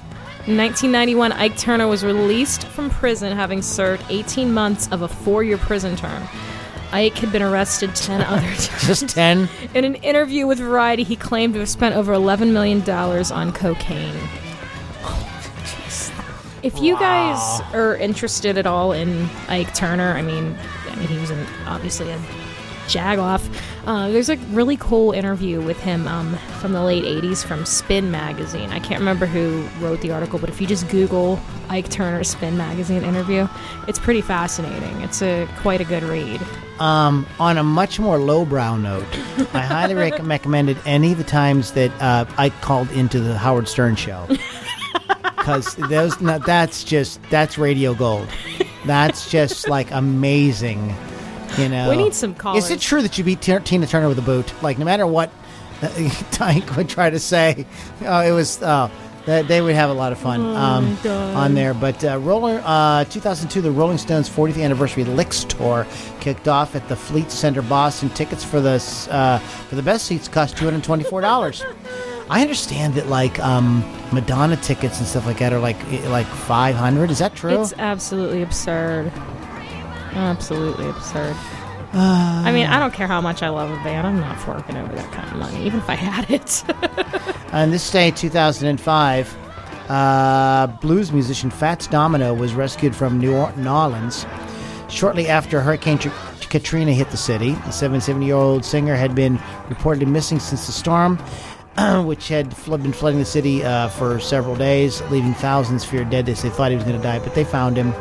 In 0.48 0.58
1991, 0.58 1.32
Ike 1.34 1.56
Turner 1.56 1.88
was 1.88 2.04
released 2.04 2.66
from 2.68 2.90
prison 2.90 3.32
having 3.38 3.62
served 3.62 4.04
18 4.10 4.52
months 4.52 4.92
of 4.92 5.04
a 5.04 5.08
four 5.08 5.44
year 5.44 5.60
prison 5.60 5.96
term. 5.96 6.28
Ike 6.92 7.14
had 7.14 7.32
been 7.32 7.44
arrested 7.44 7.96
10 7.96 8.22
other 8.28 8.42
times. 8.42 8.88
Just 8.88 9.10
ten. 9.10 9.48
In 9.76 9.86
an 9.86 9.96
interview 9.96 10.48
with 10.48 10.58
Variety, 10.58 11.04
he 11.04 11.16
claimed 11.16 11.54
to 11.54 11.60
have 11.60 11.70
spent 11.70 11.96
over 11.96 12.14
$11 12.14 12.52
million 12.52 12.88
on 12.90 13.54
cocaine. 13.54 14.16
If 16.64 16.80
you 16.80 16.94
guys 17.00 17.60
are 17.74 17.96
interested 17.96 18.56
at 18.56 18.68
all 18.68 18.92
in 18.92 19.28
Ike 19.48 19.74
Turner, 19.74 20.12
I 20.14 20.22
mean, 20.22 20.56
I 20.92 20.96
mean, 20.96 21.08
he 21.08 21.18
was 21.18 21.32
an, 21.32 21.48
obviously 21.66 22.12
a 22.12 22.20
jagoff. 22.92 23.42
Uh, 23.86 24.10
there's 24.10 24.30
a 24.30 24.36
really 24.52 24.78
cool 24.78 25.12
interview 25.12 25.62
with 25.62 25.80
him 25.80 26.08
um, 26.08 26.36
from 26.60 26.74
the 26.74 26.84
late 26.84 27.04
80s 27.04 27.44
from 27.44 27.66
Spin 27.66 28.12
Magazine. 28.12 28.70
I 28.72 28.80
can't 28.80 29.00
remember 29.00 29.26
who 29.26 29.68
wrote 29.84 30.02
the 30.02 30.12
article, 30.12 30.38
but 30.40 30.50
if 30.50 30.62
you 30.62 30.68
just 30.68 30.88
Google 30.90 31.40
Ike 31.70 31.90
Turner 31.90 32.24
Spin 32.24 32.58
Magazine 32.58 33.04
interview, 33.04 33.48
it's 33.88 34.00
pretty 34.00 34.22
fascinating. 34.22 35.02
It's 35.02 35.22
a 35.22 35.48
quite 35.58 35.82
a 35.82 35.86
good 35.86 36.04
read. 36.04 36.42
Um, 36.80 37.26
on 37.40 37.58
a 37.58 37.64
much 37.64 38.00
more 38.00 38.18
lowbrow 38.18 38.78
note, 38.78 39.06
I 39.54 39.62
highly 39.62 39.96
rec- 39.96 40.20
recommended 40.28 40.78
any 40.86 41.12
of 41.12 41.18
the 41.18 41.24
times 41.24 41.72
that 41.74 41.92
uh, 42.02 42.26
Ike 42.38 42.60
called 42.62 42.92
into 42.92 43.20
the 43.20 43.38
Howard 43.38 43.68
Stern 43.68 43.96
show. 43.96 44.28
Because 45.42 45.74
those, 45.76 46.22
no, 46.22 46.38
that's 46.38 46.84
just 46.84 47.20
that's 47.32 47.58
radio 47.58 47.96
gold. 47.96 48.28
That's 48.86 49.28
just 49.28 49.68
like 49.68 49.90
amazing. 49.90 50.96
You 51.58 51.70
know, 51.70 51.90
We 51.90 51.98
need 51.98 52.14
some 52.14 52.36
Is 52.56 52.72
it 52.72 52.80
true 52.80 53.02
that 53.02 53.18
you 53.18 53.24
beat 53.24 53.42
T- 53.42 53.60
Tina 53.60 53.88
Turner 53.88 54.08
with 54.08 54.20
a 54.20 54.24
boot? 54.24 54.54
Like 54.64 54.78
no 54.78 54.86
matter 54.86 55.06
what, 55.06 55.32
Ike 56.40 56.76
would 56.76 56.90
try 56.90 57.10
to 57.10 57.20
say, 57.20 57.66
oh, 58.02 58.22
it 58.22 58.32
was. 58.32 58.62
Oh, 58.62 58.92
that 59.26 59.48
they 59.48 59.62
would 59.62 59.76
have 59.76 59.90
a 59.90 59.94
lot 59.94 60.12
of 60.12 60.18
fun 60.18 60.42
um, 60.56 60.98
on 61.06 61.54
there. 61.54 61.74
But 61.74 62.04
uh, 62.04 62.18
Roller, 62.20 62.62
uh, 62.66 63.06
2002, 63.06 63.62
the 63.62 63.72
Rolling 63.72 63.98
Stones 63.98 64.30
40th 64.30 64.62
anniversary 64.62 65.04
Licks 65.04 65.44
tour 65.44 65.86
kicked 66.20 66.48
off 66.48 66.76
at 66.76 66.88
the 66.88 66.96
Fleet 66.96 67.30
Center, 67.30 67.62
Boston. 67.62 68.10
Tickets 68.10 68.44
for 68.44 68.60
the 68.62 68.76
uh, 69.12 69.38
for 69.40 69.76
the 69.76 69.84
best 69.84 70.06
seats 70.06 70.28
cost 70.28 70.58
224 70.58 71.22
dollars. 71.22 71.64
I 72.30 72.42
understand 72.42 72.94
that 72.96 73.08
like 73.08 73.40
um, 73.40 73.82
Madonna 74.14 74.56
tickets 74.58 75.00
and 75.00 75.08
stuff 75.08 75.26
like 75.26 75.40
that 75.40 75.52
are 75.54 75.60
like 75.60 75.78
like 76.06 76.28
500. 76.28 77.12
Is 77.12 77.20
that 77.20 77.36
true? 77.36 77.62
It's 77.62 77.74
absolutely 77.78 78.42
absurd. 78.42 79.12
Absolutely 80.14 80.90
absurd. 80.90 81.36
I 81.94 82.52
mean, 82.54 82.68
I 82.68 82.80
don't 82.80 82.94
care 82.94 83.08
how 83.08 83.20
much 83.20 83.44
I 83.44 83.50
love 83.50 83.70
a 83.70 83.84
band. 83.84 84.08
I'm 84.08 84.20
not 84.20 84.40
forking 84.40 84.78
over 84.78 84.94
that 84.96 85.12
kind 85.12 85.30
of 85.30 85.38
money, 85.38 85.66
even 85.66 85.80
if 85.80 85.90
I 85.90 85.96
had 85.96 86.30
it. 86.30 86.64
On 87.54 87.70
this 87.70 87.90
day, 87.92 88.12
2005, 88.12 89.38
uh, 89.90 90.68
blues 90.80 91.12
musician 91.12 91.50
Fats 91.50 91.88
Domino 91.88 92.34
was 92.34 92.54
rescued 92.54 92.96
from 92.96 93.20
New 93.20 93.36
Orleans 93.36 94.26
shortly 94.88 95.28
after 95.28 95.60
Hurricane 95.60 95.98
Tr- 95.98 96.10
Katrina 96.50 96.94
hit 96.94 97.10
the 97.10 97.18
city. 97.18 97.52
The 97.52 97.72
77 97.72 98.22
year 98.22 98.36
old 98.36 98.64
singer 98.64 98.96
had 98.96 99.14
been 99.16 99.38
reportedly 99.68 100.08
missing 100.08 100.40
since 100.40 100.66
the 100.66 100.72
storm, 100.72 101.18
which 102.06 102.30
had 102.30 102.50
been 102.68 102.94
flooding 102.94 103.20
the 103.20 103.26
city 103.26 103.64
uh, 103.66 103.90
for 103.90 104.20
several 104.20 104.56
days, 104.56 105.02
leaving 105.10 105.34
thousands 105.34 105.84
feared 105.84 106.10
dead. 106.10 106.26
They 106.26 106.36
thought 106.36 106.72
he 106.72 106.76
was 106.76 106.86
going 106.86 106.98
to 106.98 107.04
die, 107.04 107.20
but 107.20 107.36
they 107.36 107.44
found 107.44 107.76
him. 107.76 107.94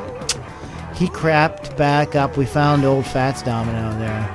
He 1.00 1.08
crapped 1.08 1.76
back 1.78 2.14
up. 2.14 2.36
We 2.36 2.44
found 2.44 2.84
old 2.84 3.06
Fats 3.06 3.42
Domino 3.42 3.98
there. 3.98 4.28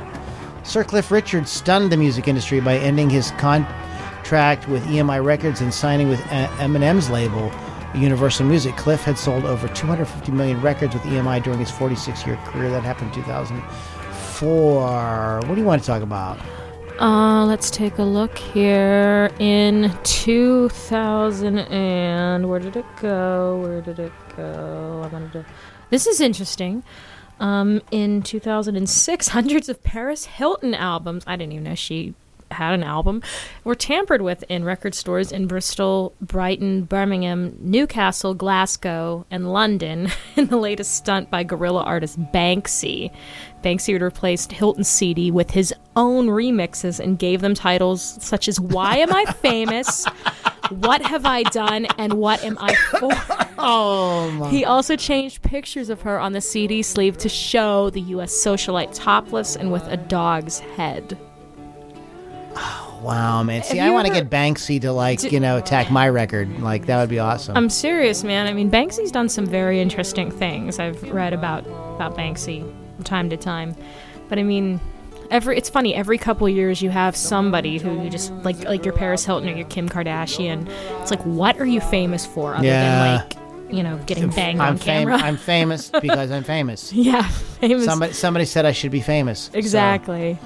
Sir 0.63 0.83
Cliff 0.83 1.11
Richard 1.11 1.47
stunned 1.47 1.91
the 1.91 1.97
music 1.97 2.27
industry 2.27 2.59
by 2.59 2.79
ending 2.79 3.07
his 3.07 3.29
contract 3.37 4.67
with 4.67 4.83
EMI 4.87 5.23
Records 5.23 5.61
and 5.61 5.71
signing 5.71 6.09
with 6.09 6.19
Eminem's 6.21 7.11
label, 7.11 7.51
Universal 7.93 8.47
Music. 8.47 8.75
Cliff 8.77 9.03
had 9.03 9.19
sold 9.19 9.45
over 9.45 9.67
250 9.67 10.31
million 10.31 10.59
records 10.59 10.95
with 10.95 11.03
EMI 11.03 11.43
during 11.43 11.59
his 11.59 11.69
46 11.69 12.25
year 12.25 12.35
career. 12.37 12.71
That 12.71 12.81
happened 12.81 13.09
in 13.09 13.15
2004. 13.23 15.41
What 15.45 15.53
do 15.53 15.61
you 15.61 15.67
want 15.67 15.83
to 15.83 15.87
talk 15.87 16.01
about? 16.01 16.39
uh, 16.99 17.45
let's 17.45 17.69
take 17.69 17.97
a 17.97 18.03
look 18.03 18.37
here. 18.37 19.31
In 19.39 19.91
2000 20.03 21.59
and 21.59 22.49
where 22.49 22.59
did 22.59 22.75
it 22.75 22.85
go? 22.99 23.59
Where 23.61 23.81
did 23.81 23.99
it 23.99 24.13
go? 24.35 25.01
I 25.03 25.07
wanted 25.07 25.33
to. 25.33 25.45
This 25.89 26.07
is 26.07 26.21
interesting. 26.21 26.83
Um, 27.39 27.81
in 27.91 28.21
2006, 28.21 29.27
hundreds 29.29 29.69
of 29.69 29.83
Paris 29.83 30.25
Hilton 30.25 30.73
albums. 30.73 31.23
I 31.27 31.35
didn't 31.35 31.53
even 31.53 31.65
know 31.65 31.75
she 31.75 32.13
had 32.51 32.73
an 32.73 32.83
album. 32.83 33.21
Were 33.63 33.75
tampered 33.75 34.21
with 34.21 34.43
in 34.49 34.63
record 34.63 34.95
stores 34.95 35.31
in 35.31 35.47
Bristol, 35.47 36.13
Brighton, 36.21 36.83
Birmingham, 36.83 37.57
Newcastle, 37.59 38.33
Glasgow, 38.33 39.25
and 39.29 39.51
London. 39.51 40.09
In 40.35 40.47
the 40.47 40.57
latest 40.57 40.93
stunt 40.93 41.29
by 41.31 41.43
guerrilla 41.43 41.83
artist 41.83 42.19
Banksy, 42.31 43.11
Banksy 43.65 43.93
had 43.93 44.03
replaced 44.03 44.51
Hilton's 44.51 44.87
CD 44.87 45.31
with 45.31 45.49
his 45.49 45.73
own 45.95 46.27
remixes 46.27 46.99
and 46.99 47.17
gave 47.17 47.41
them 47.41 47.55
titles 47.55 48.01
such 48.21 48.47
as 48.47 48.59
"Why 48.59 48.97
Am 48.97 49.11
I 49.11 49.25
Famous." 49.25 50.05
What 50.69 51.03
have 51.03 51.25
I 51.27 51.43
done 51.43 51.85
and 51.99 52.13
what 52.13 52.43
am 52.43 52.57
I 52.59 52.73
for? 52.73 53.11
Oh, 53.59 54.31
my. 54.31 54.49
He 54.49 54.65
also 54.65 54.95
changed 54.95 55.43
pictures 55.43 55.89
of 55.89 56.01
her 56.01 56.19
on 56.19 56.33
the 56.33 56.41
CD 56.41 56.81
sleeve 56.81 57.19
to 57.19 57.29
show 57.29 57.91
the 57.91 58.01
U.S. 58.01 58.33
socialite 58.33 58.89
topless 58.93 59.55
and 59.55 59.71
with 59.71 59.83
a 59.87 59.97
dog's 59.97 60.57
head. 60.59 61.19
Oh, 62.55 62.99
wow, 63.03 63.43
man. 63.43 63.61
See, 63.61 63.79
I 63.79 63.91
want 63.91 64.07
to 64.07 64.13
get 64.13 64.31
Banksy 64.31 64.81
to, 64.81 64.91
like, 64.91 65.31
you 65.31 65.39
know, 65.39 65.57
attack 65.57 65.91
my 65.91 66.09
record. 66.09 66.59
Like, 66.59 66.87
that 66.87 66.99
would 66.99 67.09
be 67.09 67.19
awesome. 67.19 67.55
I'm 67.55 67.69
serious, 67.69 68.23
man. 68.23 68.47
I 68.47 68.53
mean, 68.53 68.71
Banksy's 68.71 69.11
done 69.11 69.29
some 69.29 69.45
very 69.45 69.79
interesting 69.79 70.31
things. 70.31 70.79
I've 70.79 71.01
read 71.11 71.33
about 71.33 71.63
about 71.67 72.17
Banksy 72.17 72.65
time 73.05 73.29
to 73.29 73.37
time, 73.37 73.75
but 74.29 74.37
I 74.39 74.43
mean, 74.43 74.79
Every 75.31 75.57
it's 75.57 75.69
funny. 75.69 75.95
Every 75.95 76.19
couple 76.19 76.47
years, 76.47 76.83
you 76.83 76.91
have 76.91 77.15
somebody 77.15 77.79
who 77.79 78.03
you 78.03 78.11
just 78.11 78.31
like, 78.43 78.63
like 78.65 78.85
your 78.85 78.93
Paris 78.93 79.25
Hilton 79.25 79.49
or 79.49 79.53
your 79.53 79.65
Kim 79.69 79.89
Kardashian. 79.89 80.69
It's 81.01 81.09
like, 81.09 81.21
what 81.23 81.59
are 81.59 81.65
you 81.65 81.81
famous 81.81 82.27
for 82.27 82.53
other 82.53 82.63
Yeah. 82.63 82.83
than 82.83 83.27
like, 83.27 83.73
you 83.75 83.81
know, 83.81 83.97
getting 84.05 84.29
banged 84.29 84.61
I'm 84.61 84.73
on 84.73 84.77
fam- 84.77 85.07
camera? 85.07 85.15
I'm 85.17 85.35
famous 85.37 85.89
because 86.01 86.29
I'm 86.29 86.43
famous. 86.43 86.93
yeah, 86.93 87.27
famous. 87.27 87.85
Somebody 87.85 88.13
somebody 88.13 88.45
said 88.45 88.67
I 88.67 88.71
should 88.71 88.91
be 88.91 89.01
famous. 89.01 89.49
so- 89.51 89.57
exactly. 89.57 90.37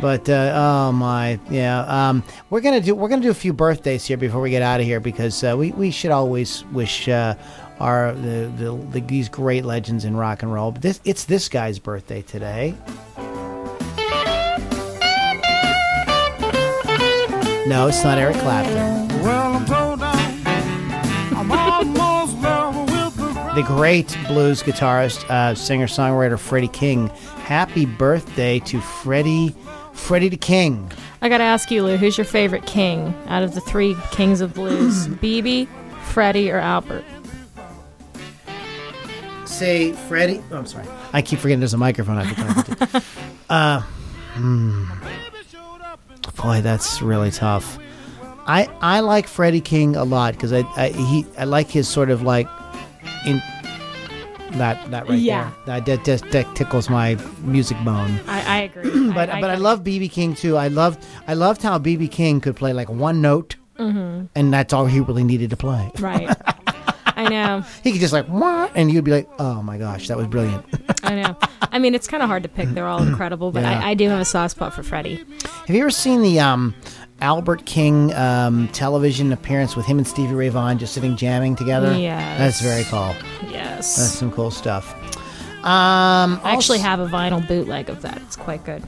But 0.00 0.28
uh, 0.28 0.52
oh 0.54 0.92
my, 0.92 1.40
yeah. 1.50 1.80
Um, 2.10 2.22
we're 2.48 2.60
gonna 2.60 2.80
do 2.80 2.94
we're 2.94 3.08
gonna 3.08 3.20
do 3.22 3.30
a 3.32 3.34
few 3.34 3.52
birthdays 3.52 4.06
here 4.06 4.16
before 4.16 4.40
we 4.40 4.50
get 4.50 4.62
out 4.62 4.78
of 4.78 4.86
here 4.86 5.00
because 5.00 5.42
uh, 5.42 5.56
we 5.58 5.72
we 5.72 5.90
should 5.90 6.12
always 6.12 6.64
wish 6.66 7.08
uh, 7.08 7.34
our 7.80 8.12
the, 8.12 8.50
the, 8.56 8.76
the 8.90 9.00
these 9.00 9.28
great 9.28 9.64
legends 9.64 10.04
in 10.04 10.16
rock 10.16 10.42
and 10.42 10.52
roll. 10.52 10.72
But 10.72 10.82
this 10.82 11.00
it's 11.04 11.24
this 11.24 11.48
guy's 11.48 11.78
birthday 11.78 12.22
today. 12.22 12.74
No, 17.66 17.86
it's 17.86 18.02
not 18.02 18.16
Eric 18.16 18.36
Clapton. 18.36 19.08
Well, 19.22 19.54
I'm 19.54 19.66
told 19.66 20.00
I'm 20.02 21.52
almost 21.52 22.38
level 22.40 22.84
with 22.86 23.16
the 23.16 23.52
The 23.54 23.62
great 23.62 24.16
blues 24.26 24.62
guitarist, 24.62 25.28
uh, 25.28 25.54
singer 25.54 25.86
songwriter 25.86 26.38
Freddie 26.38 26.68
King. 26.68 27.08
Happy 27.44 27.84
birthday 27.84 28.58
to 28.60 28.80
Freddie 28.80 29.54
Freddie 29.92 30.28
the 30.28 30.36
King. 30.36 30.90
I 31.20 31.28
gotta 31.28 31.44
ask 31.44 31.70
you, 31.70 31.82
Lou, 31.82 31.96
who's 31.96 32.16
your 32.16 32.24
favorite 32.24 32.64
king 32.64 33.12
out 33.26 33.42
of 33.42 33.54
the 33.54 33.60
three 33.60 33.96
kings 34.12 34.40
of 34.40 34.54
blues? 34.54 35.08
BB, 35.08 35.68
Freddie, 36.04 36.50
or 36.50 36.58
Albert? 36.58 37.04
Say 39.58 39.92
Freddie. 39.92 40.42
Oh, 40.50 40.58
I'm 40.58 40.66
sorry. 40.66 40.86
I 41.12 41.22
keep 41.22 41.38
forgetting 41.40 41.60
there's 41.60 41.74
a 41.74 41.78
microphone 41.78 42.18
I 42.18 42.24
have 42.24 42.66
to 42.66 42.76
talk 42.76 42.90
to. 42.90 43.02
uh, 43.50 43.80
hmm. 44.34 44.84
Boy, 46.36 46.60
that's 46.62 47.02
really 47.02 47.30
tough. 47.30 47.78
I 48.46 48.68
I 48.80 49.00
like 49.00 49.26
Freddie 49.26 49.60
King 49.60 49.96
a 49.96 50.04
lot 50.04 50.34
because 50.34 50.52
I, 50.52 50.60
I 50.76 50.88
he 50.90 51.26
I 51.36 51.44
like 51.44 51.68
his 51.68 51.88
sort 51.88 52.10
of 52.10 52.22
like 52.22 52.46
in 53.26 53.42
that 54.52 54.90
that 54.90 55.08
right 55.08 55.18
Yeah. 55.18 55.50
there. 55.66 55.80
That, 55.80 56.04
that 56.04 56.30
that 56.30 56.54
tickles 56.56 56.88
my 56.88 57.16
music 57.42 57.76
bone. 57.84 58.20
I, 58.28 58.40
I 58.46 58.58
agree. 58.62 59.12
But 59.14 59.28
but 59.40 59.50
I 59.50 59.56
love 59.56 59.82
BB 59.82 60.10
King 60.12 60.34
too. 60.34 60.56
I 60.56 60.68
loved 60.68 61.04
I 61.26 61.34
loved 61.34 61.62
how 61.62 61.78
BB 61.78 62.10
King 62.12 62.40
could 62.40 62.54
play 62.56 62.72
like 62.72 62.88
one 62.88 63.20
note, 63.20 63.56
and 63.76 64.28
that's 64.54 64.72
all 64.72 64.86
he 64.86 65.00
really 65.00 65.24
needed 65.24 65.50
to 65.50 65.56
play. 65.56 65.90
Right. 65.98 66.34
I 67.18 67.28
know. 67.28 67.64
He 67.82 67.92
could 67.92 68.00
just 68.00 68.12
like 68.12 68.28
"Wah," 68.28 68.68
and 68.74 68.90
you'd 68.90 69.04
be 69.04 69.10
like, 69.10 69.28
oh 69.38 69.62
my 69.62 69.76
gosh, 69.78 70.08
that 70.08 70.16
was 70.16 70.26
brilliant. 70.26 70.64
I 71.02 71.20
know. 71.20 71.36
I 71.72 71.78
mean, 71.78 71.94
it's 71.94 72.06
kind 72.06 72.22
of 72.22 72.28
hard 72.28 72.42
to 72.44 72.48
pick. 72.48 72.68
They're 72.70 72.86
all 72.86 73.02
incredible, 73.02 73.50
but 73.52 73.62
Yeah. 73.62 73.80
I, 73.80 73.90
I 73.90 73.94
do 73.94 74.08
have 74.08 74.20
a 74.20 74.24
soft 74.24 74.52
spot 74.52 74.72
for 74.74 74.82
Freddie. 74.82 75.24
Have 75.66 75.70
you 75.76 75.80
ever 75.80 75.90
seen 75.90 76.22
the 76.22 76.40
um, 76.40 76.74
Albert 77.20 77.66
King 77.66 78.14
um, 78.14 78.68
television 78.68 79.32
appearance 79.32 79.74
with 79.76 79.84
him 79.86 79.98
and 79.98 80.06
Stevie 80.06 80.34
Ray 80.34 80.48
Vaughan 80.48 80.78
just 80.78 80.94
sitting 80.94 81.16
jamming 81.16 81.56
together? 81.56 81.96
Yes. 81.98 82.38
That's 82.38 82.60
very 82.62 82.84
cool. 82.84 83.14
Yes. 83.50 83.96
That's 83.96 84.12
some 84.12 84.30
cool 84.32 84.50
stuff. 84.50 84.94
Um, 85.58 86.40
I 86.44 86.54
actually 86.54 86.78
have 86.78 87.00
a 87.00 87.06
vinyl 87.08 87.46
bootleg 87.46 87.90
of 87.90 88.00
that. 88.02 88.16
It's 88.22 88.36
quite 88.36 88.64
good. 88.64 88.82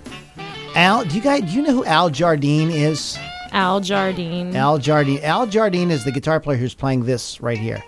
Al. 0.77 1.05
Do 1.05 1.17
you 1.17 1.21
guys 1.21 1.43
do 1.43 1.49
you 1.57 1.63
know 1.63 1.73
who 1.73 1.85
Al 1.85 2.11
Jardine 2.11 2.71
is? 2.71 3.19
Al 3.53 3.81
Jardine. 3.81 4.55
Al 4.55 4.79
Jardine. 4.79 5.21
Al 5.25 5.47
Jardine 5.49 5.91
is 5.91 6.05
the 6.05 6.13
guitar 6.13 6.39
player 6.39 6.57
who's 6.57 6.75
playing 6.75 7.05
this 7.05 7.41
right 7.41 7.59
here. 7.59 7.83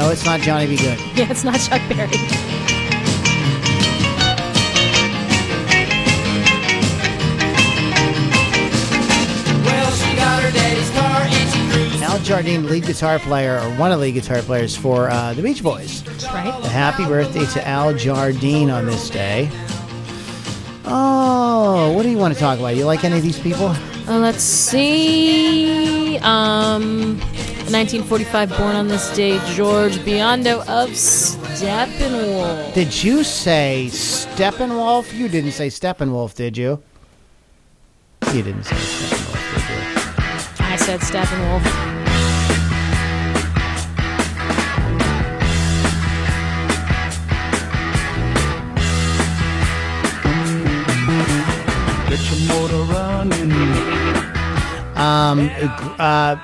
No, 0.00 0.08
it's 0.08 0.24
not 0.24 0.40
Johnny 0.40 0.66
B. 0.66 0.76
Good. 0.78 0.98
Yeah, 1.14 1.30
it's 1.30 1.44
not 1.44 1.60
Chuck 1.60 1.82
Berry. 1.90 2.08
Well, 9.64 9.90
she 9.92 10.16
got 10.16 10.42
her 10.42 10.50
daddy's 10.50 10.90
car 10.90 11.20
and 11.22 11.50
she 11.52 11.70
cruised. 11.70 12.02
Al 12.02 12.18
Jardine, 12.20 12.66
lead 12.66 12.86
guitar 12.86 13.18
player, 13.18 13.58
or 13.58 13.70
one 13.76 13.92
of 13.92 13.98
the 13.98 14.06
lead 14.06 14.12
guitar 14.14 14.40
players 14.42 14.76
for 14.76 15.10
uh, 15.10 15.34
the 15.34 15.42
Beach 15.42 15.62
Boys. 15.62 16.02
That's 16.04 16.24
Right? 16.26 16.52
Happy 16.64 17.04
birthday 17.04 17.44
to 17.46 17.68
Al 17.68 17.92
Jardine 17.94 18.70
on 18.70 18.86
this 18.86 19.10
day. 19.10 19.50
Oh, 20.86 21.92
what 21.94 22.02
do 22.02 22.08
you 22.08 22.18
want 22.18 22.32
to 22.34 22.40
talk 22.40 22.58
about? 22.58 22.74
You 22.74 22.84
like 22.86 23.04
any 23.04 23.16
of 23.18 23.22
these 23.22 23.38
people? 23.38 23.68
Uh, 24.08 24.18
let's 24.18 24.42
see. 24.42 26.18
Um, 26.18 27.20
1945, 27.72 28.58
born 28.58 28.74
on 28.74 28.88
this 28.88 29.14
day, 29.14 29.38
George 29.54 29.96
Biondo 29.98 30.58
of 30.66 30.90
Steppenwolf. 30.90 32.74
Did 32.74 33.04
you 33.04 33.22
say 33.22 33.86
Steppenwolf? 33.90 35.14
You 35.14 35.28
didn't 35.28 35.52
say 35.52 35.68
Steppenwolf, 35.68 36.34
did 36.34 36.56
you? 36.56 36.82
You 38.32 38.42
didn't 38.42 38.64
say 38.64 38.74
Steppenwolf, 38.74 39.54
did 39.54 39.68
you? 39.70 40.64
I 40.64 40.76
said 40.76 41.00
Steppenwolf. 41.00 41.62
Get 52.08 52.20
your 52.30 52.40
motor 52.48 52.82
running. 52.92 53.52
Um, 54.96 55.50
uh, 56.00 56.36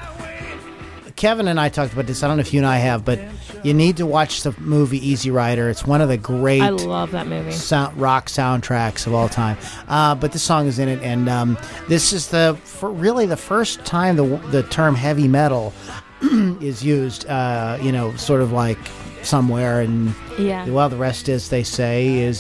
Kevin 1.17 1.49
and 1.49 1.59
I 1.59 1.69
talked 1.71 1.93
about 1.95 2.07
this. 2.07 2.23
I 2.23 2.29
don't 2.29 2.37
know 2.37 2.43
if 2.43 2.53
you 2.53 2.61
and 2.61 2.67
I 2.67 2.77
have, 2.77 3.05
but 3.05 3.19
you 3.65 3.73
need 3.75 3.97
to 3.97 4.07
watch 4.07 4.43
the 4.43 4.55
movie 4.61 4.99
Easy 5.07 5.31
Rider. 5.31 5.69
It's 5.71 5.87
one 5.87 6.01
of 6.03 6.09
the 6.09 6.19
great 6.19 6.61
I 6.63 6.69
love 6.69 7.11
that 7.13 7.27
movie. 7.27 7.53
sound, 7.53 7.97
rock 7.97 8.27
soundtracks 8.27 9.07
of 9.07 9.15
all 9.15 9.29
time. 9.29 9.57
Uh, 9.89 10.15
but 10.15 10.33
this 10.33 10.43
song 10.43 10.67
is 10.67 10.79
in 10.79 10.89
it, 10.89 11.03
and 11.03 11.29
um, 11.29 11.59
this 11.89 12.13
is 12.13 12.29
the 12.29 12.59
for 12.65 12.91
really 12.91 13.25
the 13.27 13.37
first 13.37 13.85
time 13.87 14.17
the 14.17 14.25
the 14.51 14.63
term 14.65 14.95
heavy 14.95 15.27
metal 15.27 15.73
is 16.61 16.85
used. 16.85 17.27
Uh, 17.27 17.79
you 17.81 17.93
know, 17.93 18.15
sort 18.17 18.43
of 18.43 18.53
like 18.53 18.79
somewhere, 19.23 19.81
and 19.81 20.15
Yeah. 20.39 20.69
well, 20.69 20.89
the 20.91 20.97
rest 20.97 21.29
is 21.31 21.49
they 21.49 21.63
say 21.65 22.19
is 22.19 22.39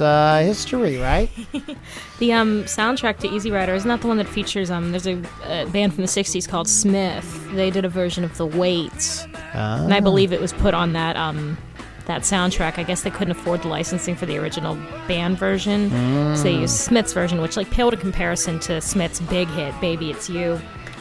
uh, 0.00 0.40
history, 0.40 0.96
right? 0.98 1.30
The 2.18 2.32
um 2.32 2.64
soundtrack 2.64 3.18
to 3.18 3.28
Easy 3.28 3.52
Rider 3.52 3.74
isn't 3.74 3.88
that 3.88 4.00
the 4.00 4.08
one 4.08 4.16
that 4.16 4.26
features 4.28 4.72
um 4.72 4.90
there's 4.90 5.06
a, 5.06 5.22
uh 5.44 5.66
band 5.66 5.94
from 5.94 6.02
the 6.02 6.08
60s 6.08 6.48
called 6.48 6.68
Smith. 6.68 7.48
They 7.52 7.70
did 7.70 7.84
a 7.84 7.88
version 7.88 8.24
of 8.24 8.36
The 8.36 8.46
Weight. 8.46 9.26
And 9.54 9.94
I 9.94 10.00
believe 10.00 10.32
it 10.32 10.40
was 10.40 10.52
put 10.52 10.74
on 10.74 10.94
that 10.94 11.16
um 11.16 11.56
that 12.06 12.22
soundtrack. 12.22 12.76
I 12.78 12.82
guess 12.82 13.02
they 13.02 13.10
couldn't 13.10 13.32
afford 13.32 13.62
the 13.62 13.68
licensing 13.68 14.16
for 14.16 14.26
the 14.26 14.36
original 14.38 14.74
band 15.06 15.38
version. 15.38 15.90
So 16.36 16.42
they 16.42 16.54
used 16.56 16.74
Smith's 16.74 17.12
version, 17.12 17.40
which 17.40 17.56
like 17.56 17.70
paled 17.70 17.94
in 17.94 18.00
comparison 18.00 18.58
to 18.60 18.80
Smith's 18.80 19.20
big 19.20 19.46
hit 19.48 19.78
Baby 19.80 20.10
It's 20.10 20.28
You. 20.28 20.60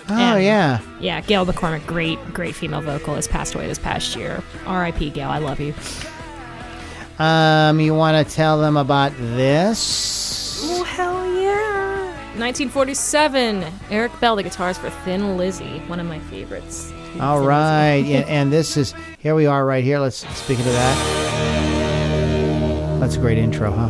Oh 0.09 0.13
And- 0.15 0.43
yeah. 0.43 0.79
Yeah, 0.99 1.19
Gayle 1.21 1.45
McCormick, 1.47 1.85
great, 1.87 2.19
great 2.33 2.53
female 2.55 2.81
vocalist, 2.81 3.29
passed 3.31 3.55
away 3.55 3.65
this 3.67 3.79
past 3.79 4.15
year. 4.15 4.41
R.I.P. 4.67 5.09
Gayle, 5.09 5.29
I 5.29 5.39
love 5.39 5.59
you. 5.59 5.73
Um, 7.19 7.79
you 7.79 7.95
want 7.95 8.27
to 8.27 8.35
tell 8.35 8.59
them 8.59 8.77
about 8.77 9.11
this? 9.17 10.61
Oh, 10.63 10.83
hell 10.83 11.25
yeah. 11.35 12.05
1947, 12.37 13.65
Eric 13.89 14.11
Bell, 14.19 14.35
the 14.35 14.43
guitarist 14.43 14.77
for 14.77 14.91
Thin 15.03 15.35
Lizzy, 15.37 15.79
one 15.87 15.99
of 15.99 16.05
my 16.05 16.19
favorites. 16.19 16.91
All 17.19 17.39
Thin 17.39 17.47
right, 17.47 17.95
yeah, 18.05 18.19
and 18.27 18.53
this 18.53 18.77
is 18.77 18.93
here 19.19 19.33
we 19.33 19.47
are 19.47 19.65
right 19.65 19.83
here. 19.83 19.97
Let's 19.99 20.27
speak 20.37 20.59
into 20.59 20.71
that. 20.71 20.97
That's 22.99 23.15
a 23.15 23.19
great 23.19 23.37
intro, 23.39 23.71
huh? 23.71 23.89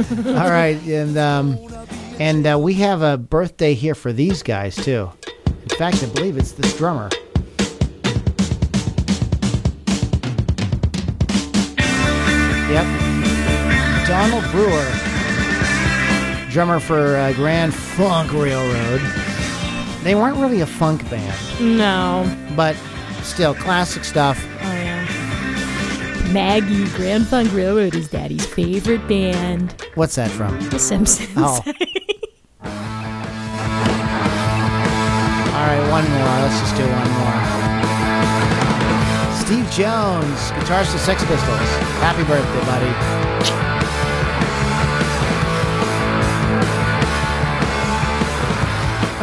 All 0.26 0.50
right, 0.50 0.80
and 0.86 1.16
um, 1.18 1.58
and 2.18 2.46
uh, 2.46 2.58
we 2.58 2.74
have 2.74 3.02
a 3.02 3.18
birthday 3.18 3.74
here 3.74 3.94
for 3.94 4.12
these 4.12 4.42
guys 4.42 4.76
too. 4.76 5.10
In 5.62 5.68
fact, 5.76 6.02
I 6.02 6.06
believe 6.06 6.36
it's 6.38 6.52
this 6.52 6.76
drummer. 6.76 7.10
Yep. 12.70 12.86
Donald 14.06 14.44
Brewer, 14.52 14.86
drummer 16.50 16.78
for 16.78 17.16
uh, 17.16 17.32
Grand 17.32 17.74
Funk 17.74 18.32
Railroad. 18.32 19.00
They 20.04 20.14
weren't 20.14 20.36
really 20.38 20.60
a 20.60 20.66
funk 20.66 21.08
band, 21.10 21.36
No. 21.76 22.24
but 22.54 22.76
still 23.22 23.54
classic 23.54 24.04
stuff. 24.04 24.38
Oh. 24.62 24.79
Maggie, 26.32 26.88
Grand 26.90 27.26
Funk 27.26 27.52
Railroad 27.52 27.94
is 27.94 28.08
Daddy's 28.08 28.46
favorite 28.46 29.06
band. 29.08 29.74
What's 29.94 30.14
that 30.14 30.30
from? 30.30 30.60
The 30.70 30.78
Simpsons. 30.78 31.28
Oh. 31.36 31.60
All 35.52 35.66
right, 35.66 35.90
one 35.90 36.08
more. 36.08 36.38
Let's 36.40 36.60
just 36.60 36.76
do 36.76 36.84
one 36.86 37.10
more. 37.18 37.40
Steve 39.40 39.68
Jones, 39.72 40.50
guitarist 40.52 40.94
of 40.94 41.00
Sex 41.00 41.24
Pistols. 41.24 41.70
Happy 41.98 42.22
birthday, 42.24 42.64
buddy. 42.66 42.94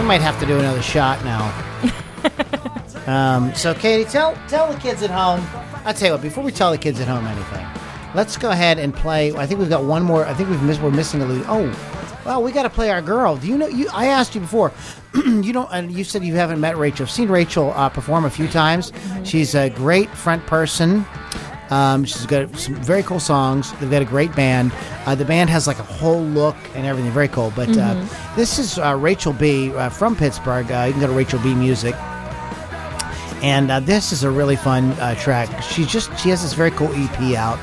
Might 0.08 0.22
have 0.22 0.40
to 0.40 0.46
do 0.46 0.58
another 0.58 0.82
shot 0.82 1.22
now. 1.26 1.52
Um, 3.08 3.54
so, 3.56 3.74
Katie, 3.74 4.10
tell 4.10 4.36
tell 4.48 4.72
the 4.72 4.80
kids 4.80 5.02
at 5.02 5.10
home. 5.10 5.46
I'll 5.86 5.94
tell 5.94 6.10
you 6.10 6.14
what. 6.14 6.22
Before 6.22 6.44
we 6.44 6.52
tell 6.52 6.72
the 6.72 6.78
kids 6.78 7.00
at 7.00 7.08
home 7.08 7.26
anything, 7.26 7.66
let's 8.14 8.38
go 8.38 8.50
ahead 8.52 8.78
and 8.80 8.94
play. 8.94 9.34
I 9.34 9.46
think 9.46 9.60
we've 9.60 9.70
got 9.70 9.84
one 9.84 10.04
more. 10.04 10.26
I 10.26 10.34
think 10.34 10.50
we've 10.50 10.62
missed. 10.62 10.82
We're 10.82 10.92
missing 10.92 11.22
a 11.22 11.26
lead. 11.26 11.46
Oh, 11.48 12.22
well, 12.26 12.44
we 12.44 12.52
got 12.52 12.64
to 12.64 12.70
play 12.70 12.90
our 12.92 13.02
girl. 13.02 13.38
Do 13.38 13.48
you 13.48 13.58
know? 13.58 13.68
You 13.68 13.88
I 13.94 14.08
asked 14.08 14.36
you 14.36 14.42
before. 14.42 14.74
you 15.16 15.54
don't. 15.54 15.70
And 15.72 15.92
you 15.92 16.04
said 16.04 16.24
you 16.24 16.36
haven't 16.36 16.60
met 16.60 16.78
Rachel. 16.78 17.06
I've 17.06 17.12
seen 17.12 17.30
Rachel 17.30 17.72
uh, 17.76 17.88
perform 17.90 18.26
a 18.26 18.30
few 18.30 18.50
times. 18.50 18.92
She's 19.24 19.56
a 19.56 19.70
great 19.70 20.10
front 20.10 20.46
person. 20.46 21.06
Um, 21.70 22.06
she's 22.06 22.26
got 22.26 22.58
some 22.58 22.76
very 22.76 23.04
cool 23.04 23.20
songs. 23.20 23.74
They've 23.80 23.92
got 23.92 24.02
a 24.02 24.06
great 24.06 24.36
band. 24.36 24.74
Uh, 25.06 25.16
the 25.16 25.26
band 25.26 25.50
has 25.50 25.68
like 25.68 25.80
a 25.80 25.84
whole 25.84 26.22
look 26.22 26.56
and 26.76 26.86
everything. 26.86 27.12
Very 27.12 27.28
cool. 27.28 27.52
But 27.56 27.70
uh, 27.78 28.06
this 28.36 28.60
is 28.60 28.78
uh, 28.78 28.98
Rachel 29.00 29.34
B 29.34 29.74
uh, 29.74 29.90
from 29.90 30.16
Pittsburgh. 30.16 30.70
Uh, 30.72 30.86
you 30.88 30.94
can 30.94 31.02
go 31.02 31.08
to 31.08 31.14
Rachel 31.14 31.40
B 31.40 31.54
Music. 31.54 31.96
And 33.44 33.70
uh, 33.72 33.80
this 33.80 34.12
is 34.12 34.24
a 34.24 34.32
really 34.32 34.56
fun 34.56 34.92
uh, 34.94 35.16
track. 35.16 35.62
She's 35.62 35.88
just 35.88 36.18
she 36.20 36.30
has 36.30 36.42
this 36.42 36.54
very 36.54 36.72
cool 36.72 36.90
EP 36.94 37.36
out 37.38 37.60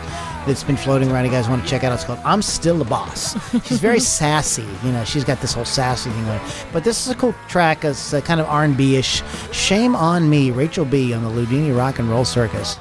that's 0.46 0.62
been 0.62 0.76
floating 0.76 1.10
around. 1.10 1.24
You 1.24 1.30
guys 1.30 1.48
want 1.48 1.62
to 1.62 1.68
check 1.68 1.84
out? 1.84 1.92
It's 1.92 2.04
called 2.04 2.20
"I'm 2.24 2.42
Still 2.42 2.78
the 2.78 2.84
Boss." 2.84 3.34
She's 3.66 3.80
very 3.80 4.00
sassy. 4.18 4.66
You 4.84 4.92
know, 4.92 5.04
she's 5.04 5.24
got 5.24 5.40
this 5.40 5.52
whole 5.52 5.64
sassy 5.64 6.10
thing 6.10 6.24
going. 6.26 6.40
But 6.72 6.84
this 6.84 7.06
is 7.06 7.12
a 7.12 7.16
cool 7.16 7.34
track. 7.48 7.84
It's 7.84 8.12
uh, 8.14 8.20
kind 8.20 8.40
of 8.40 8.46
R&B 8.46 8.96
ish. 8.96 9.22
Shame 9.52 9.96
on 9.96 10.28
me, 10.28 10.50
Rachel 10.50 10.84
B 10.84 11.12
on 11.12 11.22
the 11.22 11.30
Ludini 11.30 11.76
Rock 11.76 11.98
and 11.98 12.08
Roll 12.08 12.24
Circus. 12.24 12.78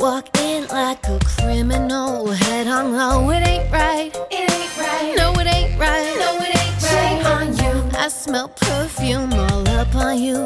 Walk 0.00 0.34
in 0.38 0.66
like 0.68 1.06
a 1.08 1.18
criminal, 1.20 2.26
head 2.28 2.66
hung 2.66 2.92
low. 2.94 3.28
It 3.30 3.46
ain't 3.46 3.70
right. 3.70 4.10
It 4.30 4.50
ain't 4.50 4.78
right. 4.78 5.14
No, 5.16 5.32
it 5.32 5.46
ain't 5.46 5.78
right. 5.78 6.16
No, 6.18 6.38
it 6.38 6.56
ain't 6.56 6.82
right. 6.82 6.90
Shame 6.90 7.26
on 7.26 7.46
you. 7.58 7.98
I 7.98 8.08
smell 8.08 8.48
perfume 8.48 9.32
all 9.34 9.68
up 9.68 9.94
on 9.94 10.18
you, 10.18 10.36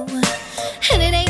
and 0.93 1.03
it 1.03 1.15
ain't 1.15 1.24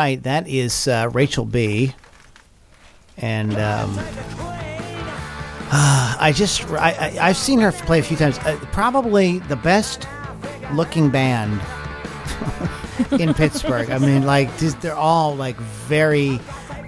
right, 0.00 0.22
that 0.22 0.48
is 0.48 0.88
uh, 0.88 1.10
Rachel 1.12 1.44
B. 1.44 1.94
And 3.18 3.52
um, 3.52 3.94
I 5.72 6.32
just 6.34 6.64
I, 6.70 6.92
I 6.92 7.18
I've 7.28 7.36
seen 7.36 7.60
her 7.60 7.70
play 7.72 7.98
a 7.98 8.02
few 8.02 8.16
times. 8.16 8.38
Uh, 8.38 8.58
probably 8.72 9.40
the 9.40 9.56
best 9.56 10.06
looking 10.72 11.10
band 11.10 11.60
in 13.12 13.34
Pittsburgh. 13.34 13.90
I 13.90 13.98
mean, 13.98 14.24
like 14.24 14.56
just, 14.58 14.80
they're 14.80 14.94
all 14.94 15.36
like 15.36 15.56
very. 15.56 16.40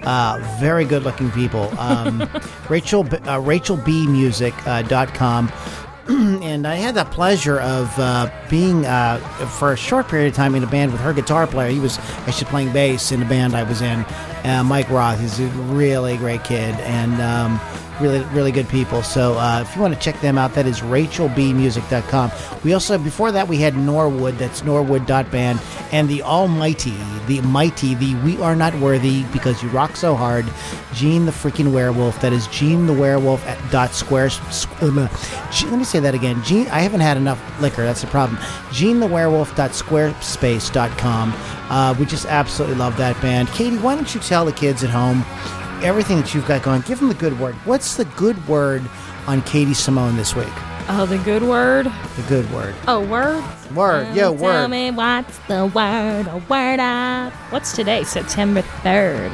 Uh, 0.05 0.37
very 0.59 0.83
good 0.83 1.03
looking 1.03 1.31
people. 1.31 1.69
Um, 1.79 2.29
Rachel, 2.69 3.05
uh, 3.05 3.39
RachelBmusic.com. 3.39 5.47
Uh. 5.47 5.82
and 6.09 6.67
I 6.67 6.75
had 6.75 6.95
the 6.95 7.05
pleasure 7.05 7.61
of 7.61 7.97
uh, 7.97 8.29
being 8.49 8.85
uh, 8.85 9.19
for 9.57 9.71
a 9.71 9.77
short 9.77 10.09
period 10.09 10.27
of 10.27 10.35
time 10.35 10.53
in 10.53 10.63
a 10.63 10.67
band 10.67 10.91
with 10.91 10.99
her 10.99 11.13
guitar 11.13 11.47
player. 11.47 11.69
He 11.69 11.79
was 11.79 11.97
actually 12.27 12.47
playing 12.47 12.73
bass 12.73 13.13
in 13.13 13.21
the 13.21 13.25
band 13.25 13.55
I 13.55 13.63
was 13.63 13.81
in. 13.81 14.05
Uh, 14.43 14.63
Mike 14.65 14.89
Roth 14.89 15.21
is 15.21 15.39
a 15.39 15.47
really 15.47 16.17
great 16.17 16.43
kid 16.43 16.75
and 16.81 17.21
um, 17.21 17.59
really 18.01 18.23
really 18.25 18.51
good 18.51 18.67
people. 18.69 19.03
So 19.03 19.33
uh, 19.33 19.61
if 19.61 19.75
you 19.75 19.81
want 19.81 19.93
to 19.93 19.99
check 19.99 20.19
them 20.21 20.37
out, 20.37 20.53
that 20.53 20.65
is 20.65 20.81
RachelBmusic.com. 20.81 22.31
We 22.63 22.73
also 22.73 22.97
before 22.97 23.31
that 23.31 23.47
we 23.47 23.57
had 23.57 23.75
Norwood. 23.75 24.35
That's 24.35 24.63
Norwood.band 24.63 25.59
and 25.91 26.09
the 26.09 26.21
Almighty, 26.23 26.95
the 27.27 27.41
mighty, 27.41 27.95
the 27.95 28.15
We 28.15 28.41
Are 28.41 28.55
Not 28.55 28.73
Worthy 28.75 29.23
because 29.33 29.61
you 29.63 29.69
rock 29.69 29.95
so 29.95 30.15
hard. 30.15 30.45
Gene 30.93 31.25
the 31.25 31.31
freaking 31.31 31.73
werewolf. 31.73 32.21
That 32.21 32.33
is 32.33 32.47
Gene 32.47 32.85
the 32.85 32.93
werewolf 32.93 33.45
at 33.47 33.71
dot 33.71 33.93
square. 33.93 34.27
squ- 34.27 34.97
uh, 34.97 35.67
let 35.69 35.77
me 35.79 35.83
say 35.85 35.99
that 35.99 36.13
again. 36.13 36.43
Gene, 36.43 36.67
I 36.67 36.79
haven't 36.79 37.01
had 37.01 37.17
enough 37.17 37.41
liquor. 37.61 37.83
That's 37.83 38.01
the 38.01 38.07
problem. 38.07 38.39
Gene 38.71 38.99
the 38.99 39.07
werewolf 39.07 39.53
squarespace.com. 39.55 41.33
Uh, 41.69 41.95
we 41.97 42.05
just 42.05 42.25
absolutely 42.25 42.77
love 42.77 42.97
that 42.97 43.19
band. 43.21 43.47
Katie, 43.49 43.77
why 43.77 43.95
don't 43.95 44.13
you 44.13 44.21
tell 44.21 44.45
the 44.45 44.51
kids 44.51 44.83
at 44.83 44.89
home 44.89 45.23
everything 45.83 46.17
that 46.17 46.33
you've 46.33 46.47
got 46.47 46.63
going? 46.63 46.81
Give 46.81 46.99
them 46.99 47.09
the 47.09 47.15
good 47.15 47.39
word. 47.39 47.55
What's 47.65 47.95
the 47.95 48.05
good 48.05 48.47
word 48.47 48.83
on 49.27 49.41
Katie 49.43 49.73
Simone 49.73 50.15
this 50.15 50.35
week? 50.35 50.47
Oh, 50.89 51.05
the 51.05 51.17
good 51.19 51.43
word. 51.43 51.85
The 51.85 52.25
good 52.27 52.51
word. 52.51 52.75
Oh, 52.87 53.05
word. 53.05 53.43
Word. 53.73 54.07
Yeah, 54.07 54.23
Tell 54.23 54.35
word. 54.35 54.51
Tell 54.51 54.67
me 54.67 54.91
what's 54.91 55.37
the 55.47 55.65
word? 55.67 56.27
A 56.27 56.43
word 56.49 56.79
up. 56.79 57.33
What's 57.51 57.73
today? 57.73 58.03
September 58.03 58.61
third. 58.61 59.31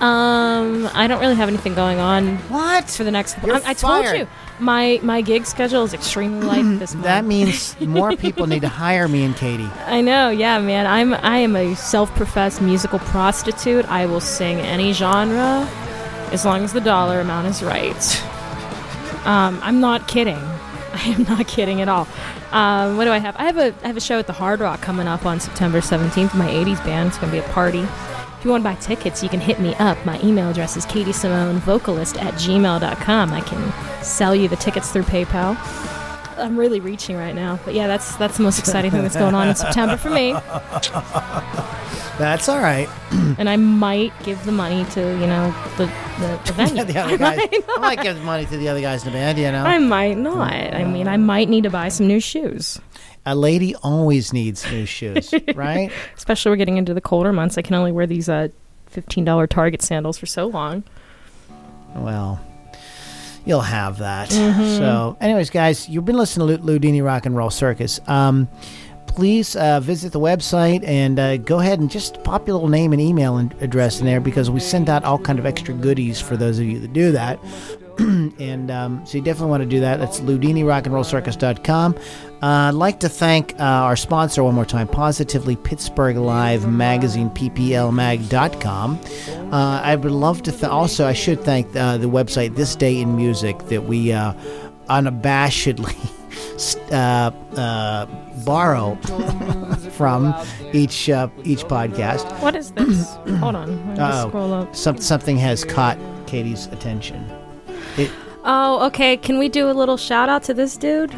Um, 0.00 0.88
I 0.92 1.06
don't 1.06 1.20
really 1.20 1.36
have 1.36 1.48
anything 1.48 1.74
going 1.74 1.98
on. 1.98 2.36
What 2.48 2.88
for 2.90 3.04
the 3.04 3.10
next? 3.10 3.36
You're 3.44 3.56
I, 3.56 3.62
I 3.66 3.74
told 3.74 4.04
you 4.06 4.26
my 4.58 5.00
my 5.02 5.20
gig 5.20 5.46
schedule 5.46 5.84
is 5.84 5.94
extremely 5.94 6.46
light 6.46 6.62
this 6.78 6.94
month. 6.94 7.04
That 7.04 7.24
means 7.24 7.78
more 7.86 8.16
people 8.16 8.46
need 8.46 8.60
to 8.62 8.68
hire 8.68 9.08
me 9.08 9.24
and 9.24 9.36
Katie. 9.36 9.70
I 9.86 10.00
know, 10.00 10.30
yeah, 10.30 10.58
man. 10.58 10.86
I'm 10.86 11.14
I 11.14 11.38
am 11.38 11.56
a 11.56 11.74
self-professed 11.74 12.60
musical 12.60 12.98
prostitute. 12.98 13.84
I 13.86 14.06
will 14.06 14.20
sing 14.20 14.58
any 14.60 14.92
genre 14.92 15.68
as 16.32 16.44
long 16.44 16.64
as 16.64 16.72
the 16.72 16.80
dollar 16.80 17.20
amount 17.20 17.46
is 17.48 17.62
right. 17.62 18.22
Um, 19.26 19.58
I'm 19.62 19.80
not 19.80 20.08
kidding. 20.08 20.36
I 20.92 21.02
am 21.06 21.24
not 21.24 21.46
kidding 21.46 21.80
at 21.82 21.88
all. 21.88 22.08
Um, 22.52 22.96
what 22.96 23.04
do 23.04 23.10
I 23.10 23.18
have? 23.18 23.36
I 23.36 23.44
have 23.44 23.58
a 23.58 23.74
I 23.82 23.86
have 23.86 23.96
a 23.96 24.00
show 24.00 24.18
at 24.18 24.26
the 24.26 24.32
Hard 24.32 24.60
Rock 24.60 24.80
coming 24.80 25.06
up 25.06 25.26
on 25.26 25.40
September 25.40 25.80
17th. 25.80 26.34
My 26.34 26.48
80s 26.48 26.82
band. 26.84 27.08
It's 27.08 27.18
gonna 27.18 27.32
be 27.32 27.38
a 27.38 27.42
party. 27.50 27.86
You 28.46 28.52
want 28.52 28.62
to 28.62 28.70
buy 28.70 28.76
tickets, 28.76 29.24
you 29.24 29.28
can 29.28 29.40
hit 29.40 29.58
me 29.58 29.74
up. 29.74 29.98
My 30.06 30.20
email 30.22 30.50
address 30.50 30.76
is 30.76 30.86
Katie 30.86 31.10
Simone 31.10 31.58
Vocalist 31.58 32.16
at 32.18 32.34
gmail.com. 32.34 33.32
I 33.32 33.40
can 33.40 34.04
sell 34.04 34.36
you 34.36 34.46
the 34.46 34.54
tickets 34.54 34.92
through 34.92 35.02
PayPal. 35.02 35.56
I'm 36.36 36.56
really 36.58 36.80
reaching 36.80 37.16
right 37.16 37.34
now, 37.34 37.58
but 37.64 37.74
yeah, 37.74 37.86
that's 37.86 38.16
that's 38.16 38.36
the 38.36 38.42
most 38.42 38.58
exciting 38.58 38.90
thing 38.90 39.02
that's 39.02 39.16
going 39.16 39.34
on 39.34 39.48
in 39.48 39.54
September 39.54 39.96
for 39.96 40.10
me. 40.10 40.32
That's 42.18 42.48
all 42.48 42.60
right. 42.60 42.88
and 43.38 43.48
I 43.48 43.56
might 43.56 44.12
give 44.22 44.42
the 44.46 44.52
money 44.52 44.84
to 44.92 45.00
you 45.00 45.26
know 45.26 45.54
the 45.76 45.86
the, 46.18 46.40
the 46.46 46.52
venue. 46.54 46.84
the 46.84 46.98
other 46.98 47.18
guys. 47.18 47.38
I 47.40 47.78
might 47.78 48.02
give 48.02 48.16
the 48.16 48.22
money 48.22 48.46
to 48.46 48.56
the 48.56 48.68
other 48.68 48.80
guys 48.80 49.04
in 49.04 49.12
the 49.12 49.18
band. 49.18 49.38
You 49.38 49.52
know, 49.52 49.64
I 49.64 49.78
might 49.78 50.16
not. 50.16 50.52
I 50.52 50.84
mean, 50.84 51.08
I 51.08 51.16
might 51.18 51.48
need 51.48 51.64
to 51.64 51.70
buy 51.70 51.88
some 51.88 52.06
new 52.06 52.20
shoes. 52.20 52.80
a 53.26 53.34
lady 53.34 53.74
always 53.76 54.32
needs 54.32 54.70
new 54.70 54.86
shoes, 54.86 55.34
right? 55.54 55.90
Especially 56.16 56.50
we're 56.50 56.56
getting 56.56 56.78
into 56.78 56.94
the 56.94 57.00
colder 57.02 57.32
months. 57.32 57.58
I 57.58 57.62
can 57.62 57.74
only 57.74 57.92
wear 57.92 58.06
these 58.06 58.28
uh, 58.30 58.48
fifteen 58.86 59.24
dollar 59.24 59.46
Target 59.46 59.82
sandals 59.82 60.16
for 60.16 60.26
so 60.26 60.46
long. 60.46 60.84
Well, 61.94 62.40
you'll 63.46 63.60
have 63.62 63.98
that. 63.98 64.28
Mhm. 64.28 64.76
So, 64.76 65.16
anyways, 65.20 65.48
guys, 65.48 65.88
you've 65.88 66.04
been 66.04 66.18
listening 66.18 66.46
to 66.48 66.62
Lu- 66.62 66.78
Ludini 66.78 67.02
Rock 67.02 67.24
and 67.24 67.34
Roll 67.34 67.48
Circus. 67.50 68.00
Um, 68.06 68.48
please 69.06 69.56
uh, 69.56 69.80
visit 69.80 70.12
the 70.12 70.20
website 70.20 70.86
and 70.86 71.18
uh, 71.18 71.38
go 71.38 71.58
ahead 71.60 71.80
and 71.80 71.90
just 71.90 72.22
pop 72.22 72.46
your 72.46 72.54
little 72.54 72.68
name 72.68 72.92
and 72.92 73.00
email 73.00 73.38
and 73.38 73.54
address 73.62 73.98
in 74.00 74.04
there 74.04 74.20
because 74.20 74.50
we 74.50 74.60
send 74.60 74.90
out 74.90 75.04
all 75.04 75.16
kind 75.18 75.38
of 75.38 75.46
extra 75.46 75.72
goodies 75.72 76.20
for 76.20 76.36
those 76.36 76.58
of 76.58 76.66
you 76.66 76.78
that 76.80 76.92
do 76.92 77.12
that. 77.12 77.38
and 77.98 78.70
um, 78.70 79.00
so 79.06 79.16
you 79.16 79.24
definitely 79.24 79.48
want 79.50 79.62
to 79.62 79.68
do 79.68 79.80
that. 79.80 79.98
That's 79.98 80.20
LudiniRockandRollCircus.com. 80.20 81.94
Uh, 82.42 82.68
I'd 82.68 82.74
like 82.74 83.00
to 83.00 83.08
thank 83.08 83.58
uh, 83.58 83.62
our 83.64 83.96
sponsor 83.96 84.44
one 84.44 84.54
more 84.54 84.66
time, 84.66 84.88
Positively 84.88 85.56
Pittsburgh 85.56 86.16
Live 86.18 86.68
Magazine, 86.68 87.30
PPLMag.com. 87.30 89.00
Uh, 89.52 89.80
I 89.82 89.96
would 89.96 90.12
love 90.12 90.42
to 90.42 90.52
th- 90.52 90.64
also, 90.64 91.06
I 91.06 91.14
should 91.14 91.40
thank 91.42 91.74
uh, 91.74 91.96
the 91.96 92.08
website 92.08 92.54
This 92.56 92.76
Day 92.76 93.00
in 93.00 93.16
Music 93.16 93.58
that 93.68 93.84
we 93.84 94.12
uh, 94.12 94.34
unabashedly 94.90 95.96
uh, 96.92 97.30
uh, 97.58 98.06
borrow 98.44 98.94
from 99.92 100.34
each 100.74 101.08
uh, 101.08 101.28
each 101.44 101.64
podcast. 101.64 102.40
What 102.42 102.54
is 102.54 102.72
this? 102.72 103.14
Hold 103.40 103.56
on. 103.56 103.94
Let 103.96 104.24
me 104.24 104.28
scroll 104.28 104.52
up. 104.52 104.76
Some, 104.76 104.98
something 104.98 105.38
has 105.38 105.64
caught 105.64 105.98
Katie's 106.26 106.66
attention. 106.66 107.24
It, 107.96 108.10
Oh, 108.48 108.86
okay. 108.86 109.16
Can 109.16 109.38
we 109.40 109.48
do 109.48 109.68
a 109.68 109.72
little 109.72 109.96
shout 109.96 110.28
out 110.28 110.44
to 110.44 110.54
this 110.54 110.76
dude? 110.76 111.12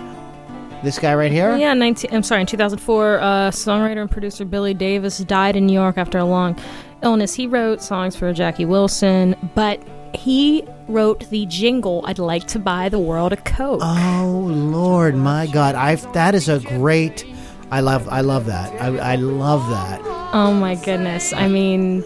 This 0.83 0.99
guy 0.99 1.15
right 1.15 1.33
here? 1.33 1.57
Yeah, 1.57 1.75
19, 1.75 2.15
I'm 2.15 2.23
sorry, 2.23 2.43
in 2.43 2.47
2004, 2.47 3.21
uh, 3.21 3.51
songwriter 3.51 4.01
and 4.01 4.11
producer 4.11 4.45
Billy 4.45 4.75
Davis 4.75 5.19
died 5.19 5.57
in 5.57 5.67
New 5.67 5.73
York 5.73 5.99
after 5.99 6.19
a 6.19 6.25
long 6.25 6.57
illness. 7.03 7.35
He 7.35 7.47
wrote 7.47 7.83
songs 7.83 8.17
for 8.17 8.33
Jackie 8.33 8.65
Wilson, 8.65 9.37
but 9.55 9.83
he 10.15 10.65
wrote 10.89 11.29
the 11.31 11.47
jingle, 11.47 12.03
I'd 12.07 12.19
like 12.19 12.47
to 12.49 12.59
buy 12.59 12.89
the 12.89 12.99
world 12.99 13.33
a 13.33 13.37
Coke. 13.37 13.81
Oh 13.83 14.47
Lord, 14.49 15.15
my 15.15 15.47
God! 15.47 15.75
I 15.75 15.97
that 16.13 16.35
is 16.35 16.49
a 16.49 16.61
great. 16.61 17.27
I 17.71 17.81
love. 17.81 18.09
I 18.09 18.23
love 18.23 18.47
that. 18.47 18.73
I, 18.81 19.13
I 19.13 19.17
love 19.17 19.69
that. 19.71 20.01
Oh 20.33 20.55
my 20.55 20.75
goodness. 20.75 21.33
I 21.33 21.49
mean, 21.49 22.05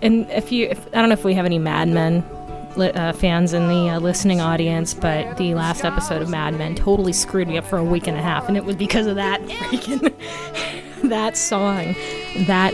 and 0.00 0.28
if 0.30 0.50
you, 0.50 0.68
if, 0.68 0.86
I 0.88 1.00
don't 1.00 1.08
know 1.10 1.14
if 1.14 1.24
we 1.24 1.34
have 1.34 1.44
any 1.44 1.58
Mad 1.58 1.88
Men 1.88 2.24
li- 2.76 2.90
uh, 2.92 3.12
fans 3.12 3.52
in 3.52 3.68
the 3.68 3.90
uh, 3.90 3.98
listening 4.00 4.40
audience, 4.40 4.94
but 4.94 5.36
the 5.36 5.54
last 5.54 5.84
episode 5.84 6.22
of 6.22 6.28
Mad 6.28 6.56
Men 6.58 6.74
totally 6.74 7.12
screwed 7.12 7.48
me 7.48 7.58
up 7.58 7.64
for 7.66 7.78
a 7.78 7.84
week 7.84 8.06
and 8.06 8.16
a 8.16 8.22
half, 8.22 8.48
and 8.48 8.56
it 8.56 8.64
was 8.64 8.76
because 8.76 9.06
of 9.06 9.16
that 9.16 9.40
freaking 9.42 10.12
that 11.08 11.36
song. 11.36 11.94
That 12.46 12.72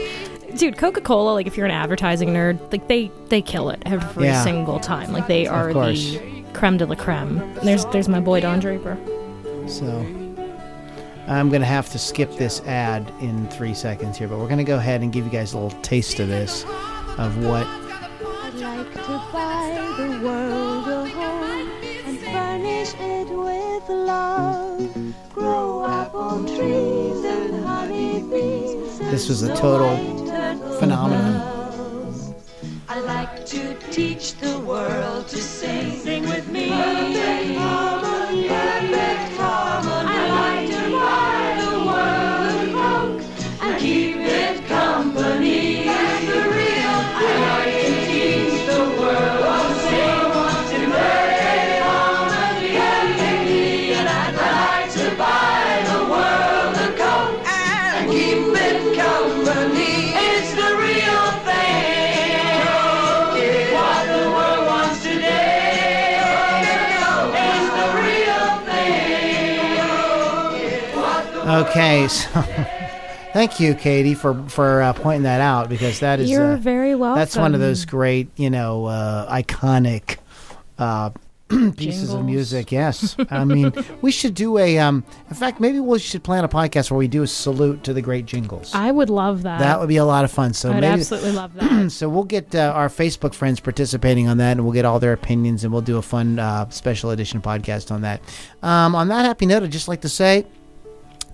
dude, 0.56 0.76
Coca 0.78 1.00
Cola. 1.00 1.32
Like, 1.32 1.46
if 1.46 1.56
you're 1.56 1.66
an 1.66 1.72
advertising 1.72 2.30
nerd, 2.30 2.58
like 2.72 2.88
they 2.88 3.10
they 3.28 3.42
kill 3.42 3.70
it 3.70 3.82
every 3.86 4.24
Yeah. 4.26 4.42
single 4.44 4.78
time. 4.80 5.12
Like 5.12 5.26
they 5.26 5.46
are 5.46 5.72
the 5.72 6.20
creme 6.52 6.76
de 6.76 6.86
la 6.86 6.94
creme. 6.94 7.38
There's 7.62 7.84
there's 7.86 8.08
my 8.08 8.20
boy 8.20 8.40
Don 8.40 8.60
Draper. 8.60 8.96
So 9.66 9.86
I'm 11.28 11.50
gonna 11.50 11.64
have 11.64 11.88
to 11.90 11.98
skip 11.98 12.36
this 12.36 12.60
ad 12.62 13.10
in 13.20 13.46
three 13.48 13.74
seconds 13.74 14.18
here, 14.18 14.28
but 14.28 14.38
we're 14.38 14.48
gonna 14.48 14.64
go 14.64 14.76
ahead 14.76 15.02
and 15.02 15.12
give 15.12 15.24
you 15.24 15.30
guys 15.30 15.52
a 15.54 15.58
little 15.58 15.80
taste 15.82 16.18
of 16.20 16.28
this, 16.28 16.64
of 17.18 17.44
what. 17.44 17.66
I'd 18.94 18.98
like 18.98 19.06
to 19.06 19.32
buy 19.32 19.94
the 19.96 20.26
world 20.26 20.88
a 20.88 21.08
home 21.08 21.70
and 22.04 22.18
furnish 22.18 22.94
it 23.00 23.28
with 23.28 23.88
love. 23.88 24.94
Grow 25.32 25.86
apple 25.86 26.44
trees 26.44 27.24
and 27.24 27.64
honeybees. 27.64 29.00
and 29.00 29.10
This 29.10 29.28
was 29.28 29.42
a 29.44 29.56
total 29.56 29.96
phenomenon. 30.78 32.34
I 32.88 33.00
like 33.00 33.46
to 33.46 33.74
teach 33.90 34.34
the 34.34 34.58
world 34.60 35.26
to 35.28 35.38
sing. 35.38 35.98
Sing 35.98 36.28
with 36.28 36.48
me. 36.48 36.68
Okay, 71.62 72.08
so 72.08 72.28
thank 73.32 73.60
you, 73.60 73.74
Katie, 73.74 74.14
for 74.14 74.34
for 74.48 74.82
uh, 74.82 74.92
pointing 74.94 75.22
that 75.22 75.40
out 75.40 75.68
because 75.68 76.00
that 76.00 76.18
is 76.18 76.28
You're 76.28 76.54
uh, 76.54 76.56
very 76.56 76.96
welcome. 76.96 77.18
That's 77.20 77.36
one 77.36 77.54
of 77.54 77.60
those 77.60 77.84
great, 77.84 78.28
you 78.36 78.50
know, 78.50 78.86
uh, 78.86 79.32
iconic 79.32 80.16
uh, 80.76 81.10
pieces 81.76 82.12
of 82.12 82.24
music. 82.24 82.72
Yes, 82.72 83.14
I 83.30 83.44
mean, 83.44 83.72
we 84.00 84.10
should 84.10 84.34
do 84.34 84.58
a. 84.58 84.76
Um, 84.80 85.04
in 85.30 85.36
fact, 85.36 85.60
maybe 85.60 85.78
we 85.78 86.00
should 86.00 86.24
plan 86.24 86.42
a 86.42 86.48
podcast 86.48 86.90
where 86.90 86.98
we 86.98 87.06
do 87.06 87.22
a 87.22 87.28
salute 87.28 87.84
to 87.84 87.92
the 87.92 88.02
great 88.02 88.26
jingles. 88.26 88.74
I 88.74 88.90
would 88.90 89.08
love 89.08 89.42
that. 89.42 89.60
that 89.60 89.78
would 89.78 89.88
be 89.88 89.98
a 89.98 90.04
lot 90.04 90.24
of 90.24 90.32
fun. 90.32 90.54
So 90.54 90.72
I'd 90.72 90.80
maybe, 90.80 91.00
absolutely 91.00 91.30
love 91.30 91.54
that. 91.54 91.90
so 91.92 92.08
we'll 92.08 92.24
get 92.24 92.56
uh, 92.56 92.72
our 92.74 92.88
Facebook 92.88 93.34
friends 93.34 93.60
participating 93.60 94.26
on 94.26 94.38
that, 94.38 94.52
and 94.52 94.64
we'll 94.64 94.74
get 94.74 94.84
all 94.84 94.98
their 94.98 95.12
opinions, 95.12 95.62
and 95.62 95.72
we'll 95.72 95.80
do 95.82 95.98
a 95.98 96.02
fun 96.02 96.40
uh, 96.40 96.68
special 96.70 97.10
edition 97.12 97.40
podcast 97.40 97.92
on 97.92 98.00
that. 98.00 98.20
Um, 98.64 98.96
on 98.96 99.06
that 99.08 99.24
happy 99.24 99.46
note, 99.46 99.62
I'd 99.62 99.70
just 99.70 99.86
like 99.86 100.00
to 100.00 100.08
say. 100.08 100.44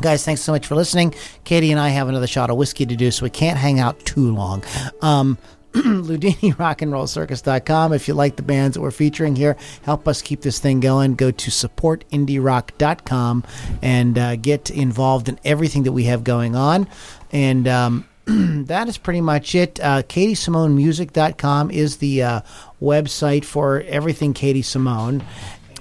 Guys, 0.01 0.25
thanks 0.25 0.43
so 0.43 0.53
much 0.53 0.67
for 0.67 0.77
listening. 0.77 1.15
Katie 1.45 1.73
and 1.73 1.81
I 1.81 1.89
have 1.89 2.09
another 2.09 2.27
shot 2.27 2.51
of 2.51 2.57
whiskey 2.57 2.87
to 2.87 2.95
do, 2.95 3.11
so 3.11 3.25
we 3.25 3.31
can't 3.31 3.59
hang 3.59 3.81
out 3.81 3.99
too 4.05 4.33
long. 4.35 4.63
Um, 5.03 5.39
LudiniRockandRollCircus.com. 5.73 7.93
If 7.93 8.09
you 8.09 8.15
like 8.15 8.37
the 8.37 8.43
bands 8.43 8.75
that 8.75 8.81
we're 8.81 8.91
featuring 8.91 9.37
here, 9.37 9.55
help 9.83 10.09
us 10.09 10.23
keep 10.23 10.41
this 10.41 10.59
thing 10.59 10.81
going. 10.81 11.15
Go 11.15 11.31
to 11.31 11.51
supportindierock.com 11.51 13.45
and 13.83 14.19
uh, 14.19 14.37
get 14.37 14.71
involved 14.71 15.29
in 15.29 15.39
everything 15.45 15.83
that 15.83 15.93
we 15.93 16.05
have 16.05 16.25
going 16.25 16.57
on. 16.57 16.89
And 17.33 17.69
um, 17.69 18.09
that 18.27 18.89
is 18.89 18.97
pretty 18.99 19.21
much 19.21 19.55
it. 19.55 19.81
Uh, 19.81 20.03
KatieSimoneMusic.com 20.03 21.71
is 21.71 21.97
the 21.97 22.23
uh, 22.23 22.41
website 22.81 23.45
for 23.45 23.83
everything 23.83 24.35
Katie 24.35 24.63
Simone. 24.63 25.25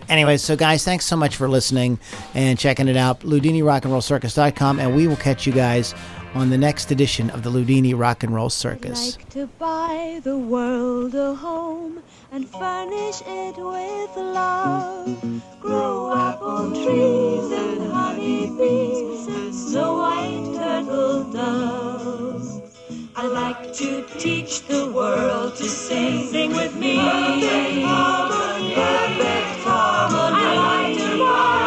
Anyway, 0.09 0.37
so 0.37 0.55
guys, 0.55 0.83
thanks 0.83 1.05
so 1.05 1.15
much 1.15 1.35
for 1.35 1.49
listening 1.49 1.99
and 2.33 2.57
checking 2.57 2.87
it 2.87 2.97
out. 2.97 3.21
LudiniRockandRollCircus.com, 3.21 4.79
and 4.79 4.95
we 4.95 5.07
will 5.07 5.15
catch 5.17 5.45
you 5.45 5.53
guys 5.53 5.93
on 6.33 6.49
the 6.49 6.57
next 6.57 6.91
edition 6.91 7.29
of 7.31 7.43
the 7.43 7.49
Ludini 7.49 7.97
Rock 7.97 8.23
and 8.23 8.33
Roll 8.33 8.49
Circus. 8.49 9.17
like 9.17 9.29
to 9.29 9.47
buy 9.59 10.19
the 10.23 10.37
world 10.37 11.15
a 11.15 11.33
home 11.33 12.01
and 12.31 12.47
furnish 12.47 13.21
it 13.25 13.57
with 13.57 14.17
love. 14.17 15.41
Grow 15.59 16.15
apple 16.15 16.71
trees 16.71 17.51
and 17.51 17.77
and 19.29 19.55
snow 19.55 19.97
white 19.97 20.53
turtle 20.55 21.23
doves. 21.31 22.66
I 23.19 23.25
like 23.25 23.73
to 23.73 24.03
teach 24.19 24.61
the 24.67 24.91
world 24.91 25.55
to 25.55 25.63
sing. 25.63 26.27
Sing 26.27 26.51
with 26.51 26.75
me. 26.75 26.97
Perfect 26.97 27.83
harmony. 27.83 28.75
Perfect 28.75 29.59
harmony. 29.65 30.45
I 30.45 30.53
like 30.69 30.97
to 30.99 31.66